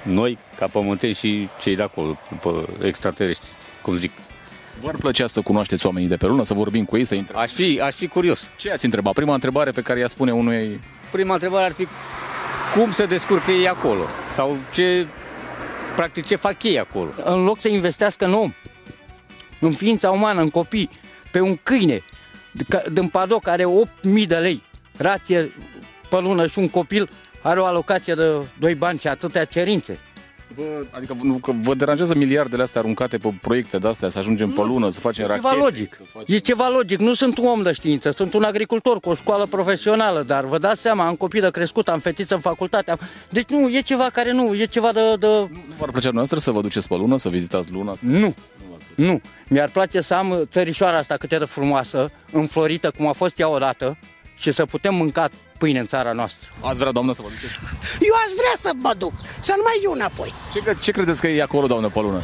noi, 0.06 0.38
ca 0.56 0.66
pământeni 0.66 1.14
și 1.14 1.48
cei 1.60 1.76
de 1.76 1.82
acolo, 1.82 2.18
extraterestri, 2.82 3.50
cum 3.82 3.96
zic. 3.96 4.12
V-ar 4.80 4.96
plăcea 4.96 5.26
să 5.26 5.40
cunoașteți 5.40 5.86
oamenii 5.86 6.08
de 6.08 6.16
pe 6.16 6.26
lună, 6.26 6.44
să 6.44 6.54
vorbim 6.54 6.84
cu 6.84 6.96
ei, 6.96 7.04
să 7.04 7.14
intre? 7.14 7.36
Aș 7.36 7.50
fi, 7.50 7.80
aș 7.82 7.94
fi 7.94 8.08
curios. 8.08 8.50
Ce 8.56 8.72
ați 8.72 8.84
întrebat? 8.84 9.12
Prima 9.12 9.34
întrebare 9.34 9.70
pe 9.70 9.80
care 9.80 9.98
i-a 9.98 10.06
spune 10.06 10.32
unui... 10.32 10.80
Prima 11.10 11.32
întrebare 11.32 11.64
ar 11.64 11.72
fi 11.72 11.86
cum 12.74 12.90
se 12.90 13.06
descurcă 13.06 13.50
ei 13.50 13.68
acolo? 13.68 14.02
Sau 14.34 14.56
ce, 14.72 15.06
practic, 15.96 16.26
ce 16.26 16.36
fac 16.36 16.62
ei 16.62 16.78
acolo? 16.78 17.10
În 17.24 17.44
loc 17.44 17.60
să 17.60 17.68
investească 17.68 18.24
în 18.24 18.32
om, 18.32 18.52
în 19.60 19.72
ființa 19.72 20.10
umană, 20.10 20.40
în 20.40 20.50
copii, 20.50 20.90
pe 21.30 21.40
un 21.40 21.56
câine 21.62 22.04
din 22.92 23.08
padoc 23.08 23.42
care 23.42 23.62
are 23.62 24.18
8.000 24.20 24.26
de 24.26 24.36
lei, 24.36 24.62
rație 24.96 25.52
pe 26.08 26.20
lună 26.20 26.46
și 26.46 26.58
un 26.58 26.68
copil 26.68 27.08
are 27.46 27.60
o 27.60 27.64
alocație 27.64 28.14
de 28.14 28.30
2 28.58 28.74
bani 28.74 28.98
și 28.98 29.08
atâtea 29.08 29.44
cerințe. 29.44 29.98
Vă, 30.54 30.62
adică 30.90 31.16
nu, 31.22 31.38
că 31.38 31.52
vă 31.60 31.74
deranjează 31.74 32.14
miliardele 32.14 32.62
astea 32.62 32.80
aruncate 32.80 33.18
pe 33.18 33.34
proiecte 33.40 33.78
de 33.78 33.88
astea, 33.88 34.08
să 34.08 34.18
ajungem 34.18 34.50
pe 34.50 34.60
lună, 34.60 34.88
să 34.88 35.00
facem 35.00 35.24
e 35.24 35.26
rachete? 35.26 35.48
Ceva 35.48 35.64
logic. 35.64 36.00
Facem... 36.12 36.34
E 36.34 36.38
ceva 36.38 36.68
logic. 36.68 36.98
Nu 36.98 37.14
sunt 37.14 37.38
un 37.38 37.46
om 37.46 37.62
de 37.62 37.72
știință, 37.72 38.10
sunt 38.10 38.34
un 38.34 38.42
agricultor 38.42 39.00
cu 39.00 39.08
o 39.08 39.14
școală 39.14 39.46
profesională, 39.46 40.22
dar 40.22 40.44
vă 40.44 40.58
dați 40.58 40.80
seama, 40.80 41.06
am 41.06 41.14
copii 41.14 41.40
de 41.40 41.50
crescut, 41.50 41.88
am 41.88 41.98
fetiță 41.98 42.34
în 42.34 42.40
facultate. 42.40 42.90
Am... 42.90 42.98
Deci 43.30 43.48
nu, 43.48 43.68
e 43.68 43.80
ceva 43.80 44.08
care 44.12 44.32
nu, 44.32 44.54
e 44.54 44.64
ceva 44.64 44.92
de... 44.92 45.00
de... 45.18 45.26
Nu 45.26 45.74
v-ar 45.78 45.90
plăcea 45.90 46.10
noastră 46.10 46.38
să 46.38 46.50
vă 46.50 46.60
duceți 46.60 46.88
pe 46.88 46.94
lună, 46.94 47.16
să 47.16 47.28
vizitați 47.28 47.72
luna? 47.72 47.94
Să... 47.94 48.06
Nu. 48.06 48.34
Nu. 48.94 49.20
Mi-ar 49.48 49.68
place 49.68 50.00
să 50.00 50.14
am 50.14 50.46
țărișoara 50.50 50.96
asta 50.96 51.16
cât 51.16 51.28
de 51.28 51.36
frumoasă, 51.36 52.10
înflorită, 52.32 52.90
cum 52.96 53.06
a 53.06 53.12
fost 53.12 53.38
ea 53.38 53.48
odată, 53.48 53.98
și 54.36 54.52
să 54.52 54.64
putem 54.64 54.94
mânca 54.94 55.28
pâine 55.58 55.78
în 55.78 55.86
țara 55.86 56.12
noastră. 56.12 56.48
Ați 56.60 56.78
vrea, 56.78 56.92
doamnă, 56.92 57.12
să 57.12 57.22
vă 57.22 57.28
duceți? 57.28 57.58
Eu 58.00 58.14
aș 58.24 58.30
vrea 58.36 58.54
să 58.56 58.70
mă 58.76 58.94
duc, 58.98 59.12
să 59.40 59.52
nu 59.56 59.62
mai 59.62 59.76
fiu 59.80 59.92
înapoi. 59.92 60.34
Ce, 60.52 60.74
ce 60.80 60.90
credeți 60.90 61.20
că 61.20 61.26
e 61.28 61.42
acolo, 61.42 61.66
doamnă, 61.66 61.88
pe 61.88 62.00
lună? 62.00 62.22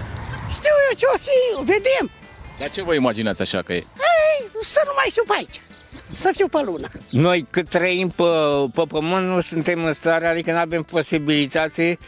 Știu 0.51 0.75
eu 0.89 0.97
ce 0.97 1.07
o 1.15 1.17
fi, 1.19 1.71
vedem. 1.73 2.11
Dar 2.59 2.71
ce 2.71 2.83
vă 2.83 2.95
imaginați 2.95 3.43
așa 3.43 3.63
că 3.63 3.73
e? 3.73 3.77
Ei, 3.77 4.51
să 4.61 4.83
nu 4.85 4.93
mai 4.97 5.09
fiu 5.13 5.23
pe 5.27 5.33
aici, 5.37 5.61
să 6.11 6.31
fiu 6.35 6.49
pe 6.49 6.61
lună. 6.65 6.89
Noi 7.11 7.47
cât 7.51 7.69
trăim 7.69 8.09
pe, 8.09 8.25
pe 8.75 8.83
pământ 8.89 9.27
nu 9.27 9.41
suntem 9.41 9.85
în 9.85 9.93
stare, 9.93 10.27
adică 10.27 10.53
nu 10.53 10.59
avem 10.59 10.83
posibilitate 10.83 11.99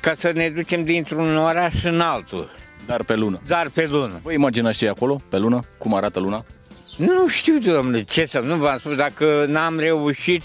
ca 0.00 0.14
să 0.14 0.30
ne 0.34 0.48
ducem 0.48 0.84
dintr-un 0.84 1.36
oraș 1.36 1.84
în 1.84 2.00
altul. 2.00 2.50
Dar 2.86 3.02
pe 3.02 3.14
lună. 3.14 3.40
Dar 3.46 3.68
pe 3.68 3.86
lună. 3.86 4.20
Vă 4.22 4.32
imaginați 4.32 4.78
ce 4.78 4.84
e 4.84 4.88
acolo, 4.88 5.20
pe 5.28 5.38
lună? 5.38 5.60
Cum 5.78 5.94
arată 5.94 6.20
luna? 6.20 6.44
Nu 6.98 7.28
știu, 7.28 7.58
domnule, 7.58 8.02
ce 8.02 8.24
să 8.24 8.38
nu 8.38 8.56
v-am 8.56 8.78
spus, 8.78 8.94
dacă 8.94 9.44
n-am 9.48 9.78
reușit 9.78 10.42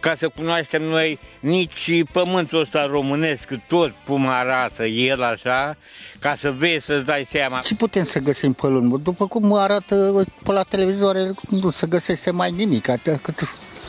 ca 0.00 0.14
să 0.14 0.28
cunoaștem 0.28 0.82
noi 0.82 1.18
nici 1.40 2.02
pământul 2.12 2.60
ăsta 2.60 2.86
românesc, 2.86 3.48
tot 3.68 3.94
cum 4.04 4.26
arată 4.28 4.84
el 4.84 5.22
așa, 5.22 5.76
ca 6.18 6.34
să 6.34 6.50
vezi, 6.50 6.84
să-ți 6.84 7.04
dai 7.04 7.26
seama. 7.28 7.58
Ce 7.58 7.74
putem 7.74 8.04
să 8.04 8.18
găsim 8.18 8.52
pe 8.52 8.66
lună? 8.66 8.96
După 9.02 9.26
cum 9.26 9.52
arată 9.52 10.26
pe 10.42 10.52
la 10.52 10.62
televizoare, 10.62 11.30
nu 11.48 11.70
se 11.70 11.86
găsește 11.86 12.30
mai 12.30 12.50
nimic. 12.50 12.88
Atât. 12.88 13.20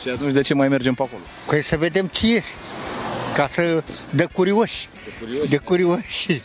Și 0.02 0.08
atunci 0.08 0.32
de 0.32 0.40
ce 0.40 0.54
mai 0.54 0.68
mergem 0.68 0.94
pe 0.94 1.02
acolo? 1.02 1.22
Păi 1.46 1.62
să 1.62 1.76
vedem 1.76 2.06
ce 2.06 2.34
este 2.34 2.56
ca 3.34 3.46
să 3.46 3.82
de 4.10 4.26
curioși. 4.32 4.88
De 5.04 5.10
curioși? 5.20 5.50
De 5.50 5.56
curioși. 5.56 6.42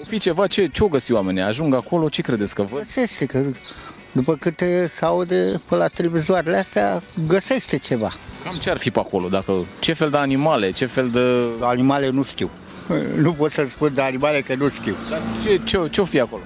O 0.00 0.04
fi 0.06 0.18
ceva, 0.18 0.46
ce, 0.46 0.66
ce 0.66 0.84
o 0.84 0.88
găsi 0.88 1.12
oamenii? 1.12 1.42
Ajung 1.42 1.74
acolo, 1.74 2.08
ce 2.08 2.22
credeți 2.22 2.54
că 2.54 2.62
văd? 2.62 2.78
Găsește, 2.78 3.26
că 3.26 3.44
după 4.12 4.36
câte 4.36 4.90
se 4.94 5.04
aude 5.04 5.60
pe 5.68 5.74
la 5.74 5.88
televizoarele 5.88 6.56
astea, 6.56 7.02
găsește 7.26 7.78
ceva. 7.78 8.12
Cam 8.44 8.56
ce 8.56 8.70
ar 8.70 8.76
fi 8.76 8.90
pe 8.90 8.98
acolo? 8.98 9.28
Dacă, 9.28 9.52
ce 9.80 9.92
fel 9.92 10.10
de 10.10 10.16
animale, 10.16 10.70
ce 10.70 10.86
fel 10.86 11.08
de... 11.10 11.46
Animale 11.60 12.10
nu 12.10 12.22
știu. 12.22 12.50
Nu 13.16 13.32
pot 13.32 13.50
să 13.50 13.66
spun 13.70 13.94
de 13.94 14.00
animale 14.00 14.40
că 14.40 14.54
nu 14.54 14.68
știu. 14.68 14.96
Dar 15.10 15.20
ce, 15.42 15.60
ce, 15.64 15.88
ce-o 15.90 16.04
fi 16.04 16.20
acolo? 16.20 16.42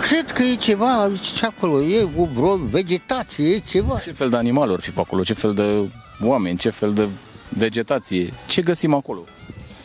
Cred 0.00 0.30
că 0.30 0.42
e 0.42 0.54
ceva 0.54 1.10
ce 1.36 1.46
acolo, 1.46 1.82
e 1.82 2.08
o 2.16 2.24
vreo 2.24 2.56
vegetație, 2.56 3.48
e 3.48 3.58
ceva. 3.58 3.98
Ce 3.98 4.12
fel 4.12 4.30
de 4.30 4.36
animale 4.36 4.72
or 4.72 4.80
fi 4.80 4.90
pe 4.90 5.00
acolo? 5.00 5.22
Ce 5.22 5.34
fel 5.34 5.54
de 5.54 5.90
oameni? 6.22 6.58
Ce 6.58 6.70
fel 6.70 6.92
de 6.92 7.08
vegetație? 7.48 8.32
Ce 8.48 8.62
găsim 8.62 8.94
acolo? 8.94 9.24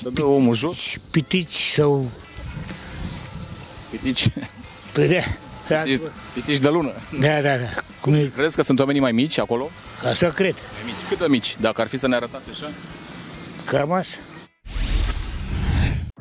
Să 0.01 0.09
dă 0.09 0.23
omul 0.23 0.53
jos? 0.53 0.77
Pitici 1.11 1.71
sau... 1.75 2.09
Pitici? 3.89 4.27
Păi 4.95 5.07
da. 5.07 5.81
Pitici, 5.83 6.01
pitici 6.33 6.59
de 6.59 6.69
lună? 6.69 6.91
Da, 7.19 7.41
da, 7.41 7.57
da. 7.57 7.69
Cum 8.01 8.13
e? 8.13 8.31
Crezi 8.35 8.55
că 8.55 8.61
sunt 8.61 8.79
oamenii 8.79 9.01
mai 9.01 9.11
mici 9.11 9.39
acolo? 9.39 9.69
Așa 10.09 10.27
cred. 10.29 10.53
Mai 10.53 10.81
mici. 10.85 11.07
Cât 11.09 11.19
de 11.19 11.25
mici? 11.27 11.57
Dacă 11.59 11.81
ar 11.81 11.87
fi 11.87 11.97
să 11.97 12.07
ne 12.07 12.15
arătați 12.15 12.49
așa? 12.49 12.69
Cam 13.65 13.91
așa. 13.91 14.17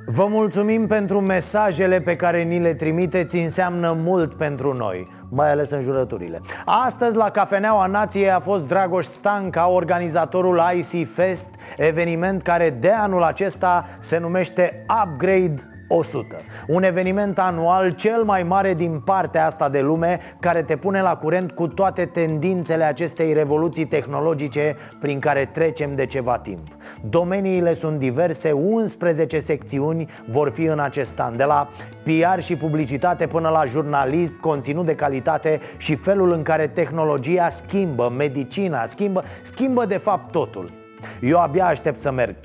Vă 0.06 0.26
mulțumim 0.26 0.86
pentru 0.86 1.20
mesajele 1.20 2.00
pe 2.00 2.16
care 2.16 2.42
ni 2.42 2.60
le 2.60 2.74
trimiteți, 2.74 3.36
înseamnă 3.36 3.92
mult 3.92 4.34
pentru 4.34 4.72
noi, 4.72 5.08
mai 5.30 5.50
ales 5.50 5.70
în 5.70 5.80
jurăturile. 5.80 6.40
Astăzi 6.64 7.16
la 7.16 7.30
Cafeneaua 7.30 7.86
Nației 7.86 8.30
a 8.30 8.40
fost 8.40 8.66
Dragoș 8.66 9.04
Stanca, 9.04 9.68
organizatorul 9.68 10.62
IC 10.74 11.08
Fest, 11.12 11.48
eveniment 11.76 12.42
care 12.42 12.70
de 12.70 12.90
anul 12.90 13.22
acesta 13.22 13.84
se 13.98 14.18
numește 14.18 14.86
Upgrade 15.04 15.54
100 15.88 16.36
Un 16.66 16.82
eveniment 16.82 17.38
anual 17.38 17.90
cel 17.90 18.22
mai 18.22 18.42
mare 18.42 18.74
din 18.74 19.00
partea 19.04 19.46
asta 19.46 19.68
de 19.68 19.80
lume 19.80 20.20
Care 20.40 20.62
te 20.62 20.76
pune 20.76 21.00
la 21.00 21.16
curent 21.16 21.52
cu 21.52 21.68
toate 21.68 22.04
tendințele 22.04 22.84
acestei 22.84 23.32
revoluții 23.32 23.84
tehnologice 23.84 24.76
Prin 25.00 25.18
care 25.18 25.44
trecem 25.44 25.94
de 25.94 26.06
ceva 26.06 26.38
timp. 26.38 26.66
Domeniile 27.08 27.72
sunt 27.72 27.98
diverse, 27.98 28.52
11 28.52 29.38
secțiuni 29.38 30.08
vor 30.26 30.50
fi 30.50 30.62
în 30.62 30.78
acest 30.78 31.20
an 31.20 31.36
De 31.36 31.44
la 31.44 31.68
PR 32.02 32.40
și 32.40 32.56
publicitate 32.56 33.26
până 33.26 33.48
la 33.48 33.64
jurnalist, 33.64 34.34
conținut 34.34 34.84
de 34.84 34.94
calitate 34.94 35.60
Și 35.76 35.94
felul 35.94 36.32
în 36.32 36.42
care 36.42 36.66
tehnologia 36.66 37.48
schimbă, 37.48 38.12
medicina 38.16 38.84
schimbă 38.84 39.24
Schimbă 39.42 39.86
de 39.86 39.96
fapt 39.96 40.30
totul 40.30 40.82
eu 41.20 41.40
abia 41.40 41.66
aștept 41.66 42.00
să 42.00 42.10
merg. 42.10 42.36
13-14 42.36 42.40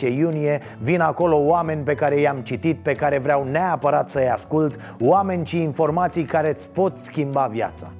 iunie 0.00 0.60
Vin 0.78 1.00
acolo 1.00 1.36
oameni 1.36 1.82
pe 1.82 1.94
care 1.94 2.20
i-am 2.20 2.40
citit 2.40 2.78
Pe 2.82 2.92
care 2.92 3.18
vreau 3.18 3.44
neapărat 3.44 4.10
să-i 4.10 4.28
ascult 4.28 4.96
Oameni 5.00 5.46
și 5.46 5.62
informații 5.62 6.24
care 6.24 6.50
îți 6.50 6.70
pot 6.70 6.98
schimba 6.98 7.46
viața. 7.50 7.90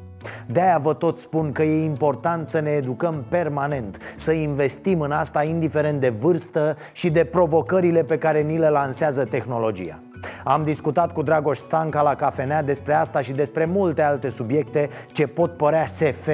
De-aia 0.46 0.78
vă 0.78 0.94
tot 0.94 1.18
spun 1.18 1.52
că 1.52 1.62
e 1.62 1.84
important 1.84 2.48
să 2.48 2.60
ne 2.60 2.70
educăm 2.70 3.24
permanent 3.28 3.98
Să 4.16 4.32
investim 4.32 5.00
în 5.00 5.10
asta 5.10 5.44
indiferent 5.44 6.00
de 6.00 6.08
vârstă 6.08 6.76
și 6.92 7.10
de 7.10 7.24
provocările 7.24 8.02
pe 8.02 8.18
care 8.18 8.40
ni 8.40 8.58
le 8.58 8.68
lansează 8.68 9.24
tehnologia. 9.24 9.98
Am 10.44 10.64
discutat 10.64 11.12
cu 11.12 11.22
Dragoș 11.22 11.58
Stanca 11.58 12.02
la 12.02 12.14
cafenea 12.14 12.62
despre 12.62 12.94
asta 12.94 13.20
și 13.20 13.32
despre 13.32 13.64
multe 13.64 14.02
alte 14.02 14.28
subiecte 14.28 14.88
ce 15.12 15.26
pot 15.26 15.56
părea 15.56 15.86
SF 15.86 16.28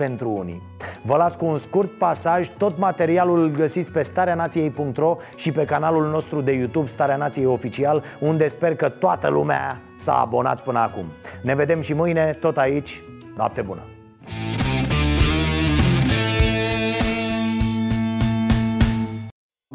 pentru 0.00 0.30
unii. 0.30 0.62
Vă 1.02 1.16
las 1.16 1.36
cu 1.36 1.44
un 1.44 1.58
scurt 1.58 1.98
pasaj, 1.98 2.48
tot 2.48 2.78
materialul 2.78 3.42
îl 3.42 3.50
găsiți 3.50 3.92
pe 3.92 4.02
stareanației.ro 4.02 5.16
și 5.36 5.52
pe 5.52 5.64
canalul 5.64 6.06
nostru 6.08 6.40
de 6.40 6.52
YouTube 6.52 6.86
Starea 6.86 7.16
Nației 7.16 7.46
Oficial, 7.46 8.04
unde 8.20 8.48
sper 8.48 8.76
că 8.76 8.88
toată 8.88 9.28
lumea 9.28 9.80
s-a 9.96 10.20
abonat 10.20 10.62
până 10.62 10.78
acum. 10.78 11.04
Ne 11.42 11.54
vedem 11.54 11.80
și 11.80 11.92
mâine, 11.92 12.36
tot 12.40 12.56
aici. 12.56 13.02
Noapte 13.36 13.62
bună! 13.62 13.99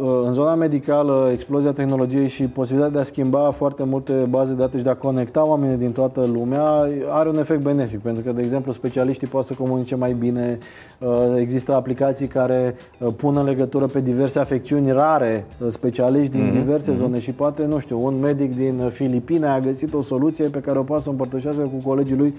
În 0.02 0.34
zona 0.34 0.56
medicală, 0.56 1.30
explozia 1.32 1.74
tehnologiei 1.74 2.28
și 2.28 2.44
posibilitatea 2.44 2.96
de 2.96 3.02
a 3.02 3.04
schimba 3.04 3.52
foarte 3.52 3.84
multe 3.84 4.14
baze 4.30 4.54
de 4.54 4.60
date 4.60 4.78
și 4.78 4.84
de 4.84 4.90
a 4.90 4.96
conecta 4.96 5.46
oamenii 5.46 5.78
din 5.78 5.92
toată 5.92 6.30
lumea 6.34 6.90
are 7.10 7.30
un 7.30 7.38
efect 7.38 7.62
benefic, 7.62 8.00
pentru 8.00 8.24
că, 8.24 8.32
de 8.32 8.42
exemplu, 8.42 8.72
specialiștii 8.72 9.28
pot 9.28 9.46
să 9.46 9.54
comunice 9.54 9.96
mai 9.96 10.14
bine, 10.14 10.58
uh, 11.00 11.36
există 11.38 11.76
aplicații 11.76 12.28
care 12.28 12.76
uh, 13.00 13.14
pun 13.18 13.38
în 13.38 13.44
legătură 13.44 13.86
pe 13.86 14.02
diverse 14.02 14.40
afecțiuni 14.40 14.92
rare 14.92 15.46
uh, 15.60 15.68
specialiști 15.70 16.32
din 16.32 16.50
mm-hmm. 16.50 16.60
diverse 16.60 16.92
mm-hmm. 16.92 16.96
zone 16.96 17.20
și 17.20 17.32
poate, 17.32 17.66
nu 17.66 17.80
știu, 17.80 18.06
un 18.06 18.20
medic 18.20 18.56
din 18.56 18.90
Filipine 18.90 19.48
a 19.48 19.60
găsit 19.60 19.94
o 19.94 20.02
soluție 20.02 20.48
pe 20.48 20.60
care 20.60 20.80
o 20.80 20.84
poate 20.84 21.04
să 21.04 21.10
împărtășească 21.10 21.62
cu 21.62 21.88
colegii 21.88 22.18
lui 22.18 22.34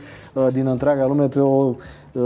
din 0.53 0.67
întreaga 0.67 1.07
lume 1.07 1.29
pe 1.29 1.41
o 1.41 1.75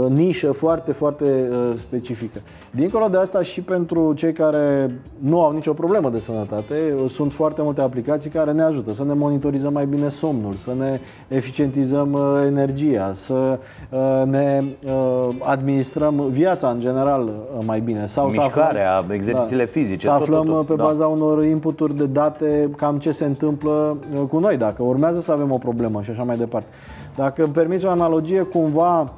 nișă 0.09 0.51
foarte, 0.51 0.91
foarte 0.91 1.49
specifică. 1.75 2.39
Dincolo 2.71 3.07
de 3.07 3.17
asta 3.17 3.41
și 3.41 3.61
pentru 3.61 4.13
cei 4.13 4.33
care 4.33 4.95
nu 5.17 5.43
au 5.43 5.51
nicio 5.51 5.73
problemă 5.73 6.09
de 6.09 6.19
sănătate. 6.19 6.75
Sunt 7.07 7.33
foarte 7.33 7.61
multe 7.61 7.81
aplicații 7.81 8.29
care 8.29 8.51
ne 8.51 8.61
ajută 8.61 8.93
să 8.93 9.03
ne 9.03 9.13
monitorizăm 9.13 9.73
mai 9.73 9.85
bine 9.85 10.07
somnul, 10.07 10.53
să 10.53 10.71
ne 10.77 10.99
eficientizăm 11.27 12.13
uh, 12.13 12.43
energia, 12.45 13.11
să 13.13 13.59
uh, 13.89 14.21
ne 14.25 14.63
uh, 14.85 15.35
administrăm 15.39 16.25
viața 16.29 16.69
în 16.69 16.79
general 16.79 17.29
mai 17.65 17.79
bine. 17.79 18.05
Sau 18.05 18.25
Mișcarea, 18.25 18.91
să 18.91 18.97
aflăm, 18.97 19.15
exercițiile 19.15 19.63
da, 19.63 19.69
fizice. 19.71 20.05
Să 20.05 20.11
aflăm 20.11 20.45
tot, 20.45 20.55
tot, 20.55 20.65
pe 20.65 20.75
da. 20.75 20.83
baza 20.83 21.07
unor 21.07 21.45
inputuri 21.45 21.95
de 21.95 22.05
date 22.05 22.69
cam 22.77 22.97
ce 22.97 23.11
se 23.11 23.25
întâmplă 23.25 23.97
cu 24.29 24.39
noi, 24.39 24.57
dacă 24.57 24.83
urmează 24.83 25.19
să 25.19 25.31
avem 25.31 25.51
o 25.51 25.57
problemă 25.57 26.01
și 26.01 26.09
așa 26.09 26.23
mai 26.23 26.37
departe. 26.37 26.67
Dacă 27.15 27.43
îmi 27.43 27.53
permiți 27.53 27.85
o 27.85 27.89
analogie, 27.89 28.41
cumva 28.41 29.13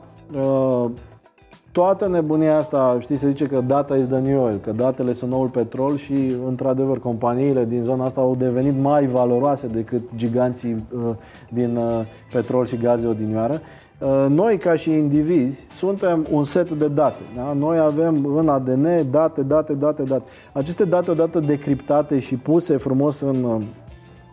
toată 1.74 2.08
nebunia 2.08 2.58
asta, 2.58 2.98
știi, 3.00 3.16
se 3.16 3.30
zice 3.30 3.46
că 3.46 3.62
data 3.62 3.96
is 3.96 4.08
the 4.08 4.20
new 4.20 4.44
oil, 4.44 4.60
că 4.64 4.72
datele 4.72 5.14
sunt 5.14 5.32
noul 5.32 5.48
petrol 5.48 5.98
și, 5.98 6.36
într-adevăr, 6.48 7.00
companiile 7.00 7.66
din 7.66 7.82
zona 7.82 8.06
asta 8.06 8.22
au 8.22 8.36
devenit 8.36 8.82
mai 8.82 9.06
valoroase 9.06 9.68
decât 9.68 10.02
giganții 10.16 10.86
uh, 10.96 11.02
din 11.50 11.76
uh, 11.76 12.06
petrol 12.32 12.66
și 12.66 12.78
gaze 12.78 13.08
odinioară. 13.08 13.62
Uh, 14.00 14.26
noi, 14.30 14.58
ca 14.58 14.76
și 14.76 14.92
indivizi, 14.92 15.68
suntem 15.70 16.28
un 16.32 16.44
set 16.44 16.72
de 16.72 16.88
date. 16.88 17.22
Da? 17.36 17.54
Noi 17.54 17.80
avem 17.80 18.36
în 18.36 18.50
ADN 18.50 19.12
date, 19.12 19.42
date, 19.42 19.74
date, 19.74 20.04
date. 20.04 20.24
Aceste 20.52 20.86
date, 20.86 21.12
odată 21.12 21.40
decriptate 21.40 22.20
și 22.20 22.36
puse 22.36 22.78
frumos 22.78 23.20
în 23.20 23.44
uh, 23.44 23.62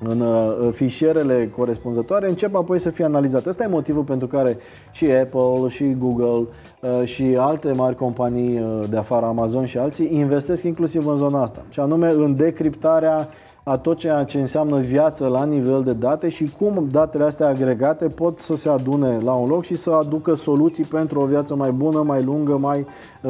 în 0.02 0.20
uh, 0.20 0.68
fișierele 0.72 1.52
corespunzătoare, 1.56 2.28
încep 2.28 2.54
apoi 2.54 2.78
să 2.78 2.90
fie 2.90 3.04
analizate. 3.04 3.48
Asta 3.48 3.64
e 3.64 3.66
motivul 3.66 4.02
pentru 4.02 4.26
care 4.26 4.56
și 4.90 5.04
Apple, 5.04 5.68
și 5.68 5.96
Google, 5.98 6.48
uh, 6.80 7.04
și 7.04 7.36
alte 7.38 7.72
mari 7.72 7.96
companii 7.96 8.58
uh, 8.58 8.88
de 8.90 8.96
afară, 8.96 9.26
Amazon 9.26 9.66
și 9.66 9.78
alții, 9.78 10.08
investesc 10.12 10.62
inclusiv 10.62 11.06
în 11.06 11.16
zona 11.16 11.42
asta. 11.42 11.62
Și 11.68 11.80
anume 11.80 12.08
în 12.08 12.36
decriptarea 12.36 13.28
a 13.62 13.78
tot 13.78 13.98
ceea 13.98 14.24
ce 14.24 14.40
înseamnă 14.40 14.78
viață 14.78 15.26
la 15.26 15.44
nivel 15.44 15.82
de 15.82 15.92
date 15.92 16.28
și 16.28 16.52
cum 16.58 16.88
datele 16.90 17.24
astea 17.24 17.46
agregate 17.46 18.06
pot 18.08 18.38
să 18.38 18.54
se 18.54 18.68
adune 18.68 19.18
la 19.24 19.32
un 19.32 19.48
loc 19.48 19.64
și 19.64 19.74
să 19.74 19.90
aducă 19.90 20.34
soluții 20.34 20.84
pentru 20.84 21.20
o 21.20 21.24
viață 21.24 21.54
mai 21.54 21.70
bună, 21.70 22.02
mai 22.02 22.22
lungă, 22.22 22.56
mai 22.56 22.86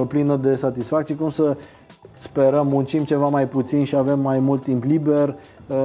plină 0.08 0.36
de 0.36 0.54
satisfacții, 0.54 1.14
cum 1.14 1.30
să 1.30 1.56
sperăm, 2.20 2.66
muncim 2.66 3.04
ceva 3.04 3.28
mai 3.28 3.48
puțin 3.48 3.84
și 3.84 3.96
avem 3.96 4.20
mai 4.20 4.38
mult 4.38 4.62
timp 4.62 4.84
liber 4.84 5.34
uh, 5.66 5.76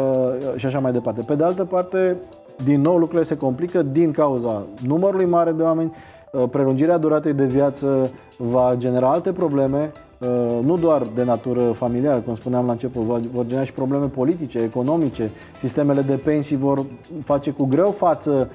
și 0.56 0.66
așa 0.66 0.80
mai 0.80 0.92
departe. 0.92 1.22
Pe 1.22 1.36
de 1.36 1.44
altă 1.44 1.66
parte, 1.66 2.16
din 2.64 2.82
nou 2.82 2.98
lucrurile 2.98 3.24
se 3.24 3.38
complică 3.38 3.82
din 3.82 4.12
cauza 4.12 4.64
numărului 4.88 5.26
mare 5.26 5.52
de 5.52 5.64
oameni, 5.64 5.96
uh, 6.32 6.44
prelungirea 6.52 6.98
duratei 6.98 7.34
de 7.34 7.46
viață 7.46 8.10
va 8.38 8.74
genera 8.78 9.10
alte 9.10 9.32
probleme, 9.32 9.92
uh, 10.20 10.28
nu 10.64 10.78
doar 10.78 11.04
de 11.16 11.24
natură 11.24 11.72
familială, 11.72 12.20
cum 12.20 12.36
spuneam 12.36 12.66
la 12.66 12.72
început, 12.72 13.04
vor 13.04 13.46
genera 13.46 13.66
și 13.66 13.74
probleme 13.74 14.06
politice, 14.06 14.60
economice, 14.60 15.32
sistemele 15.60 16.02
de 16.02 16.16
pensii 16.16 16.58
vor 16.58 16.86
face 17.24 17.52
cu 17.52 17.66
greu 17.66 17.92
față 17.92 18.50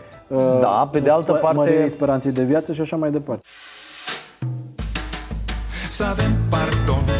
da, 0.61 0.89
pe 0.93 1.01
de 1.01 1.11
altă 1.11 1.33
parte 1.33 1.89
speranței 1.89 2.33
de 2.33 2.43
viață 2.45 2.73
și 2.73 2.81
așa 2.81 2.97
mai 2.97 3.11
departe. 3.11 3.43
Să 5.91 6.05
avem 6.05 6.31
pardon 6.51 7.20